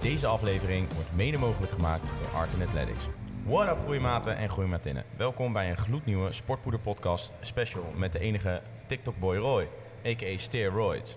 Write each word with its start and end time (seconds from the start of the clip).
Deze 0.00 0.26
aflevering 0.26 0.92
wordt 0.92 1.08
mede 1.14 1.38
mogelijk 1.38 1.72
gemaakt 1.72 2.02
door 2.22 2.40
Art 2.40 2.48
Athletics. 2.68 3.04
What 3.44 3.68
up 3.68 3.78
groeimaten 3.84 4.36
en 4.36 4.48
groeimatinnen. 4.48 5.04
Welkom 5.16 5.52
bij 5.52 5.70
een 5.70 5.76
gloednieuwe 5.76 6.32
Sportpoeder 6.32 6.80
podcast 6.80 7.32
special 7.40 7.92
met 7.96 8.12
de 8.12 8.18
enige 8.18 8.62
TikTok 8.86 9.18
boy 9.18 9.36
Roy. 9.36 9.68
A.k.a. 10.06 10.36
steroids. 10.36 11.16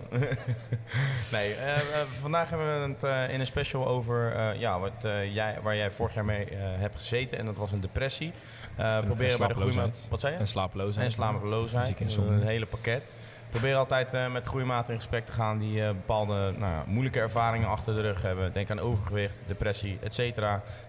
nee, 1.31 1.51
uh, 1.51 1.65
uh, 1.65 1.77
vandaag 2.21 2.49
hebben 2.49 2.81
we 2.81 2.87
het 2.87 3.03
uh, 3.03 3.33
in 3.33 3.39
een 3.39 3.45
special 3.45 3.87
over 3.87 4.35
ja, 4.57 4.79
wat, 4.79 4.93
jij, 5.33 5.57
waar 5.61 5.75
jij 5.75 5.91
vorig 5.91 6.13
jaar 6.13 6.25
mee 6.25 6.47
hebt 6.55 6.95
gezeten. 6.95 7.37
En 7.37 7.45
dat 7.45 7.57
was 7.57 7.71
een 7.71 7.81
depressie. 7.81 8.31
proberen 8.75 9.37
bij 9.37 9.47
de 9.47 9.53
groeimaat... 9.53 10.07
Wat 10.09 10.19
zei 10.19 10.33
je? 10.33 10.39
En 10.39 10.47
slapeloosheid. 10.47 11.05
En 11.05 11.11
slapeloosheid. 11.11 12.17
Een 12.17 12.43
hele 12.43 12.65
pakket. 12.65 13.03
Probeer 13.51 13.75
altijd 13.75 14.13
uh, 14.13 14.31
met 14.31 14.45
groeimaten 14.45 14.93
in 14.93 14.99
gesprek 14.99 15.25
te 15.25 15.31
gaan 15.31 15.59
die 15.59 15.77
uh, 15.77 15.87
bepaalde 15.87 16.33
nou 16.33 16.71
ja, 16.71 16.83
moeilijke 16.87 17.19
ervaringen 17.19 17.67
achter 17.67 17.93
de 17.93 18.01
rug 18.01 18.21
hebben. 18.21 18.53
Denk 18.53 18.69
aan 18.69 18.79
overgewicht, 18.79 19.39
depressie, 19.45 19.97
etc. 20.03 20.19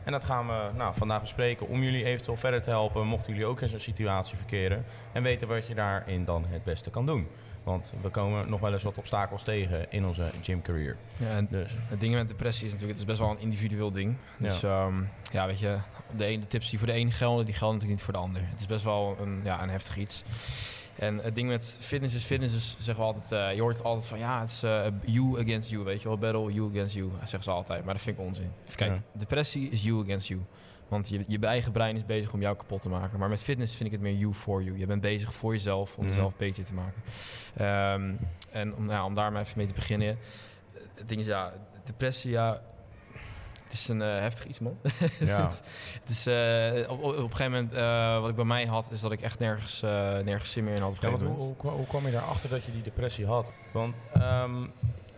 En 0.05 0.13
dat 0.13 0.25
gaan 0.25 0.47
we 0.47 0.71
nou, 0.77 0.95
vandaag 0.95 1.21
bespreken 1.21 1.69
om 1.69 1.83
jullie 1.83 2.05
eventueel 2.05 2.37
verder 2.37 2.63
te 2.63 2.71
helpen. 2.71 3.07
Mochten 3.07 3.33
jullie 3.33 3.49
ook 3.49 3.61
in 3.61 3.69
zo'n 3.69 3.81
situatie 3.81 4.37
verkeren. 4.37 4.85
En 5.13 5.23
weten 5.23 5.49
wat 5.49 5.67
je 5.67 5.75
daarin 5.75 6.25
dan 6.25 6.45
het 6.49 6.65
beste 6.65 6.91
kan 6.91 7.07
doen. 7.07 7.27
Want 7.63 7.93
we 8.03 8.09
komen 8.09 8.51
nog 8.51 8.61
wel 8.61 8.73
eens 8.73 8.83
wat 8.83 8.99
obstakels 8.99 9.43
tegen 9.43 9.87
in 9.91 10.07
onze 10.07 10.31
gymcareer. 10.43 10.97
Ja, 11.17 11.43
dus. 11.51 11.71
het 11.89 12.01
ding 12.01 12.15
met 12.15 12.29
depressie 12.29 12.67
is 12.67 12.73
natuurlijk, 12.73 12.99
het 12.99 13.09
is 13.09 13.17
best 13.17 13.29
wel 13.29 13.31
een 13.31 13.43
individueel 13.43 13.93
ding. 13.93 14.17
Dus 14.37 14.61
ja, 14.61 14.87
um, 14.87 15.09
ja 15.33 15.47
weet 15.47 15.59
je, 15.59 15.77
de, 16.17 16.25
ene, 16.25 16.41
de 16.41 16.47
tips 16.47 16.71
die 16.71 16.79
voor 16.79 16.89
de 16.89 16.97
een 16.97 17.13
gelden, 17.13 17.45
die 17.45 17.55
gelden 17.55 17.79
natuurlijk 17.79 18.01
niet 18.01 18.11
voor 18.11 18.21
de 18.21 18.29
ander. 18.29 18.43
Het 18.51 18.61
is 18.61 18.67
best 18.67 18.85
wel 18.85 19.17
een, 19.21 19.41
ja, 19.45 19.63
een 19.63 19.71
heftig 19.71 19.97
iets. 19.97 20.25
En 20.97 21.19
het 21.19 21.35
ding 21.35 21.49
met 21.49 21.77
fitness 21.81 22.15
is, 22.15 22.25
fitness 22.25 22.55
is, 22.55 22.77
zeggen 22.79 23.05
we 23.05 23.13
altijd, 23.13 23.33
uh, 23.33 23.55
je 23.55 23.61
hoort 23.61 23.83
altijd 23.83 24.07
van, 24.07 24.19
ja, 24.19 24.41
het 24.41 24.51
is 24.51 24.65
uh, 24.65 24.85
you 25.05 25.41
against 25.41 25.71
you, 25.71 25.85
weet 25.85 26.03
je 26.03 26.09
wel, 26.09 26.19
battle, 26.19 26.53
you 26.53 26.71
against 26.71 26.95
you, 26.95 27.11
zeggen 27.19 27.43
ze 27.43 27.51
altijd. 27.51 27.85
Maar 27.85 27.95
dat 27.95 28.03
vind 28.03 28.19
ik 28.19 28.25
onzin. 28.25 28.53
Kijk, 28.75 29.01
depressie 29.13 29.71
is 29.71 29.85
you 29.85 30.03
against 30.03 30.29
you. 30.29 30.41
Want 30.89 31.09
je, 31.09 31.25
je 31.27 31.39
eigen 31.39 31.73
brein 31.73 31.97
is 31.97 32.07
bezig 32.07 32.33
om 32.33 32.41
jou 32.41 32.57
kapot 32.57 32.83
te 32.83 32.89
maken. 32.89 33.19
Maar 33.19 33.29
met 33.29 33.41
fitness 33.41 33.77
vind 33.77 33.87
ik 33.89 33.95
het 33.95 34.01
meer 34.01 34.15
you 34.15 34.35
for 34.35 34.63
you. 34.63 34.79
Je 34.79 34.87
bent 34.87 35.01
bezig 35.01 35.35
voor 35.35 35.53
jezelf 35.53 35.97
om 35.97 36.05
mhm. 36.05 36.13
jezelf 36.13 36.37
beter 36.37 36.65
te 36.65 36.73
maken. 36.75 37.03
Um, 38.01 38.19
en 38.51 38.75
om, 38.75 38.87
nou, 38.87 39.07
om 39.07 39.15
daar 39.15 39.33
maar 39.33 39.43
even 39.43 39.59
mee 39.59 39.67
te 39.67 39.75
beginnen. 39.75 40.19
Het 40.95 41.09
ding 41.09 41.21
is, 41.21 41.27
ja, 41.27 41.53
depressie, 41.85 42.31
ja, 42.31 42.63
het 43.73 43.81
is 43.81 43.89
een 43.89 44.01
uh, 44.01 44.19
heftig 44.19 44.47
iets, 44.47 44.59
man. 44.59 44.79
Ja. 45.19 45.51
het 46.01 46.09
is, 46.09 46.27
uh, 46.27 46.91
op, 46.91 47.03
op, 47.03 47.17
een 47.17 47.37
gegeven 47.37 47.53
moment, 47.53 47.75
uh, 47.75 48.21
wat 48.21 48.29
ik 48.29 48.35
bij 48.35 48.45
mij 48.45 48.67
had, 48.67 48.91
is 48.91 49.01
dat 49.01 49.13
ik 49.13 49.21
echt 49.21 49.39
nergens, 49.39 49.81
nergens 50.25 50.53
zin 50.53 50.65
meer 50.65 50.75
in 50.75 50.83
had. 50.83 50.93
Op 50.93 51.03
ja, 51.03 51.11
hoe, 51.11 51.55
hoe, 51.59 51.71
hoe, 51.71 51.87
kwam 51.87 52.07
je 52.07 52.13
daarachter 52.13 52.51
dat 52.51 52.65
je 52.65 52.73
die 52.73 52.83
depressie 52.83 53.27
had? 53.27 53.53
Want 53.73 53.95
um, 54.17 54.73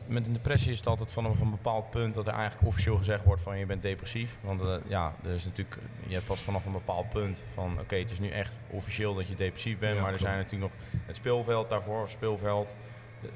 met 0.07 0.27
een 0.27 0.33
depressie 0.33 0.73
is 0.73 0.79
het 0.79 0.87
altijd 0.87 1.11
vanaf 1.11 1.41
een 1.41 1.51
bepaald 1.51 1.91
punt 1.91 2.15
dat 2.15 2.27
er 2.27 2.33
eigenlijk 2.33 2.67
officieel 2.67 2.97
gezegd 2.97 3.25
wordt 3.25 3.43
van 3.43 3.59
je 3.59 3.67
bent 3.67 3.83
depressief. 3.83 4.37
Want 4.41 4.63
ja, 4.89 5.15
er 5.25 5.31
is 5.31 5.45
natuurlijk, 5.45 5.79
je 6.07 6.15
hebt 6.15 6.27
pas 6.27 6.41
vanaf 6.41 6.65
een 6.65 6.73
bepaald 6.73 7.09
punt 7.09 7.45
van 7.55 7.81
oké, 7.81 7.97
het 7.97 8.11
is 8.11 8.19
nu 8.19 8.29
echt 8.29 8.53
officieel 8.71 9.15
dat 9.15 9.27
je 9.27 9.35
depressief 9.35 9.79
bent. 9.79 10.01
maar 10.01 10.13
er 10.13 10.19
zijn 10.19 10.37
natuurlijk 10.37 10.73
nog 10.73 10.83
het 11.07 11.17
speelveld 11.17 11.71
daarvoor, 11.71 12.09
speelveld 12.09 12.75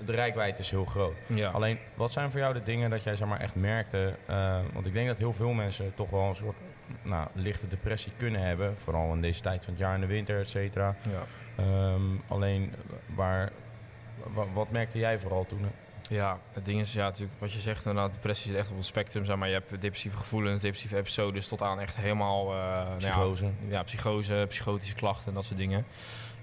de 0.05 0.13
rijkwijde 0.13 0.59
is 0.59 0.71
heel 0.71 0.85
groot. 0.85 1.17
Alleen, 1.53 1.79
wat 1.95 2.13
zijn 2.13 2.31
voor 2.31 2.41
jou 2.41 2.55
de 2.55 2.63
dingen 2.63 2.91
dat 2.91 3.03
jij 3.03 3.17
zeg 3.17 3.29
maar, 3.29 3.41
echt 3.41 3.55
merkte? 3.55 4.15
Uh, 4.31 4.59
want 4.73 4.87
ik 4.87 4.93
denk 4.93 5.09
dat 5.09 5.19
heel 5.19 5.33
veel 5.33 5.53
mensen 5.53 5.95
toch 5.95 6.11
wel 6.11 6.29
een 6.29 6.37
soort 6.37 6.57
nou, 7.03 7.29
lichte 7.33 7.69
depressie 7.69 8.13
kunnen 8.17 8.41
hebben. 8.41 8.77
Vooral 8.79 9.13
in 9.13 9.21
deze 9.21 9.41
tijd 9.41 9.65
van 9.65 9.73
het 9.73 9.83
jaar 9.83 9.95
in 9.95 10.01
de 10.01 10.07
winter, 10.07 10.41
et 10.41 10.49
cetera. 10.49 10.97
Ja. 11.11 11.93
Um, 11.93 12.23
alleen, 12.29 12.75
waar, 13.15 13.51
wat 14.53 14.71
merkte 14.71 14.99
jij 14.99 15.19
vooral 15.19 15.47
toen? 15.47 15.67
Ja, 16.11 16.39
het 16.53 16.65
ding 16.65 16.81
is, 16.81 16.93
ja, 16.93 17.05
natuurlijk 17.05 17.41
wat 17.41 17.53
je 17.53 17.61
zegt, 17.61 17.85
inderdaad, 17.85 18.13
depressie 18.13 18.53
is 18.53 18.59
echt 18.59 18.71
op 18.71 18.77
het 18.77 18.87
spectrum. 18.87 19.25
Zeg 19.25 19.37
maar 19.37 19.49
je 19.49 19.55
hebt 19.55 19.81
depressieve 19.81 20.17
gevoelens, 20.17 20.61
depressieve 20.61 20.97
episodes, 20.97 21.49
tot 21.49 21.63
aan 21.63 21.81
echt 21.81 21.97
helemaal... 21.97 22.55
Uh, 22.55 22.97
psychose. 22.97 23.43
Nou 23.43 23.55
ja, 23.69 23.71
ja, 23.71 23.83
psychose, 23.83 24.45
psychotische 24.49 24.95
klachten 24.95 25.29
en 25.29 25.35
dat 25.35 25.45
soort 25.45 25.59
dingen. 25.59 25.87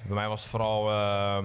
Bij 0.06 0.16
mij 0.16 0.28
was 0.28 0.42
het 0.42 0.50
vooral... 0.50 0.90
Uh, 0.90 1.38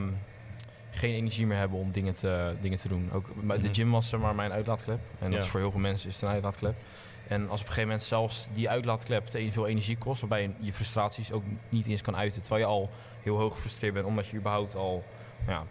geen 0.91 1.15
energie 1.15 1.47
meer 1.47 1.59
hebben 1.59 1.79
om 1.79 1.93
dingen 1.93 2.15
te, 2.15 2.57
dingen 2.61 2.79
te 2.79 2.89
doen. 2.89 3.11
Ook, 3.13 3.27
De 3.27 3.57
mhm. 3.57 3.73
gym 3.73 3.91
was 3.91 4.11
maar 4.11 4.35
mijn 4.35 4.53
uitlaatklep. 4.53 5.01
En 5.19 5.31
dat 5.31 5.43
is 5.43 5.49
voor 5.49 5.61
heel 5.61 5.71
veel 5.71 5.81
mensen 5.81 6.09
is 6.09 6.15
het 6.15 6.25
een 6.25 6.31
uitlaatklep. 6.31 6.75
En 7.29 7.41
als 7.41 7.61
op 7.61 7.67
een 7.67 7.73
gegeven 7.73 7.83
moment 7.83 8.03
zelfs 8.03 8.47
die 8.53 8.69
uitlaatklep 8.69 9.27
te 9.27 9.53
veel 9.53 9.67
energie 9.67 9.97
kost, 9.97 10.21
waarbij 10.21 10.43
je 10.43 10.51
je 10.59 10.73
frustraties 10.73 11.33
ook 11.33 11.45
niet 11.69 11.87
eens 11.87 12.03
kan 12.03 12.17
uiten, 12.17 12.41
terwijl 12.43 12.63
je 12.63 12.71
al 12.71 12.91
heel 13.23 13.39
hoog 13.39 13.55
gefrustreerd 13.55 13.95
bent, 13.95 14.07
omdat 14.07 14.27
je 14.27 14.37
überhaupt 14.37 14.75
al 14.75 15.05
ja, 15.47 15.65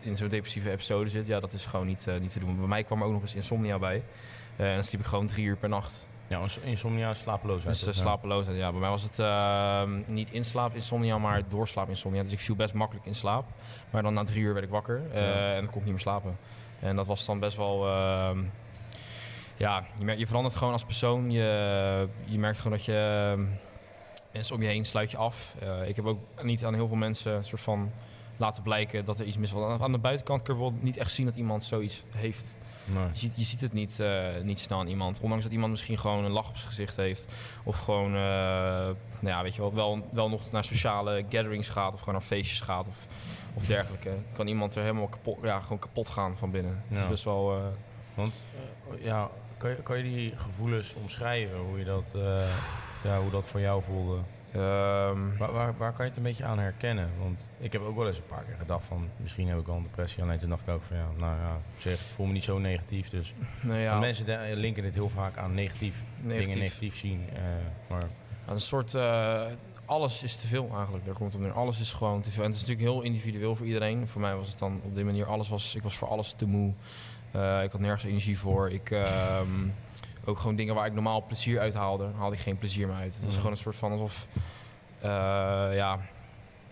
in 0.00 0.16
zo'n 0.16 0.28
depressieve 0.28 0.70
episode 0.70 1.10
zit, 1.10 1.26
ja, 1.26 1.40
dat 1.40 1.52
is 1.52 1.66
gewoon 1.66 1.86
niet, 1.86 2.06
uh, 2.08 2.18
niet 2.18 2.32
te 2.32 2.38
doen. 2.38 2.58
Bij 2.58 2.66
mij 2.66 2.84
kwam 2.84 3.00
er 3.00 3.06
ook 3.06 3.12
nog 3.12 3.22
eens 3.22 3.34
insomnia 3.34 3.78
bij. 3.78 4.02
Uh, 4.56 4.68
en 4.68 4.74
dan 4.74 4.84
sliep 4.84 5.00
ik 5.00 5.06
gewoon 5.06 5.26
drie 5.26 5.46
uur 5.46 5.56
per 5.56 5.68
nacht. 5.68 6.08
Ja, 6.28 6.42
insomnia, 6.62 7.14
slapeloosheid. 7.14 7.84
Dus 7.84 7.96
uh, 7.96 8.02
slapeloosheid, 8.02 8.56
ja. 8.56 8.70
Bij 8.70 8.80
mij 8.80 8.90
was 8.90 9.02
het 9.02 9.18
uh, 9.18 9.82
niet 10.06 10.30
inslaap 10.30 10.74
insomnia, 10.74 11.18
maar 11.18 11.42
doorslaap 11.48 11.88
insomnia. 11.88 12.22
Dus 12.22 12.32
ik 12.32 12.40
viel 12.40 12.56
best 12.56 12.74
makkelijk 12.74 13.06
in 13.06 13.14
slaap. 13.14 13.44
Maar 13.90 14.02
dan 14.02 14.14
na 14.14 14.24
drie 14.24 14.42
uur 14.42 14.52
werd 14.52 14.64
ik 14.64 14.70
wakker 14.70 15.02
uh, 15.12 15.54
en 15.54 15.60
dan 15.60 15.70
kon 15.70 15.78
ik 15.78 15.84
niet 15.84 15.92
meer 15.92 16.00
slapen. 16.00 16.38
En 16.80 16.96
dat 16.96 17.06
was 17.06 17.26
dan 17.26 17.38
best 17.38 17.56
wel... 17.56 17.86
Ehm, 17.86 18.38
ja, 19.56 19.84
je, 19.98 20.18
je, 20.18 20.26
verandert 20.26 20.54
gewoon 20.54 20.72
als 20.72 20.84
persoon. 20.84 21.30
Je, 21.30 22.08
je 22.24 22.38
merkt 22.38 22.58
gewoon 22.58 22.76
dat 22.76 22.84
je... 22.84 23.32
Ehm, 23.36 23.46
mensen 24.32 24.54
om 24.54 24.62
je 24.62 24.68
heen 24.68 24.86
sluit 24.86 25.10
je 25.10 25.16
af. 25.16 25.54
ik 25.86 25.96
heb 25.96 26.06
ook 26.06 26.20
niet 26.42 26.64
aan 26.64 26.74
heel 26.74 26.88
veel 26.88 26.96
mensen 26.96 27.32
een 27.32 27.44
soort 27.44 27.60
van 27.60 27.90
laten 28.36 28.62
blijken 28.62 29.04
dat 29.04 29.18
er 29.18 29.26
iets 29.26 29.36
mis 29.36 29.50
was. 29.50 29.80
Aan 29.80 29.92
de 29.92 29.98
buitenkant 29.98 30.42
kun 30.42 30.54
je 30.54 30.60
wel 30.60 30.74
niet 30.80 30.96
echt 30.96 31.12
zien 31.12 31.26
dat 31.26 31.36
iemand 31.36 31.64
zoiets 31.64 32.02
heeft. 32.16 32.56
Nee. 32.94 33.04
Je, 33.12 33.18
ziet, 33.18 33.36
je 33.36 33.44
ziet 33.44 33.60
het 33.60 33.72
niet, 33.72 33.98
uh, 34.00 34.26
niet 34.42 34.58
snel 34.58 34.78
aan 34.78 34.86
iemand. 34.86 35.20
Ondanks 35.20 35.44
dat 35.44 35.52
iemand 35.52 35.70
misschien 35.70 35.98
gewoon 35.98 36.24
een 36.24 36.30
lach 36.30 36.48
op 36.48 36.56
zijn 36.56 36.68
gezicht 36.68 36.96
heeft. 36.96 37.32
Of 37.64 37.78
gewoon, 37.78 38.14
uh, 38.14 38.20
nou 38.20 38.94
ja, 39.20 39.42
weet 39.42 39.54
je 39.54 39.60
wel, 39.60 39.74
wel, 39.74 40.08
wel 40.12 40.28
nog 40.28 40.50
naar 40.50 40.64
sociale 40.64 41.24
gatherings 41.28 41.68
gaat. 41.68 41.92
Of 41.92 41.98
gewoon 41.98 42.14
naar 42.14 42.22
feestjes 42.22 42.60
gaat. 42.60 42.88
Of, 42.88 43.06
of 43.54 43.66
dergelijke. 43.66 44.10
Kan 44.32 44.46
iemand 44.46 44.74
er 44.74 44.82
helemaal 44.82 45.08
kapot, 45.08 45.38
ja, 45.42 45.60
gewoon 45.60 45.78
kapot 45.78 46.08
gaan 46.08 46.36
van 46.36 46.50
binnen. 46.50 46.82
Ja. 46.88 46.94
Het 46.94 47.02
is 47.04 47.08
best 47.08 47.24
wel... 47.24 47.56
Uh... 47.56 47.66
Want, 48.14 48.34
ja, 49.00 49.30
kan 49.56 49.70
je, 49.70 49.76
kan 49.76 49.96
je 49.96 50.02
die 50.02 50.32
gevoelens 50.36 50.94
omschrijven? 50.94 51.58
Hoe, 51.58 51.78
je 51.78 51.84
dat, 51.84 52.04
ja, 53.04 53.20
hoe 53.20 53.30
dat 53.30 53.46
voor 53.46 53.60
jou 53.60 53.82
voelde? 53.82 54.18
Um, 54.56 55.36
waar, 55.38 55.52
waar, 55.52 55.76
waar, 55.76 55.92
kan 55.92 56.04
je 56.04 56.10
het 56.10 56.16
een 56.16 56.22
beetje 56.22 56.44
aan 56.44 56.58
herkennen? 56.58 57.10
Want 57.18 57.48
ik 57.58 57.72
heb 57.72 57.82
ook 57.82 57.96
wel 57.96 58.06
eens 58.06 58.16
een 58.16 58.26
paar 58.26 58.44
keer 58.44 58.56
gedacht 58.58 58.84
van 58.84 59.08
misschien 59.16 59.48
heb 59.48 59.58
ik 59.58 59.66
wel 59.66 59.76
een 59.76 59.82
depressie. 59.82 60.22
Alleen 60.22 60.38
toen 60.38 60.48
dacht 60.48 60.62
ik 60.62 60.68
ook 60.68 60.82
van 60.82 60.96
ja, 60.96 61.08
nou 61.16 61.36
ja, 61.40 61.60
zeg, 61.76 61.98
voel 61.98 62.26
me 62.26 62.32
niet 62.32 62.44
zo 62.44 62.58
negatief. 62.58 63.08
Dus 63.08 63.34
nou 63.62 63.78
ja. 63.78 63.98
mensen 63.98 64.56
linken 64.56 64.82
dit 64.82 64.94
heel 64.94 65.08
vaak 65.08 65.36
aan 65.36 65.54
negatief, 65.54 65.94
negatief. 66.20 66.46
dingen 66.46 66.62
negatief 66.62 66.96
zien. 66.96 67.28
Uh, 67.32 67.38
maar 67.88 68.04
een 68.46 68.60
soort 68.60 68.94
uh, 68.94 69.42
alles 69.84 70.22
is 70.22 70.36
te 70.36 70.46
veel 70.46 70.70
eigenlijk. 70.74 71.04
Daar 71.04 71.14
komt 71.14 71.32
het 71.32 71.42
op 71.42 71.50
Alles 71.50 71.80
is 71.80 71.92
gewoon 71.92 72.20
te 72.20 72.30
veel. 72.30 72.42
En 72.42 72.50
het 72.50 72.60
is 72.60 72.66
natuurlijk 72.66 72.88
heel 72.88 73.02
individueel 73.02 73.56
voor 73.56 73.66
iedereen. 73.66 74.08
Voor 74.08 74.20
mij 74.20 74.36
was 74.36 74.48
het 74.48 74.58
dan 74.58 74.80
op 74.84 74.94
die 74.94 75.04
manier 75.04 75.26
alles 75.26 75.48
was. 75.48 75.74
Ik 75.74 75.82
was 75.82 75.96
voor 75.96 76.08
alles 76.08 76.32
te 76.32 76.46
moe. 76.46 76.74
Uh, 77.36 77.62
ik 77.62 77.72
had 77.72 77.80
nergens 77.80 78.04
energie 78.04 78.38
voor. 78.38 78.70
Ik 78.70 78.90
um, 78.90 79.74
ook 80.28 80.38
gewoon 80.38 80.56
dingen 80.56 80.74
waar 80.74 80.86
ik 80.86 80.92
normaal 80.92 81.26
plezier 81.26 81.60
uit 81.60 81.74
haalde, 81.74 82.10
haalde 82.16 82.36
ik 82.36 82.42
geen 82.42 82.58
plezier 82.58 82.86
meer 82.86 82.96
uit. 82.96 83.14
Het 83.14 83.24
was 83.24 83.36
gewoon 83.36 83.50
een 83.50 83.58
soort 83.58 83.76
van 83.76 83.92
alsof, 83.92 84.26
uh, 85.04 85.08
ja, 85.74 85.98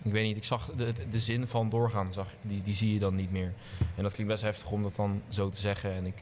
ik 0.03 0.11
weet 0.11 0.25
niet, 0.25 0.37
ik 0.37 0.43
zag 0.43 0.71
de, 0.75 0.93
de 1.09 1.19
zin 1.19 1.47
van 1.47 1.69
doorgaan, 1.69 2.13
zag, 2.13 2.27
die, 2.41 2.61
die 2.61 2.75
zie 2.75 2.93
je 2.93 2.99
dan 2.99 3.15
niet 3.15 3.31
meer. 3.31 3.53
En 3.95 4.03
dat 4.03 4.11
klinkt 4.11 4.31
best 4.31 4.43
heftig 4.43 4.71
om 4.71 4.83
dat 4.83 4.95
dan 4.95 5.21
zo 5.29 5.49
te 5.49 5.57
zeggen. 5.57 5.93
En 5.93 6.05
ik 6.05 6.15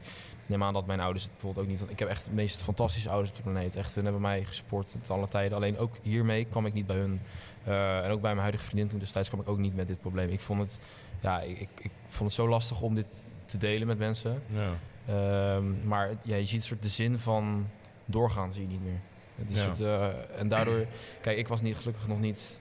neem 0.46 0.62
aan 0.62 0.72
dat 0.72 0.86
mijn 0.86 1.00
ouders 1.00 1.24
het 1.24 1.32
bijvoorbeeld 1.32 1.66
ook 1.66 1.70
niet... 1.72 1.90
Ik 1.90 1.98
heb 1.98 2.08
echt 2.08 2.24
de 2.24 2.30
meest 2.30 2.62
fantastische 2.62 3.08
ouders 3.08 3.30
op 3.30 3.36
de 3.36 3.42
planeet. 3.42 3.76
Echt, 3.76 3.94
hun 3.94 4.04
hebben 4.04 4.22
mij 4.22 4.44
gesport 4.44 4.92
het 4.92 5.10
alle 5.10 5.28
tijden. 5.28 5.56
Alleen 5.56 5.78
ook 5.78 5.94
hiermee 6.02 6.44
kwam 6.44 6.66
ik 6.66 6.72
niet 6.72 6.86
bij 6.86 6.96
hun. 6.96 7.20
Uh, 7.68 8.04
en 8.04 8.10
ook 8.10 8.20
bij 8.20 8.30
mijn 8.30 8.38
huidige 8.38 8.64
vriendin 8.64 8.88
toen 8.88 8.98
destijds 8.98 9.28
kwam 9.28 9.40
ik 9.40 9.48
ook 9.48 9.58
niet 9.58 9.76
met 9.76 9.88
dit 9.88 10.00
probleem. 10.00 10.28
Ik 10.28 10.40
vond 10.40 10.60
het, 10.60 10.78
ja, 11.20 11.40
ik, 11.40 11.58
ik, 11.58 11.68
ik 11.78 11.90
vond 12.08 12.28
het 12.28 12.38
zo 12.38 12.48
lastig 12.48 12.80
om 12.80 12.94
dit 12.94 13.06
te 13.44 13.58
delen 13.58 13.86
met 13.86 13.98
mensen. 13.98 14.42
Ja. 14.52 14.70
Um, 15.10 15.86
maar 15.86 16.10
ja, 16.22 16.36
je 16.36 16.46
ziet 16.46 16.64
soort 16.64 16.82
de 16.82 16.88
zin 16.88 17.18
van 17.18 17.68
doorgaan 18.04 18.52
zie 18.52 18.62
je 18.62 18.68
niet 18.68 18.84
meer. 18.84 19.00
Het 19.36 19.50
is 19.50 19.62
soort, 19.62 19.80
uh, 19.80 20.40
en 20.40 20.48
daardoor, 20.48 20.86
kijk, 21.20 21.38
ik 21.38 21.48
was 21.48 21.60
niet 21.60 21.76
gelukkig 21.76 22.06
nog 22.06 22.20
niet, 22.20 22.60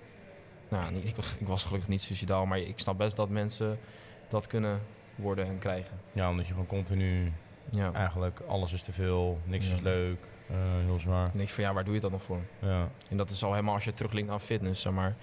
nou, 0.69 0.91
niet, 0.91 1.07
ik, 1.07 1.15
was, 1.15 1.35
ik 1.39 1.47
was 1.47 1.63
gelukkig 1.63 1.89
niet 1.89 2.01
suicidaal, 2.01 2.45
maar 2.45 2.59
ik 2.59 2.79
snap 2.79 2.97
best 2.97 3.15
dat 3.15 3.29
mensen 3.29 3.79
dat 4.27 4.47
kunnen 4.47 4.81
worden 5.15 5.45
en 5.45 5.59
krijgen. 5.59 5.99
Ja, 6.11 6.29
omdat 6.29 6.45
je 6.45 6.51
gewoon 6.51 6.67
continu 6.67 7.31
ja. 7.71 7.93
eigenlijk 7.93 8.39
alles 8.47 8.73
is 8.73 8.81
te 8.81 8.93
veel, 8.93 9.39
niks 9.43 9.69
is 9.69 9.81
leuk, 9.81 10.19
uh, 10.51 10.57
heel 10.85 10.99
zwaar. 10.99 11.29
Niks 11.33 11.51
van 11.51 11.63
ja, 11.63 11.73
waar 11.73 11.83
doe 11.83 11.93
je 11.93 11.99
dat 11.99 12.11
nog 12.11 12.23
voor? 12.23 12.41
Ja. 12.59 12.89
En 13.09 13.17
dat 13.17 13.29
is 13.29 13.43
al 13.43 13.51
helemaal 13.51 13.73
als 13.73 13.83
je 13.83 13.93
teruglinkt 13.93 14.31
aan 14.31 14.41
fitness, 14.41 14.81
zeg 14.81 14.93
maar. 14.93 15.15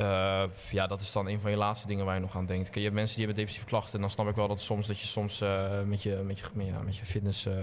Uh, 0.00 0.42
ja, 0.70 0.86
dat 0.86 1.00
is 1.00 1.12
dan 1.12 1.28
een 1.28 1.40
van 1.40 1.50
je 1.50 1.56
laatste 1.56 1.86
dingen 1.86 2.04
waar 2.04 2.14
je 2.14 2.20
nog 2.20 2.36
aan 2.36 2.46
denkt. 2.46 2.64
Kijk, 2.64 2.76
je 2.76 2.82
hebt 2.82 2.94
mensen 2.94 3.16
die 3.16 3.24
hebben 3.24 3.44
depressieve 3.44 3.70
klachten. 3.70 3.94
En 3.94 4.00
dan 4.00 4.10
snap 4.10 4.28
ik 4.28 4.34
wel 4.34 4.48
dat 4.48 4.60
soms 4.60 4.86
dat 4.86 5.00
je 5.00 5.06
soms 5.06 5.42
uh, 5.42 5.82
met, 5.82 6.02
je, 6.02 6.22
met, 6.26 6.38
je, 6.38 6.64
ja, 6.64 6.80
met 6.82 6.96
je 6.96 7.06
fitness 7.06 7.46
uh, 7.46 7.54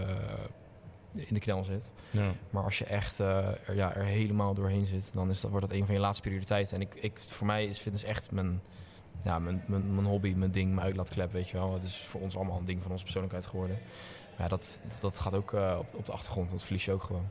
in 1.11 1.33
de 1.33 1.39
knel 1.39 1.63
zit. 1.63 1.91
Ja. 2.09 2.31
Maar 2.49 2.63
als 2.63 2.77
je 2.77 2.85
echt 2.85 3.19
er, 3.19 3.75
ja, 3.75 3.95
er 3.95 4.03
helemaal 4.03 4.53
doorheen 4.53 4.85
zit, 4.85 5.09
dan 5.13 5.29
is 5.29 5.41
dat, 5.41 5.51
wordt 5.51 5.67
dat 5.69 5.77
een 5.77 5.85
van 5.85 5.93
je 5.93 6.01
laatste 6.01 6.21
prioriteiten. 6.21 6.75
En 6.75 6.81
ik, 6.81 6.95
ik, 6.95 7.19
voor 7.27 7.47
mij 7.47 7.65
is 7.65 7.79
fitness 7.79 8.03
echt 8.03 8.31
mijn, 8.31 8.61
ja, 9.23 9.39
mijn, 9.39 9.63
mijn, 9.67 9.95
mijn 9.95 10.07
hobby, 10.07 10.33
mijn 10.33 10.51
ding, 10.51 10.73
mijn 10.73 10.85
uitlaatklep, 10.85 11.31
weet 11.31 11.49
je 11.49 11.57
wel. 11.57 11.73
Het 11.73 11.83
is 11.83 11.97
voor 11.97 12.21
ons 12.21 12.35
allemaal 12.35 12.57
een 12.57 12.65
ding 12.65 12.81
van 12.81 12.91
onze 12.91 13.03
persoonlijkheid 13.03 13.45
geworden. 13.45 13.79
Ja, 14.37 14.47
dat, 14.47 14.79
dat 14.99 15.19
gaat 15.19 15.33
ook 15.33 15.53
eh, 15.53 15.75
op, 15.79 15.95
op 15.95 16.05
de 16.05 16.11
achtergrond. 16.11 16.49
Dat 16.49 16.63
verlies 16.63 16.85
je 16.85 16.91
ook 16.91 17.03
gewoon. 17.03 17.27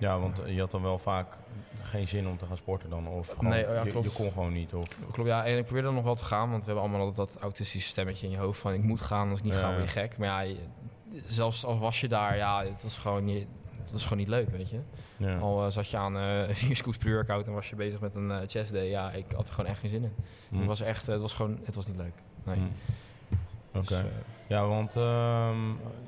Ja, 0.00 0.18
want 0.18 0.40
je 0.46 0.60
had 0.60 0.70
dan 0.70 0.82
wel 0.82 0.98
vaak 0.98 1.36
geen 1.82 2.08
zin 2.08 2.28
om 2.28 2.38
te 2.38 2.46
gaan 2.46 2.56
sporten 2.56 2.90
dan? 2.90 3.06
Of 3.08 3.28
gewoon, 3.28 3.50
Nee, 3.50 3.62
ja, 3.66 3.82
je, 3.82 3.90
klopt. 3.90 4.06
je 4.10 4.16
kon 4.16 4.32
gewoon 4.32 4.52
niet? 4.52 4.74
Of, 4.74 4.88
Klopt, 5.12 5.28
ja. 5.28 5.46
En 5.46 5.58
ik 5.58 5.64
probeer 5.64 5.82
dan 5.82 5.94
nog 5.94 6.04
wel 6.04 6.14
te 6.14 6.24
gaan. 6.24 6.48
Want 6.50 6.60
we 6.60 6.64
hebben 6.64 6.82
allemaal 6.84 7.06
altijd 7.06 7.32
dat 7.32 7.42
autistische 7.42 7.88
stemmetje 7.88 8.26
in 8.26 8.32
je 8.32 8.38
hoofd. 8.38 8.60
Van 8.60 8.72
ik 8.72 8.82
moet 8.82 9.00
gaan, 9.00 9.28
als 9.30 9.38
ik 9.38 9.44
niet 9.44 9.54
Ja. 9.54 9.60
ga 9.60 9.70
word 9.72 9.82
je 9.82 9.88
gek. 9.88 10.18
Maar 10.18 10.46
ja, 10.46 10.54
zelfs 11.26 11.64
al 11.64 11.78
was 11.78 12.00
je 12.00 12.08
daar, 12.08 12.36
ja, 12.36 12.64
het 12.64 12.82
was 12.82 12.96
gewoon 12.98 13.24
niet, 13.24 13.46
het 13.82 13.92
was 13.92 14.02
gewoon 14.02 14.18
niet 14.18 14.28
leuk, 14.28 14.50
weet 14.50 14.70
je. 14.70 14.80
ja. 15.16 15.38
Al 15.38 15.64
eh, 15.64 15.70
zat 15.70 15.90
je 15.90 15.96
aan 15.96 16.18
eh 16.18 16.48
vier 16.54 16.76
scoops 16.76 16.96
per 16.96 17.12
workout 17.12 17.46
en 17.46 17.52
was 17.52 17.68
je 17.70 17.76
bezig 17.76 18.00
met 18.00 18.14
een 18.14 18.30
eh 18.30 18.38
chest 18.46 18.72
day. 18.72 18.88
Ja, 18.88 19.10
ik 19.12 19.24
had 19.34 19.48
er 19.48 19.54
gewoon 19.54 19.70
echt 19.70 19.80
geen 19.80 19.90
zin 19.90 20.02
in. 20.50 20.58
Het 20.58 20.66
was 20.66 20.80
echt, 20.80 21.06
het 21.06 21.20
was 21.20 21.34
gewoon, 21.34 21.60
het 21.64 21.74
was 21.74 21.86
niet 21.86 21.96
leuk. 21.96 22.14
Nee. 22.44 22.56
Hm. 22.56 22.64
Oké. 23.78 23.86
Dus, 23.88 24.02
Ja, 24.50 24.66
want 24.66 24.96
ehm, 24.96 25.58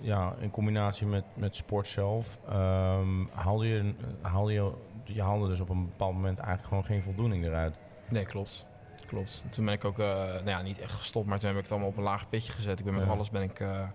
ja, 0.00 0.34
in 0.38 0.50
combinatie 0.50 1.06
met, 1.06 1.24
met 1.34 1.56
sport 1.56 1.86
zelf 1.86 2.38
ehm, 2.48 3.24
haalde 3.32 3.66
je, 3.68 3.94
haalde 4.20 4.52
je, 4.52 4.72
je 5.04 5.22
haalde 5.22 5.48
dus 5.48 5.60
op 5.60 5.68
een 5.68 5.86
bepaald 5.88 6.14
moment 6.14 6.38
eigenlijk 6.38 6.68
gewoon 6.68 6.84
geen 6.84 7.02
voldoening 7.02 7.44
eruit. 7.44 7.76
nee, 8.08 8.24
klopt. 8.26 8.66
Klopt. 9.06 9.44
Toen 9.50 9.64
ben 9.64 9.74
ik 9.74 9.84
ook, 9.84 9.98
eh, 9.98 10.06
nou 10.16 10.44
ja, 10.48 10.62
niet 10.62 10.78
echt 10.78 10.92
gestopt, 10.92 11.26
maar 11.26 11.38
toen 11.38 11.48
heb 11.48 11.56
ik 11.56 11.62
het 11.62 11.72
allemaal 11.72 11.90
op 11.90 11.96
een 11.96 12.02
laag 12.02 12.28
pitje 12.28 12.52
gezet. 12.52 12.78
Ik 12.78 12.84
ben 12.84 12.94
met 12.94 13.04
Ja. 13.04 13.10
alles, 13.10 13.30
ben 13.30 13.42
ik, 13.42 13.60
eh, 13.60 13.88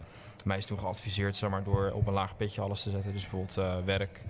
mij 0.47 0.57
is 0.57 0.65
toen 0.65 0.79
geadviseerd, 0.79 1.35
zeg 1.35 1.49
maar, 1.49 1.63
door 1.63 1.91
op 1.91 2.07
een 2.07 2.13
laag 2.13 2.38
pitje 2.38 2.61
alles 2.61 2.83
te 2.83 2.89
zetten. 2.89 3.13
Dus 3.13 3.21
bijvoorbeeld 3.21 3.57
eh, 3.57 3.75
werk, 3.85 4.23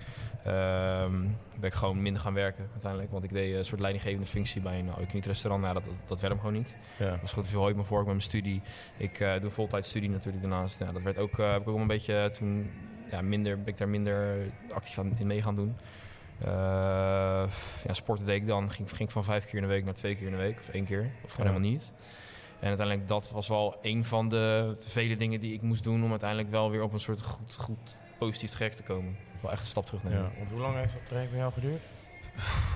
ehm, 0.44 1.20
ben 1.60 1.70
ik 1.70 1.74
gewoon 1.74 2.02
minder 2.02 2.22
gaan 2.22 2.34
werken 2.34 2.68
uiteindelijk. 2.72 3.12
Want 3.12 3.24
ik 3.24 3.32
deed 3.32 3.54
een 3.54 3.64
soort 3.64 3.80
leidinggevende 3.80 4.26
functie 4.26 4.60
bij 4.60 4.78
een 4.78 4.90
niet 5.12 5.26
restaurant. 5.26 5.62
Nou, 5.62 5.74
dat, 5.74 5.84
dat, 5.84 5.94
dat 6.06 6.20
werd 6.20 6.32
hem 6.32 6.42
gewoon 6.42 6.56
niet. 6.56 6.76
Ja. 6.98 7.06
Er 7.06 7.18
was 7.20 7.32
te 7.32 7.44
veel 7.44 7.60
hooi 7.60 7.74
me 7.74 7.84
voor 7.84 7.98
met 7.98 8.06
mijn 8.06 8.20
studie. 8.20 8.62
Ik 8.96 9.20
eh 9.20 9.40
doe 9.40 9.50
voltijd 9.50 9.86
studie 9.86 10.10
natuurlijk 10.10 10.42
daarnaast. 10.42 10.78
Dat 10.78 11.02
werd 11.02 11.18
ook, 11.18 11.38
eh, 11.38 11.50
heb 11.50 11.60
ik 11.60 11.68
ook 11.68 11.78
een 11.78 11.86
beetje 11.86 12.16
eh, 12.16 12.24
toen 12.24 12.70
ja, 13.10 13.20
minder, 13.22 13.58
ben 13.58 13.66
ik 13.66 13.78
daar 13.78 13.88
minder 13.88 14.36
actief 14.70 14.98
aan, 14.98 15.16
in 15.18 15.26
mee 15.26 15.42
gaan 15.42 15.54
doen. 15.56 15.76
Eh, 16.40 16.46
ja, 17.84 17.92
sporten 17.92 18.26
deed 18.26 18.36
ik 18.36 18.46
dan. 18.46 18.70
Ging, 18.70 18.88
ging 18.88 19.00
ik 19.00 19.10
van 19.10 19.24
vijf 19.24 19.44
keer 19.44 19.54
in 19.54 19.62
de 19.62 19.68
week 19.68 19.84
naar 19.84 19.94
twee 19.94 20.14
keer 20.14 20.26
in 20.26 20.32
de 20.32 20.38
week. 20.38 20.58
Of 20.58 20.68
één 20.68 20.84
keer. 20.84 21.10
Of 21.24 21.30
gewoon 21.30 21.46
Ja. 21.46 21.52
helemaal 21.52 21.70
niet. 21.70 21.92
En 22.60 22.68
uiteindelijk 22.68 23.08
dat 23.08 23.30
was 23.30 23.48
wel 23.48 23.76
een 23.82 24.04
van 24.04 24.28
de 24.28 24.72
vele 24.76 25.16
dingen 25.16 25.40
die 25.40 25.52
ik 25.52 25.62
moest 25.62 25.84
doen... 25.84 26.04
om 26.04 26.10
uiteindelijk 26.10 26.50
wel 26.50 26.70
weer 26.70 26.82
op 26.82 26.92
een 26.92 27.00
soort 27.00 27.22
goed, 27.22 27.56
goed 27.56 27.98
positief 28.18 28.50
traject 28.50 28.76
te 28.76 28.82
komen. 28.82 29.16
Wel 29.40 29.50
echt 29.52 29.60
een 29.60 29.66
stap 29.66 29.86
terug 29.86 30.02
nemen. 30.02 30.18
Ja. 30.22 30.30
Want 30.38 30.50
hoe 30.50 30.60
lang 30.60 30.76
heeft 30.76 30.92
dat 30.92 31.06
traject 31.06 31.30
bij 31.30 31.38
jou 31.38 31.52
geduurd? 31.52 31.80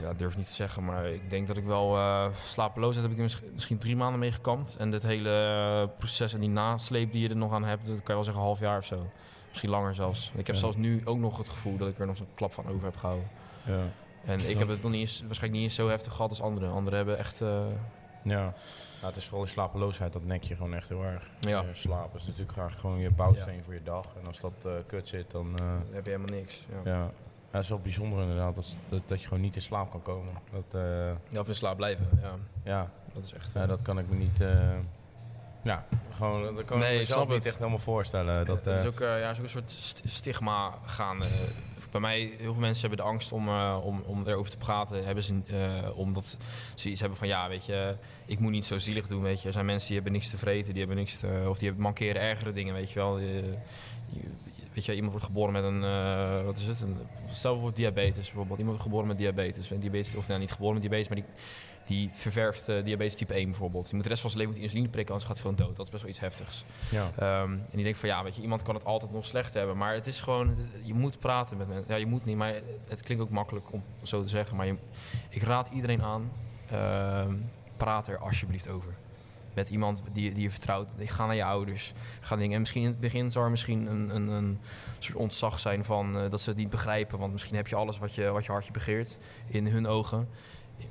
Ja, 0.00 0.06
dat 0.06 0.19
durf 0.19 0.37
niet 0.37 0.46
te 0.46 0.52
zeggen, 0.52 0.84
maar 0.84 1.06
ik 1.06 1.31
denk 1.31 1.46
dat 1.46 1.56
ik 1.56 1.64
wel 1.64 1.96
eh 1.96 2.26
slapeloosheid 2.44 3.06
heb 3.06 3.14
ik 3.17 3.23
misschien, 3.23 3.50
misschien 3.55 3.79
drie 3.79 3.96
maanden 3.96 4.19
mee 4.20 4.32
gekampt. 4.32 4.76
En 4.76 4.90
dit 4.90 5.02
hele 5.02 5.31
eh, 5.31 5.88
proces 5.99 6.34
en 6.34 6.40
die 6.40 6.49
nasleep 6.49 7.12
die 7.12 7.23
je 7.23 7.29
er 7.29 7.37
nog 7.37 7.52
aan 7.52 7.64
hebt, 7.64 7.87
dat 7.87 7.94
kan 7.96 8.02
je 8.06 8.12
wel 8.14 8.25
zeggen 8.25 8.43
een 8.43 8.49
half 8.49 8.61
jaar 8.61 8.79
of 8.79 8.84
zo. 8.84 9.06
Misschien 9.49 9.70
langer 9.70 9.94
zelfs. 9.94 10.31
Ik 10.34 10.46
heb 10.46 10.55
Ja. 10.55 10.61
zelfs 10.61 10.76
nu 10.76 11.00
ook 11.05 11.19
nog 11.19 11.37
het 11.38 11.49
gevoel 11.49 11.76
dat 11.76 11.88
ik 11.88 11.99
er 11.99 12.06
nog 12.06 12.19
een 12.19 12.26
klap 12.34 12.52
van 12.52 12.67
over 12.69 12.84
heb 12.84 12.96
gehouden. 12.96 13.29
Ja. 13.67 13.82
En 14.25 14.49
ik 14.50 14.58
heb 14.58 14.69
het 14.69 14.82
nog 14.82 14.90
niet 14.90 15.00
eens, 15.00 15.20
waarschijnlijk 15.26 15.52
niet 15.52 15.62
eens 15.62 15.75
zo 15.75 15.88
heftig 15.88 16.12
gehad 16.12 16.31
als 16.31 16.43
anderen. 16.43 16.73
Anderen 16.73 16.96
hebben 16.99 17.19
echt, 17.19 17.40
eh, 17.40 17.64
Ja. 18.22 18.52
Ja, 19.00 19.06
het 19.08 19.16
is 19.16 19.24
vooral 19.24 19.44
die 19.44 19.52
slapeloosheid, 19.52 20.12
dat 20.12 20.24
nek 20.24 20.42
je 20.42 20.56
gewoon 20.56 20.74
echt 20.74 20.88
heel 20.88 21.04
erg. 21.04 21.30
ja, 21.40 21.60
Je 21.60 21.69
slaap 21.74 22.16
is 22.16 22.24
natuurlijk 22.26 22.52
graag 22.52 22.80
gewoon 22.80 22.98
je 22.98 23.10
bouwsteen 23.16 23.62
voor 23.64 23.74
je 23.74 23.82
dag. 23.82 24.04
En 24.20 24.26
als 24.26 24.40
dat 24.40 24.52
eh, 24.64 24.72
kut 24.86 25.08
zit, 25.08 25.30
dan... 25.30 25.50
eh, 25.58 25.66
dan 25.66 25.84
heb 25.94 26.04
je 26.04 26.10
helemaal 26.10 26.36
niks. 26.38 26.66
Ja. 26.84 26.90
ja. 26.92 27.10
Ja, 27.50 27.58
het 27.58 27.62
is 27.62 27.69
wel 27.69 27.78
bijzonder 27.80 28.20
inderdaad, 28.20 28.54
dat, 28.54 28.64
dat, 28.88 29.00
dat 29.06 29.20
je 29.20 29.26
gewoon 29.26 29.42
niet 29.42 29.54
in 29.54 29.62
slaap 29.62 29.90
kan 29.90 30.02
komen. 30.02 30.32
Dat, 30.52 30.80
eh, 30.82 31.10
Ja, 31.28 31.40
of 31.40 31.48
in 31.48 31.54
slaap 31.54 31.76
blijven, 31.76 32.06
ja. 32.20 32.32
ja, 32.64 32.88
Dat 33.12 33.24
is 33.24 33.32
echt... 33.32 33.52
ja, 33.52 33.62
eh, 33.62 33.69
dat 33.69 33.82
kan 33.82 33.98
ik 33.98 34.08
me 34.08 34.16
niet... 34.16 34.40
eh, 34.40 34.70
ja, 35.62 35.84
gewoon, 36.16 36.54
dat 36.54 36.64
kan 36.64 36.78
Nee, 36.78 36.92
ik 36.92 36.98
mezelf 36.98 37.28
niet 37.28 37.46
echt 37.46 37.58
helemaal 37.58 37.78
voorstellen. 37.78 38.46
Dat, 38.46 38.64
het 38.64 38.66
is 38.76 38.80
eh, 38.80 38.86
ook, 38.86 39.00
eh, 39.00 39.20
ja, 39.20 39.30
is 39.30 39.36
ook 39.38 39.44
een 39.44 39.50
soort 39.50 39.70
st- 39.70 40.02
stigma 40.04 40.70
gaande. 40.84 41.26
Bij 41.92 42.00
mij, 42.00 42.20
heel 42.20 42.52
veel 42.52 42.62
mensen 42.62 42.88
hebben 42.88 43.04
de 43.06 43.12
angst 43.12 43.32
om, 43.32 43.48
eh, 43.48 43.78
om, 43.84 44.02
om 44.06 44.26
erover 44.26 44.50
te 44.50 44.56
praten. 44.56 45.04
Hebben 45.04 45.24
ze, 45.24 45.40
eh, 45.46 45.98
omdat 45.98 46.36
ze 46.74 46.90
iets 46.90 47.00
hebben 47.00 47.18
van, 47.18 47.28
ja, 47.28 47.48
weet 47.48 47.64
je, 47.64 47.96
ik 48.26 48.38
moet 48.38 48.50
niet 48.50 48.64
zo 48.64 48.78
zielig 48.78 49.06
doen, 49.06 49.22
weet 49.22 49.40
je. 49.40 49.46
Er 49.46 49.52
zijn 49.52 49.66
mensen 49.66 49.86
die 49.86 49.96
hebben 49.96 50.12
niks 50.12 50.30
te 50.30 50.38
vreten, 50.38 50.70
die 50.70 50.84
hebben 50.84 50.96
niks 50.96 51.20
of 51.46 51.58
die 51.58 51.66
hebben 51.66 51.82
mankeren 51.82 52.22
ergere 52.22 52.52
dingen, 52.52 52.74
weet 52.74 52.90
je 52.90 52.94
wel. 52.94 53.20
Weet 54.72 54.84
je, 54.84 54.94
iemand 54.94 55.10
wordt 55.10 55.26
geboren 55.26 55.52
met 55.52 55.64
een, 55.64 55.84
eh, 55.84 56.44
wat 56.44 56.58
is 56.58 56.66
het? 56.66 56.80
Een, 56.80 56.96
stel 57.30 57.52
bijvoorbeeld 57.52 57.76
diabetes, 57.76 58.26
bijvoorbeeld. 58.26 58.58
Iemand 58.58 58.76
wordt 58.76 58.82
geboren 58.82 59.06
met 59.06 59.18
diabetes. 59.18 59.68
Diabetes 59.68 60.14
of 60.14 60.28
nou, 60.28 60.40
niet 60.40 60.52
geboren 60.52 60.72
met 60.72 60.82
diabetes, 60.82 61.08
maar 61.08 61.16
die, 61.16 61.26
die 61.84 62.11
ververft 62.12 62.69
eh, 62.69 62.84
diabetes 62.84 63.14
type 63.14 63.34
1 63.34 63.44
bijvoorbeeld. 63.44 63.84
Die 63.84 63.94
moet 63.94 64.02
de 64.02 64.08
rest 64.08 64.20
van 64.20 64.31
zijn 64.31 64.43
leven 64.43 64.58
met 64.58 64.64
insuline 64.64 64.93
prikken, 64.93 65.14
anders 65.14 65.32
gaat 65.32 65.43
hij 65.43 65.50
gewoon 65.50 65.67
dood. 65.67 65.76
Dat 65.76 65.87
is 65.87 65.93
best 65.93 66.02
wel 66.02 66.12
iets 66.12 66.20
heftigs. 66.20 66.64
ja. 66.90 67.11
Ehm, 67.19 67.52
en 67.52 67.69
die 67.73 67.82
denkt 67.82 67.99
van 67.99 68.08
ja, 68.08 68.23
weet 68.23 68.37
je, 68.37 68.43
iemand 68.43 68.62
kan 68.62 68.75
het 68.75 68.84
altijd 68.84 69.12
nog 69.12 69.25
slecht 69.25 69.55
hebben. 69.55 69.76
Maar 69.76 69.94
het 69.94 70.06
is 70.06 70.20
gewoon, 70.20 70.56
je 70.82 70.94
moet 70.94 71.19
praten 71.19 71.56
met 71.56 71.69
mensen. 71.69 71.87
Ja, 71.88 71.96
je 71.96 72.06
moet 72.06 72.25
niet, 72.25 72.37
maar 72.37 72.55
het 72.88 73.02
klinkt 73.02 73.25
ook 73.25 73.31
makkelijk 73.31 73.73
om 73.73 73.82
zo 74.02 74.23
te 74.23 74.29
zeggen. 74.29 74.56
Maar 74.56 74.67
je, 74.67 74.76
ik 75.29 75.43
raad 75.43 75.69
iedereen 75.73 76.02
aan, 76.02 76.32
ehm, 76.70 77.34
praat 77.76 78.06
er 78.06 78.19
alsjeblieft 78.19 78.69
over. 78.69 78.94
Met 79.55 79.69
iemand 79.69 80.02
die, 80.12 80.32
die 80.32 80.43
je 80.43 80.50
vertrouwt. 80.50 80.94
Ga 80.99 81.26
naar 81.26 81.34
je 81.34 81.44
ouders. 81.44 81.93
Ga 82.20 82.37
dingen. 82.37 82.55
En 82.55 82.61
misschien 82.61 82.82
in 82.82 82.88
het 82.88 83.00
begin 83.00 83.32
zal 83.32 83.43
er 83.43 83.50
misschien 83.50 83.87
een, 83.87 84.14
een, 84.14 84.29
een 84.29 84.58
soort 84.99 85.19
ontzag 85.19 85.58
zijn 85.58 85.84
van 85.84 86.19
eh, 86.19 86.31
dat 86.31 86.40
ze 86.40 86.49
het 86.49 86.58
niet 86.58 86.70
begrijpen. 86.70 87.19
Want 87.19 87.32
misschien 87.32 87.56
heb 87.56 87.69
je 87.69 87.75
alles 87.75 87.99
wat 87.99 88.14
je, 88.14 88.31
wat 88.31 88.44
je 88.44 88.52
hartje 88.52 88.73
begeert 88.73 89.19
in 89.46 89.67
hun 89.67 89.87
ogen. 89.87 90.29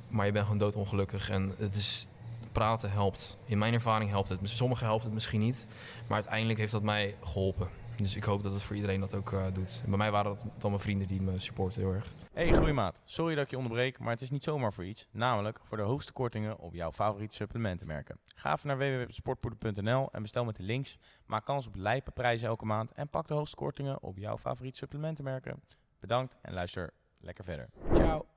Maar 0.08 0.26
je 0.26 0.32
bent 0.32 0.44
gewoon 0.44 0.58
doodongelukkig. 0.58 1.30
En 1.30 1.52
het 1.58 1.76
is, 1.76 2.06
praten 2.52 2.90
helpt. 2.90 3.38
In 3.44 3.58
mijn 3.58 3.74
ervaring 3.74 4.10
helpt 4.10 4.28
het. 4.28 4.38
Sommigen 4.42 4.86
helpt 4.86 5.04
het 5.04 5.12
misschien 5.12 5.40
niet. 5.40 5.68
Maar 6.06 6.16
uiteindelijk 6.16 6.58
heeft 6.58 6.72
dat 6.72 6.82
mij 6.82 7.16
geholpen. 7.22 7.68
Dus 7.96 8.16
ik 8.16 8.24
hoop 8.24 8.42
dat 8.42 8.52
het 8.52 8.62
voor 8.62 8.76
iedereen 8.76 9.00
dat 9.00 9.14
ook 9.14 9.32
eh, 9.32 9.44
doet. 9.52 9.80
En 9.84 9.88
bij 9.88 9.98
mij 9.98 10.10
waren 10.10 10.34
dat 10.34 10.44
dan 10.58 10.70
mijn 10.70 10.82
vrienden 10.82 11.08
die 11.08 11.20
me 11.20 11.38
supporten 11.38 11.80
heel 11.80 11.92
erg. 11.92 12.12
Hey 12.32 12.52
groeimaat, 12.52 13.02
sorry 13.04 13.34
dat 13.34 13.44
ik 13.44 13.50
je 13.50 13.56
onderbreek, 13.56 13.98
maar 13.98 14.10
het 14.10 14.20
is 14.20 14.30
niet 14.30 14.44
zomaar 14.44 14.72
voor 14.72 14.84
iets. 14.84 15.06
Namelijk 15.10 15.60
voor 15.62 15.76
de 15.76 15.82
hoogste 15.82 16.12
kortingen 16.12 16.58
op 16.58 16.74
jouw 16.74 16.92
favoriete 16.92 17.34
supplementenmerken. 17.34 18.18
Ga 18.34 18.52
even 18.52 18.68
naar 18.68 18.78
www.sportpoeder.nl 18.78 20.08
en 20.12 20.22
bestel 20.22 20.44
met 20.44 20.56
de 20.56 20.62
links. 20.62 20.98
Maak 21.26 21.44
kans 21.44 21.66
op 21.66 21.74
lijpe 21.74 22.10
prijzen 22.10 22.48
elke 22.48 22.64
maand 22.64 22.92
en 22.92 23.08
pak 23.08 23.28
de 23.28 23.34
hoogste 23.34 23.56
kortingen 23.56 24.02
op 24.02 24.18
jouw 24.18 24.38
favoriete 24.38 24.78
supplementenmerken. 24.78 25.62
Bedankt 26.00 26.36
en 26.42 26.52
luister 26.52 26.92
lekker 27.20 27.44
verder. 27.44 27.68
Ciao. 27.94 28.31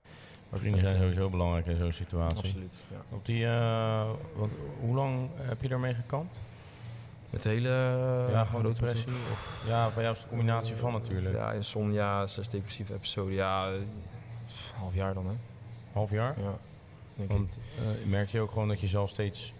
Vrienden 0.53 0.81
zijn 0.81 0.97
sowieso 0.97 1.29
belangrijk 1.29 1.65
in 1.65 1.77
zo'n 1.77 1.91
situatie. 1.91 2.37
Absoluut. 2.37 2.83
Ja. 2.91 3.15
Op 3.15 3.25
die, 3.25 3.45
eh, 3.45 4.09
want 4.35 4.51
hoe 4.79 4.95
lang 4.95 5.29
heb 5.35 5.61
je 5.61 5.67
daarmee 5.67 5.93
gekampt? 5.93 6.41
Met 7.29 7.41
de 7.41 7.49
hele... 7.49 7.69
ja, 8.31 8.45
gewoon 8.45 8.61
grote 8.61 8.79
depressie? 8.79 9.11
Of, 9.31 9.63
ja, 9.67 9.89
bij 9.93 10.03
jou 10.03 10.15
is 10.15 10.21
het 10.21 10.31
een 10.31 10.37
combinatie 10.37 10.75
van 10.75 10.91
natuurlijk. 10.91 11.35
Ja, 11.35 11.51
insomnia, 11.51 12.27
zes 12.27 12.49
depressieve 12.49 12.93
episode. 12.93 13.31
Ja, 13.33 13.71
eh, 13.71 13.79
half 14.79 14.93
jaar 14.93 15.13
dan 15.13 15.25
hè. 15.25 15.33
Half 15.93 16.11
jaar? 16.11 16.35
Ja, 16.39 16.57
denk 17.15 17.29
ik. 17.29 17.37
Want 17.37 17.59
eh, 17.77 18.09
merk 18.09 18.29
je 18.29 18.39
ook 18.39 18.51
gewoon 18.51 18.67
dat 18.67 18.79
je 18.79 18.87
zelf 18.87 19.09
steeds 19.09 19.53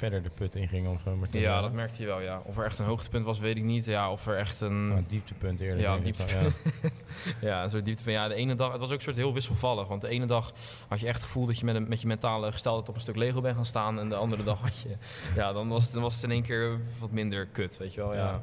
verder 0.00 0.22
de 0.22 0.30
put 0.30 0.54
inging 0.54 0.88
om 0.88 0.98
zo 1.04 1.16
maar 1.16 1.28
te 1.28 1.40
Ja, 1.40 1.60
dat 1.60 1.72
merkte 1.72 2.00
je 2.02 2.06
wel, 2.06 2.20
ja. 2.20 2.42
Of 2.44 2.58
er 2.58 2.64
echt 2.64 2.78
een 2.78 2.84
hoogtepunt 2.84 3.24
was, 3.24 3.38
weet 3.38 3.56
ik 3.56 3.62
niet. 3.62 3.84
Ja, 3.84 4.12
of 4.12 4.26
er 4.26 4.36
echt 4.36 4.60
een... 4.60 4.88
Nou, 4.88 5.04
dieptepunt 5.06 5.60
eerder. 5.60 5.80
Ja, 5.80 5.98
dieptepunt. 5.98 6.62
Ja, 7.40 7.64
een 7.64 7.70
soort 7.70 7.84
dieptepunt. 7.84 8.16
Ja, 8.16 8.28
de 8.28 8.34
ene 8.34 8.54
dag, 8.54 8.70
het 8.70 8.80
was 8.80 8.88
ook 8.88 8.96
een 8.96 9.02
soort 9.02 9.16
heel 9.16 9.32
wisselvallig. 9.32 9.88
Want 9.88 10.00
de 10.00 10.08
ene 10.08 10.26
dag 10.26 10.52
had 10.88 11.00
je 11.00 11.06
echt 11.06 11.14
het 11.16 11.24
gevoel 11.24 11.46
dat 11.46 11.58
je 11.58 11.64
met, 11.64 11.74
een, 11.74 11.88
met 11.88 12.00
je 12.00 12.06
mentale 12.06 12.52
gesteldheid 12.52 12.88
op 12.88 12.94
een 12.94 13.00
stuk 13.00 13.16
Lego 13.16 13.40
bent 13.40 13.56
gaan 13.56 13.66
staan. 13.66 13.98
En 13.98 14.08
de 14.08 14.14
andere 14.14 14.44
dag 14.44 14.60
had 14.60 14.80
je, 14.80 14.96
ja, 15.34 15.52
dan 15.52 15.68
was 15.68 15.84
het, 15.84 15.92
dan 15.92 16.02
was 16.02 16.14
het 16.14 16.24
in 16.24 16.30
één 16.30 16.42
keer 16.42 16.78
wat 17.00 17.10
minder 17.10 17.46
kut, 17.46 17.76
weet 17.76 17.94
je 17.94 18.00
wel. 18.00 18.14
Ja. 18.14 18.18
Ja. 18.20 18.42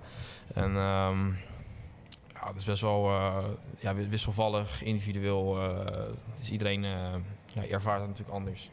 En 0.53 0.75
ehm, 0.75 1.27
ja, 2.33 2.47
het 2.47 2.55
is 2.55 2.65
best 2.65 2.81
wel 2.81 3.09
eh, 3.09 3.37
ja, 3.79 3.95
wisselvallig, 3.95 4.83
individueel. 4.83 5.61
eh, 5.61 6.01
dus 6.37 6.51
iedereen 6.51 6.85
eh, 6.85 6.91
ja, 7.47 7.65
ervaart 7.65 7.99
het 7.99 8.07
natuurlijk 8.07 8.37
anders. 8.37 8.69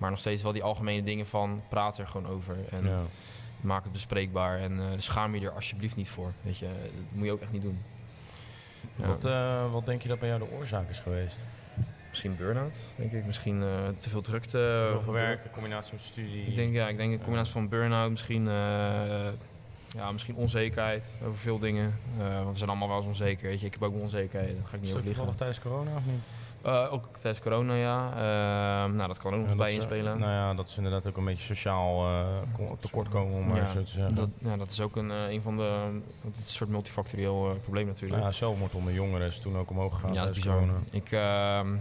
Maar 0.00 0.10
nog 0.10 0.18
steeds 0.18 0.42
wel 0.42 0.52
die 0.52 0.62
algemene 0.62 1.02
dingen 1.02 1.26
van 1.26 1.62
praat 1.68 1.98
er 1.98 2.06
gewoon 2.06 2.30
over. 2.32 2.56
En 2.70 2.86
Ja. 2.86 3.00
maak 3.60 3.82
het 3.82 3.92
bespreekbaar. 3.92 4.58
En 4.58 4.78
eh, 4.80 4.86
schaam 4.96 5.34
je 5.34 5.40
er 5.46 5.50
alsjeblieft 5.52 5.96
niet 5.96 6.08
voor. 6.08 6.32
Weet 6.42 6.58
je, 6.58 6.66
dat 6.84 7.02
moet 7.12 7.24
je 7.24 7.32
ook 7.32 7.40
echt 7.40 7.52
niet 7.52 7.62
doen. 7.62 7.82
Ja. 8.96 9.06
Wat, 9.06 9.24
eh, 9.24 9.72
wat 9.72 9.86
denk 9.86 10.02
je 10.02 10.08
dat 10.08 10.18
bij 10.18 10.28
jou 10.28 10.40
de 10.40 10.50
oorzaak 10.50 10.90
is 10.90 10.98
geweest? 10.98 11.38
Misschien 12.08 12.36
burn-out, 12.36 12.76
denk 12.96 13.12
ik. 13.12 13.24
Misschien 13.26 13.62
eh, 13.62 13.88
te 13.88 14.10
veel 14.10 14.20
drukte. 14.20 14.50
Te 14.50 14.88
veel 14.90 15.00
gewerkt, 15.00 15.44
in 15.44 15.50
combinatie 15.50 15.92
met 15.92 16.02
studie. 16.02 16.46
Ik 16.46 16.54
denk, 16.54 16.72
ja, 16.74 16.88
ik 16.88 16.96
denk 16.96 17.12
een 17.12 17.20
combinatie 17.22 17.52
van 17.52 17.68
burn-out, 17.68 18.10
misschien, 18.10 18.48
eh, 18.48 19.28
ja, 19.88 20.12
misschien 20.12 20.34
onzekerheid 20.34 21.18
over 21.24 21.38
veel 21.38 21.58
dingen. 21.58 21.98
Eh, 22.18 22.34
want 22.36 22.50
we 22.50 22.56
zijn 22.56 22.70
allemaal 22.70 22.88
wel 22.88 22.96
eens 22.96 23.06
onzeker. 23.06 23.48
Weet 23.48 23.60
je. 23.60 23.66
Ik 23.66 23.72
heb 23.72 23.82
ook 23.82 23.92
wel 23.92 24.02
onzekerheden, 24.02 24.54
daar 24.56 24.66
ga 24.68 24.76
ik 24.76 24.82
Is 24.82 24.88
niet 24.88 24.88
dat 24.88 24.96
over 24.96 25.06
liegen. 25.06 25.24
toevallig 25.26 25.36
tijdens 25.36 25.60
corona 25.60 25.96
of 25.96 26.04
niet? 26.12 26.20
Eh, 26.62 26.92
ook 26.92 27.08
tijdens 27.20 27.42
corona, 27.44 27.74
ja. 27.74 28.10
Eh, 28.14 28.92
nou, 28.92 29.08
dat 29.08 29.18
kan 29.18 29.32
ook 29.34 29.40
nog 29.40 29.48
Ja, 29.48 29.56
bij 29.56 29.70
is, 29.70 29.74
inspelen. 29.76 30.18
Nou 30.18 30.32
ja, 30.32 30.54
dat 30.54 30.68
is 30.68 30.76
inderdaad 30.76 31.06
ook 31.06 31.16
een 31.16 31.24
beetje 31.24 31.44
sociaal 31.54 32.04
eh, 32.06 32.26
kon- 32.52 32.76
tekortkomen, 32.80 33.34
om 33.38 33.46
maar 33.48 33.56
Ja, 33.56 33.66
zo 33.66 33.82
te 33.82 33.90
zeggen. 33.90 34.14
dat, 34.14 34.28
ja, 34.38 34.56
dat 34.56 34.70
is 34.70 34.80
ook 34.80 34.96
een, 34.96 35.10
eh, 35.10 35.30
een 35.30 35.42
van 35.42 35.56
de... 35.56 36.00
Het 36.24 36.36
is 36.36 36.44
een 36.44 36.50
soort 36.50 36.70
multifactorieel 36.70 37.50
eh, 37.50 37.56
probleem 37.62 37.86
natuurlijk. 37.86 38.22
Ja, 38.22 38.32
zelfmoord 38.32 38.74
onder 38.74 38.92
jongeren 38.92 39.26
is 39.26 39.38
toen 39.38 39.56
ook 39.56 39.70
omhoog 39.70 39.94
gegaan 39.94 40.12
Ja, 40.12 40.24
dat 40.24 40.36
is 40.36 40.42
tijdens 40.42 40.66
corona. 40.66 40.80
Ik, 40.90 41.10
ehm, 41.12 41.76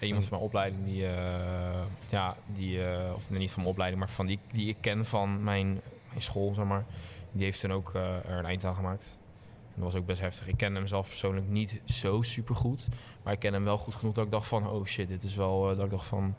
iemand 0.00 0.22
van 0.24 0.32
mijn 0.32 0.42
opleiding, 0.42 0.84
die, 0.84 1.06
eh, 1.06 1.82
ja, 2.10 2.36
die, 2.46 2.84
eh, 2.84 3.14
of 3.14 3.30
niet 3.30 3.50
van 3.50 3.58
mijn 3.62 3.72
opleiding, 3.72 4.02
maar 4.02 4.10
van 4.12 4.26
die, 4.26 4.38
die 4.52 4.68
ik 4.68 4.76
ken 4.80 5.04
van 5.04 5.44
mijn, 5.44 5.66
mijn 6.08 6.22
school, 6.22 6.54
zeg 6.54 6.64
maar, 6.64 6.84
die 7.32 7.44
heeft 7.44 7.60
toen 7.60 7.72
ook 7.72 7.92
eh, 7.94 8.30
er 8.30 8.38
een 8.38 8.44
eind 8.46 8.64
aan 8.64 8.74
gemaakt. 8.74 9.18
Was 9.80 9.94
ook 9.94 10.06
best 10.06 10.20
heftig. 10.20 10.46
Ik 10.48 10.56
ken 10.56 10.74
hem 10.74 10.86
zelf 10.86 11.08
persoonlijk 11.08 11.48
niet 11.48 11.80
zo 11.84 12.22
super 12.22 12.56
goed. 12.56 12.88
Maar 13.22 13.32
ik 13.32 13.38
ken 13.38 13.52
hem 13.52 13.64
wel 13.64 13.78
goed 13.78 13.94
genoeg 13.94 14.14
dat 14.14 14.24
ik 14.24 14.30
dacht 14.30 14.48
van... 14.48 14.68
oh 14.68 14.84
shit, 14.86 15.08
dit 15.08 15.22
is 15.22 15.34
wel... 15.34 15.70
eh, 15.70 15.76
dat 15.76 15.84
ik 15.84 15.90
dacht 15.90 16.06
van... 16.06 16.34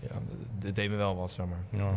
Ja, 0.00 0.14
dit 0.58 0.74
deed 0.74 0.90
me 0.90 0.96
wel 0.96 1.16
wat, 1.16 1.30
zeg 1.30 1.46
maar. 1.46 1.80
Ja. 1.80 1.94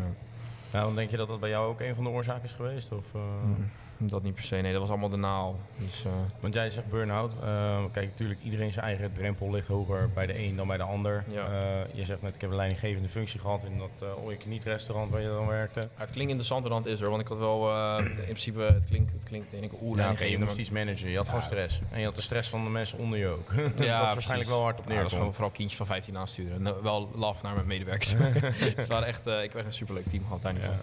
Ja, 0.74 0.82
dan 0.84 0.96
denk 0.96 1.10
je 1.10 1.18
dat 1.18 1.28
dat 1.28 1.40
bij 1.40 1.50
jou 1.50 1.70
ook 1.70 1.80
een 1.80 1.96
van 1.96 2.04
de 2.04 2.10
oorzaken 2.10 2.44
is 2.44 2.52
geweest? 2.52 2.92
Of, 2.92 3.06
eh? 3.14 3.44
Mm, 3.44 3.70
Dat 4.02 4.24
niet 4.24 4.34
per 4.34 4.44
se. 4.44 4.56
Nee, 4.56 4.72
dat 4.72 4.82
was 4.82 4.90
allemaal 4.90 5.10
de 5.10 5.18
naal. 5.18 5.60
Dus 5.78 6.06
eh, 6.06 6.12
Want 6.40 6.54
jij 6.54 6.70
zegt 6.70 6.90
burn-out. 6.90 7.32
Eh, 7.44 7.84
kijk, 7.92 8.10
natuurlijk, 8.10 8.40
iedereen 8.44 8.72
zijn 8.72 8.86
eigen 8.86 9.14
drempel 9.14 9.52
ligt 9.52 9.68
hoger 9.68 10.10
bij 10.14 10.26
de 10.26 10.40
een 10.40 10.56
dan 10.56 10.68
bij 10.68 10.78
de 10.78 10.84
ander. 10.84 11.24
Ja. 11.32 11.46
Eh, 11.46 11.94
je 11.94 12.06
zegt 12.06 12.22
net, 12.22 12.36
ik 12.36 12.42
heb 12.42 12.50
een 12.50 12.56
leidinggevende 12.56 13.10
functie 13.10 13.40
gehad 13.40 13.64
in 13.64 13.78
dat 13.78 13.90
uh, 14.28 14.38
niet 14.46 14.64
restaurant 14.64 15.12
waar 15.12 15.22
je 15.22 15.28
dan 15.28 15.48
werkte. 15.48 15.80
ja, 15.80 15.88
het 15.96 16.12
klinkt 16.12 16.30
interessanter 16.32 16.70
dan 16.70 16.82
het 16.82 16.92
is 16.92 17.02
er. 17.02 17.10
Want 17.10 17.22
ik 17.22 17.28
had 17.28 17.38
wel... 17.38 17.72
in 18.00 18.24
principe, 18.24 18.62
het 18.62 18.86
klinkt... 18.86 19.12
Het 19.12 19.24
klinkt 19.24 19.52
denk 19.52 19.64
ik, 19.64 19.72
oeh, 19.82 19.98
Ja, 19.98 20.26
je 20.26 20.40
moest 20.40 20.58
iets 20.58 20.70
managen, 20.70 21.10
je 21.10 21.18
had 21.18 21.28
gewoon 21.28 21.44
stress. 21.44 21.80
En 21.92 22.00
je 22.00 22.06
had 22.06 22.16
de 22.16 22.22
stress 22.22 22.50
van 22.50 22.64
de 22.64 22.70
mensen 22.70 22.98
onder 22.98 23.20
je 23.20 23.28
ook. 23.28 23.54
dat 23.76 23.86
Ja, 23.86 24.00
waarschijnlijk 24.02 24.26
precies. 24.26 24.48
wel 24.48 24.62
hard 24.62 24.80
op 24.80 24.88
Ja, 24.88 24.94
dat 24.94 25.04
was 25.04 25.14
gewoon 25.14 25.34
vooral 25.34 25.52
kindjes 25.52 25.78
van 25.78 25.86
15 25.86 26.18
aansturen. 26.18 26.66
En, 26.68 26.84
wel 26.84 27.10
laf 27.16 27.42
naar 27.44 27.54
mijn 27.56 27.68
medewerkers. 27.68 28.14
het 28.76 28.88
waren 28.88 29.08
echt, 29.08 29.26
ik 29.26 29.34
heb 29.34 29.56
echt 29.56 29.66
een 29.66 29.74
superleuk 29.74 30.06
team 30.06 30.24
gehad, 30.24 30.42
daar 30.42 30.54
niet 30.54 30.64
Ja. 30.64 30.68
van. 30.68 30.80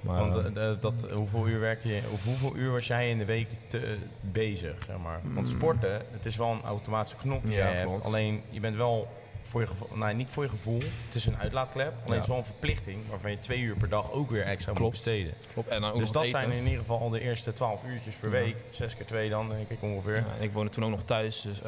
Maar, 0.00 0.18
Want 0.20 0.34
eh, 0.34 0.62
eh, 0.62 0.70
eh, 0.70 0.80
dat, 0.80 1.10
hoeveel 1.14 1.46
uur 1.48 1.60
werkte 1.60 1.88
je, 1.88 2.00
of 2.12 2.24
hoeveel 2.24 2.56
uur 2.56 2.72
was 2.72 2.86
jij 2.86 3.10
in 3.10 3.18
de 3.18 3.24
week 3.24 3.48
te, 3.68 3.96
bezig, 4.20 4.76
zeg 4.86 4.96
maar? 5.02 5.20
Want 5.22 5.48
sporten, 5.48 6.02
het 6.12 6.26
is 6.26 6.36
wel 6.36 6.50
een 6.50 6.62
automatische 6.62 7.16
knop 7.16 7.42
die 7.42 7.50
Mm. 7.50 7.56
Ja, 7.58 7.68
je 7.68 7.74
hebt. 7.76 8.04
Alleen, 8.04 8.42
je 8.50 8.60
bent 8.60 8.76
wel 8.76 9.08
voor 9.42 9.60
je 9.60 9.66
gevoel, 9.66 9.88
nou 9.94 10.14
niet 10.14 10.28
voor 10.30 10.42
je 10.42 10.48
gevoel, 10.48 10.78
het 11.06 11.14
is 11.14 11.26
een 11.26 11.36
uitlaatklep. 11.36 11.86
Alleen 11.92 12.06
Ja. 12.06 12.12
het 12.12 12.22
is 12.22 12.28
wel 12.28 12.36
een 12.38 12.44
verplichting 12.44 12.98
waarvan 13.08 13.30
je 13.30 13.38
twee 13.38 13.60
uur 13.60 13.76
per 13.76 13.88
dag 13.88 14.12
ook 14.12 14.30
weer 14.30 14.42
extra 14.42 14.72
moet 14.78 14.90
besteden. 14.90 15.32
klopt. 15.52 15.68
En 15.68 15.80
dan 15.80 15.90
ook 15.92 15.98
dus 15.98 16.10
dat 16.10 16.22
eten. 16.24 16.38
zijn 16.38 16.52
in 16.52 16.64
ieder 16.64 16.78
geval 16.78 17.00
al 17.00 17.10
de 17.10 17.20
eerste 17.20 17.52
12 17.52 17.84
uurtjes 17.86 18.14
per 18.14 18.28
Ja. 18.32 18.34
week. 18.44 18.56
Zes 18.70 18.96
keer 18.96 19.06
twee 19.06 19.30
dan, 19.30 19.48
denk 19.48 19.68
ik 19.70 19.82
ongeveer. 19.82 20.16
Ja, 20.16 20.24
en 20.38 20.42
ik 20.44 20.52
woonde 20.52 20.70
toen 20.70 20.84
ook 20.84 20.90
nog 20.90 21.04
thuis, 21.04 21.40
dus 21.40 21.60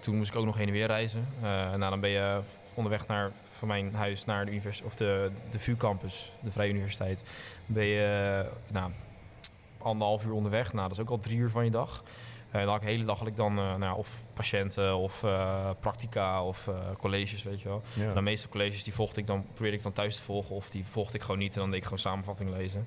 toen 0.00 0.16
moest 0.16 0.30
ik 0.30 0.36
ook 0.36 0.44
nog 0.44 0.56
heen 0.56 0.66
en 0.66 0.72
weer 0.72 0.86
reizen. 0.86 1.28
En 1.42 1.78
nou, 1.78 1.90
dan 1.90 2.00
ben 2.00 2.10
je 2.10 2.40
onderweg 2.76 3.06
naar, 3.06 3.32
van 3.50 3.68
mijn 3.68 3.94
huis 3.94 4.24
naar 4.24 4.44
de, 4.44 4.50
univers 4.50 4.82
of 4.82 4.94
de, 4.94 5.30
de 5.50 5.58
VU 5.58 5.76
campus, 5.76 6.32
de 6.40 6.50
Vrije 6.50 6.70
Universiteit. 6.70 7.24
Ben 7.66 7.84
je 7.84 8.44
eh, 8.44 8.72
nou, 8.72 8.92
anderhalf 9.78 10.24
uur 10.24 10.32
onderweg. 10.32 10.72
Nou, 10.72 10.88
dat 10.88 10.96
is 10.96 11.02
ook 11.02 11.10
al 11.10 11.18
drie 11.18 11.38
uur 11.38 11.50
van 11.50 11.64
je 11.64 11.70
dag. 11.70 12.02
Eh, 12.50 12.60
dan 12.60 12.68
had 12.68 12.76
ik 12.76 12.86
de 12.86 12.92
hele 12.92 13.04
dag 13.04 13.18
had 13.18 13.28
ik 13.28 13.36
dan 13.36 13.58
eh, 13.58 13.74
nou, 13.74 13.98
of 13.98 14.20
patiënten 14.34 14.96
of 14.96 15.22
eh 15.22 15.70
practica 15.80 16.44
of 16.44 16.68
colleges, 16.98 17.42
weet 17.42 17.60
je 17.60 17.68
wel. 17.68 17.82
Ja. 17.94 18.12
De 18.12 18.20
meeste 18.20 18.48
colleges 18.48 18.84
die 18.84 18.94
volgde 18.94 19.20
ik 19.20 19.26
dan, 19.26 19.44
probeerde 19.52 19.76
ik 19.76 19.82
dan 19.82 19.92
thuis 19.92 20.16
te 20.16 20.22
volgen 20.22 20.54
of 20.54 20.70
die 20.70 20.84
volgde 20.84 21.16
ik 21.16 21.22
gewoon 21.22 21.38
niet 21.38 21.54
en 21.54 21.60
dan 21.60 21.68
deed 21.68 21.78
ik 21.78 21.84
gewoon 21.84 21.98
samenvatting 21.98 22.50
lezen. 22.50 22.86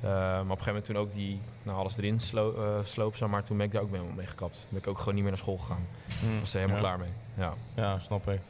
Maar 0.00 0.40
op 0.40 0.40
een 0.40 0.48
gegeven 0.48 0.66
moment 0.66 0.84
toen 0.84 0.96
ook 0.96 1.12
die, 1.12 1.40
nou 1.62 1.78
alles 1.78 1.96
erin 1.96 2.20
slo 2.20 2.80
sloop, 2.84 3.18
maar, 3.18 3.44
toen 3.44 3.56
ben 3.56 3.66
ik 3.66 3.72
daar 3.72 3.82
ook 3.82 3.90
mee, 3.90 4.00
mee 4.00 4.26
gekapt. 4.26 4.60
Toen 4.60 4.68
ben 4.70 4.78
ik 4.78 4.86
ook 4.86 4.98
gewoon 4.98 5.14
niet 5.14 5.22
meer 5.22 5.32
naar 5.32 5.40
school 5.40 5.58
gegaan. 5.58 5.86
Mm, 6.24 6.40
was 6.40 6.54
er 6.54 6.60
helemaal 6.60 6.82
ja. 6.82 6.88
klaar 6.88 6.98
mee. 6.98 7.12
Ja. 7.36 7.54
Ja, 7.74 7.98
snap 7.98 8.28
ik. 8.28 8.40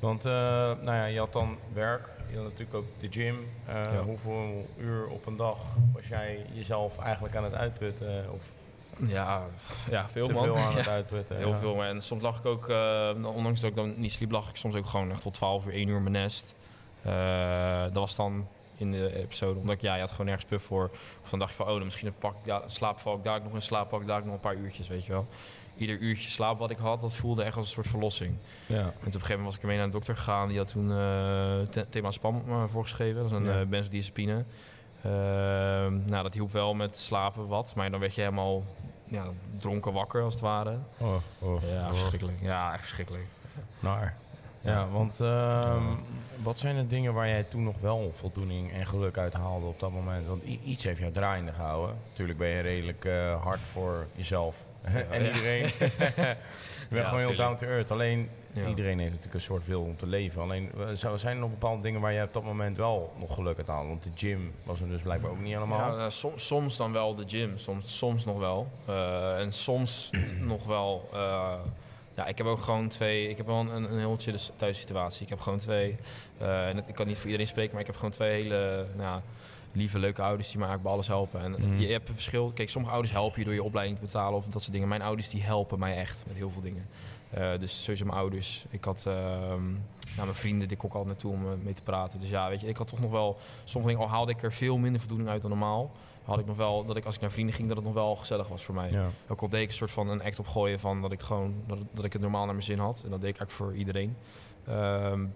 Want 0.00 0.24
eh, 0.24 0.32
nou 0.32 0.84
ja, 0.84 1.04
je 1.04 1.18
had 1.18 1.32
dan 1.32 1.56
werk, 1.72 2.08
je 2.30 2.34
had 2.34 2.44
natuurlijk 2.44 2.74
ook 2.74 2.84
de 2.98 3.08
gym. 3.10 3.48
Eh, 3.66 3.74
Ja. 3.92 4.02
Hoeveel 4.02 4.66
uur 4.78 5.06
op 5.06 5.26
een 5.26 5.36
dag 5.36 5.56
was 5.94 6.06
jij 6.08 6.46
jezelf 6.52 6.98
eigenlijk 6.98 7.36
aan 7.36 7.44
het 7.44 7.54
uitputten? 7.54 8.24
Of 8.32 8.42
Ja, 9.08 9.42
ja, 9.90 10.08
veel 10.08 10.26
te 10.26 10.32
man. 10.32 10.44
veel 10.44 10.56
aan 10.56 10.70
Ja, 10.72 10.76
het 10.78 10.88
uitputten? 10.88 11.36
Heel 11.36 11.48
ja. 11.48 11.56
veel. 11.58 11.74
man. 11.74 11.84
En 11.84 12.00
soms 12.00 12.22
lag 12.22 12.38
ik 12.38 12.46
ook, 12.46 12.68
eh, 12.68 13.10
ondanks 13.22 13.60
dat 13.60 13.70
ik 13.70 13.76
dan 13.76 13.94
niet 13.96 14.12
sliep, 14.12 14.30
lag 14.30 14.48
ik 14.48 14.56
soms 14.56 14.74
ook 14.74 14.86
gewoon 14.86 15.10
echt 15.10 15.22
tot 15.22 15.34
12 15.34 15.66
uur, 15.66 15.72
1 15.74 15.88
uur 15.88 15.96
in 15.96 16.02
mijn 16.02 16.14
nest. 16.14 16.54
Eh, 17.02 17.82
dat 17.82 17.92
was 17.94 18.16
dan 18.16 18.46
in 18.76 18.90
de 18.90 19.16
episode, 19.16 19.58
omdat 19.60 19.74
ik, 19.74 19.80
ja, 19.80 19.94
je 19.94 20.00
had 20.00 20.10
gewoon 20.10 20.26
nergens 20.26 20.46
puff 20.46 20.64
voor. 20.64 20.90
Of 21.22 21.30
dan 21.30 21.38
dacht 21.38 21.50
je 21.50 21.56
van, 21.56 21.66
oh, 21.66 21.72
dan 21.74 21.84
misschien 21.84 22.14
pak 22.18 22.32
ik 22.32 22.44
da- 22.44 22.62
slaap, 22.68 23.00
val 23.00 23.16
ik 23.16 23.24
daar 23.24 23.42
nog 23.42 23.52
in 23.54 23.62
slaap, 23.62 23.88
pak 23.88 24.00
ik 24.00 24.06
daar 24.06 24.24
nog 24.24 24.34
een 24.34 24.40
paar 24.40 24.54
uurtjes, 24.54 24.88
weet 24.88 25.04
je 25.04 25.12
wel. 25.12 25.26
Ieder 25.80 25.98
uurtje 25.98 26.30
slaap 26.30 26.58
wat 26.58 26.70
ik 26.70 26.78
had, 26.78 27.00
dat 27.00 27.14
voelde 27.14 27.42
echt 27.42 27.56
als 27.56 27.66
een 27.66 27.72
soort 27.72 27.86
verlossing. 27.88 28.34
Ja. 28.66 28.76
En 28.78 28.86
op 28.88 28.94
een 29.04 29.12
gegeven 29.12 29.28
moment 29.28 29.44
was 29.46 29.54
ik 29.56 29.60
ermee 29.62 29.76
naar 29.76 29.86
de 29.86 29.92
dokter 29.92 30.16
gegaan. 30.16 30.48
Die 30.48 30.58
had 30.58 30.68
toen 30.68 30.88
the- 31.70 31.86
thema 31.90 32.10
spam 32.10 32.42
eh, 32.48 32.64
voorgeschreven. 32.66 33.22
Dat 33.22 33.30
is 33.30 33.36
een 33.36 33.44
Ja. 33.44 33.60
eh, 33.60 33.66
benzodiazepine. 33.66 34.44
Ehm, 35.02 36.00
nou, 36.10 36.22
dat 36.22 36.34
hielp 36.34 36.52
wel 36.52 36.74
met 36.74 36.98
slapen 36.98 37.46
wat. 37.46 37.72
Maar 37.76 37.90
dan 37.90 38.00
werd 38.00 38.14
je 38.14 38.20
helemaal 38.20 38.64
ja, 39.04 39.24
dronken 39.58 39.92
wakker 39.92 40.22
als 40.22 40.32
het 40.34 40.42
ware. 40.42 40.78
Oh, 40.98 41.14
oh, 41.38 41.62
Ja, 41.62 41.80
oh. 41.86 41.88
verschrikkelijk. 41.88 42.38
Ja, 42.40 42.72
echt 42.72 42.80
verschrikkelijk. 42.82 43.24
Naar. 43.80 44.16
Ja, 44.60 44.88
want 44.88 45.20
ehm, 45.20 45.82
wat 46.42 46.58
zijn 46.58 46.76
de 46.76 46.86
dingen 46.86 47.14
waar 47.14 47.28
jij 47.28 47.42
toen 47.42 47.62
nog 47.64 47.80
wel 47.80 48.10
voldoening 48.14 48.72
en 48.72 48.86
geluk 48.86 49.18
uit 49.18 49.32
haalde 49.32 49.66
op 49.66 49.80
dat 49.80 49.90
moment? 49.92 50.26
Want 50.26 50.42
iets 50.64 50.84
heeft 50.84 51.00
jou 51.00 51.12
draaiende 51.12 51.52
gehouden. 51.52 51.96
Natuurlijk 52.08 52.38
ben 52.38 52.48
je 52.48 52.60
redelijk 52.60 53.08
hard 53.42 53.60
voor 53.72 54.06
jezelf 54.14 54.56
en 55.10 55.26
iedereen. 55.26 55.62
je 55.78 55.92
bent 56.88 57.02
Ja, 57.02 57.08
gewoon 57.08 57.20
heel 57.20 57.36
down 57.36 57.56
to 57.56 57.66
earth. 57.66 57.90
Alleen 57.90 58.30
iedereen 58.68 58.98
heeft 58.98 59.08
natuurlijk 59.10 59.34
een 59.34 59.40
soort 59.40 59.66
wil 59.66 59.82
om 59.82 59.96
te 59.96 60.06
leven. 60.06 60.42
Alleen 60.42 60.70
zijn 60.94 61.34
er 61.34 61.40
nog 61.40 61.50
bepaalde 61.50 61.82
dingen 61.82 62.00
waar 62.00 62.12
jij 62.12 62.22
op 62.22 62.32
dat 62.32 62.44
moment 62.44 62.76
wel 62.76 63.12
nog 63.18 63.34
geluk 63.34 63.58
uit 63.58 63.66
haalde? 63.66 63.88
Want 63.88 64.02
de 64.02 64.10
gym 64.14 64.52
was 64.64 64.80
er 64.80 64.88
dus 64.88 65.00
blijkbaar 65.00 65.30
ook 65.30 65.40
niet 65.40 65.52
helemaal. 65.54 65.96
Ja, 65.98 66.04
eh, 66.04 66.10
som- 66.10 66.38
soms 66.38 66.76
dan 66.76 66.92
wel 66.92 67.14
de 67.14 67.24
gym, 67.26 67.58
soms, 67.58 67.98
soms 67.98 68.24
nog 68.24 68.38
wel. 68.38 68.70
Eh, 68.86 69.38
en 69.40 69.52
soms 69.52 70.10
nog 70.52 70.64
wel. 70.66 71.08
eh, 71.12 71.54
ja, 72.14 72.26
ik 72.26 72.38
heb 72.38 72.46
ook 72.46 72.60
gewoon 72.60 72.88
twee. 72.88 73.28
Ik 73.28 73.36
heb 73.36 73.46
wel 73.46 73.58
een, 73.58 73.92
een 73.92 73.98
heel 73.98 74.16
chille 74.18 74.38
thuissituatie. 74.56 75.22
Ik 75.22 75.28
heb 75.28 75.40
gewoon 75.40 75.58
twee. 75.58 75.96
ik 76.86 76.94
kan 76.94 77.06
niet 77.06 77.16
voor 77.16 77.24
iedereen 77.26 77.46
spreken, 77.46 77.70
maar 77.72 77.80
ik 77.80 77.86
heb 77.86 77.96
gewoon 77.96 78.10
twee 78.10 78.42
hele 78.42 78.86
nou, 78.96 79.20
lieve, 79.72 79.98
leuke 79.98 80.22
ouders 80.22 80.48
die 80.50 80.58
me 80.58 80.64
eigenlijk 80.64 80.82
bij 80.82 80.92
alles 80.92 81.06
helpen. 81.06 81.40
En 81.40 81.50
Mhm. 81.70 81.78
je 81.80 81.86
hebt 81.92 82.08
een 82.08 82.14
verschil. 82.14 82.50
Kijk, 82.54 82.70
sommige 82.70 82.92
ouders 82.94 83.14
helpen 83.14 83.38
je 83.38 83.44
door 83.44 83.54
je 83.54 83.62
opleiding 83.62 83.98
te 83.98 84.04
betalen 84.04 84.34
of 84.38 84.44
dat 84.46 84.60
soort 84.62 84.72
dingen. 84.72 84.88
Mijn 84.88 85.02
ouders 85.02 85.30
die 85.30 85.42
helpen 85.42 85.78
mij 85.78 85.96
echt 85.96 86.24
met 86.26 86.36
heel 86.36 86.50
veel 86.50 86.62
dingen. 86.62 86.86
Eh, 87.30 87.50
dus 87.58 87.82
sowieso 87.82 88.04
mijn 88.04 88.18
ouders. 88.18 88.64
Ik 88.70 88.84
had 88.84 89.04
ehm, 89.06 89.70
nou, 89.70 89.80
mijn 90.16 90.34
vrienden, 90.34 90.68
die 90.68 90.76
ik 90.76 90.82
altijd 90.82 91.06
naartoe 91.06 91.32
om 91.32 91.44
eh, 91.46 91.50
mee 91.62 91.74
te 91.74 91.82
praten. 91.82 92.20
Dus 92.20 92.28
ja, 92.28 92.48
weet 92.48 92.60
je, 92.60 92.66
ik 92.66 92.76
had 92.76 92.88
toch 92.88 93.00
nog 93.00 93.10
wel 93.10 93.38
sommige 93.64 93.92
dingen, 93.92 94.08
al 94.08 94.14
haalde 94.14 94.32
ik 94.32 94.42
er 94.42 94.52
veel 94.52 94.76
minder 94.78 95.00
voldoening 95.00 95.28
uit 95.30 95.40
dan 95.42 95.50
normaal, 95.50 95.90
had 96.24 96.38
ik 96.38 96.46
nog 96.46 96.56
wel 96.56 96.84
dat 96.84 96.96
ik 96.96 97.04
als 97.04 97.14
ik 97.14 97.20
naar 97.20 97.30
vrienden 97.30 97.54
ging, 97.54 97.68
dat 97.68 97.76
het 97.76 97.86
nog 97.86 97.94
wel 97.94 98.16
gezellig 98.16 98.48
was 98.48 98.64
voor 98.64 98.74
mij. 98.74 98.90
Ja. 98.90 99.06
Ook 99.28 99.40
al 99.40 99.48
deed 99.48 99.62
ik 99.62 99.68
een 99.68 99.74
soort 99.74 99.90
van 99.90 100.08
een 100.08 100.22
act 100.22 100.38
opgooien 100.38 100.80
van 100.80 101.00
dat 101.00 101.12
ik 101.12 101.20
gewoon 101.20 101.54
dat, 101.66 101.78
dat 101.92 102.04
ik 102.04 102.12
het 102.12 102.22
normaal 102.22 102.44
naar 102.44 102.54
mijn 102.54 102.66
zin 102.66 102.78
had. 102.78 103.02
En 103.04 103.10
dat 103.10 103.20
deed 103.20 103.30
ik 103.30 103.38
eigenlijk 103.38 103.50
voor 103.50 103.74
iedereen. 103.80 104.16
Ehm, 104.66 105.26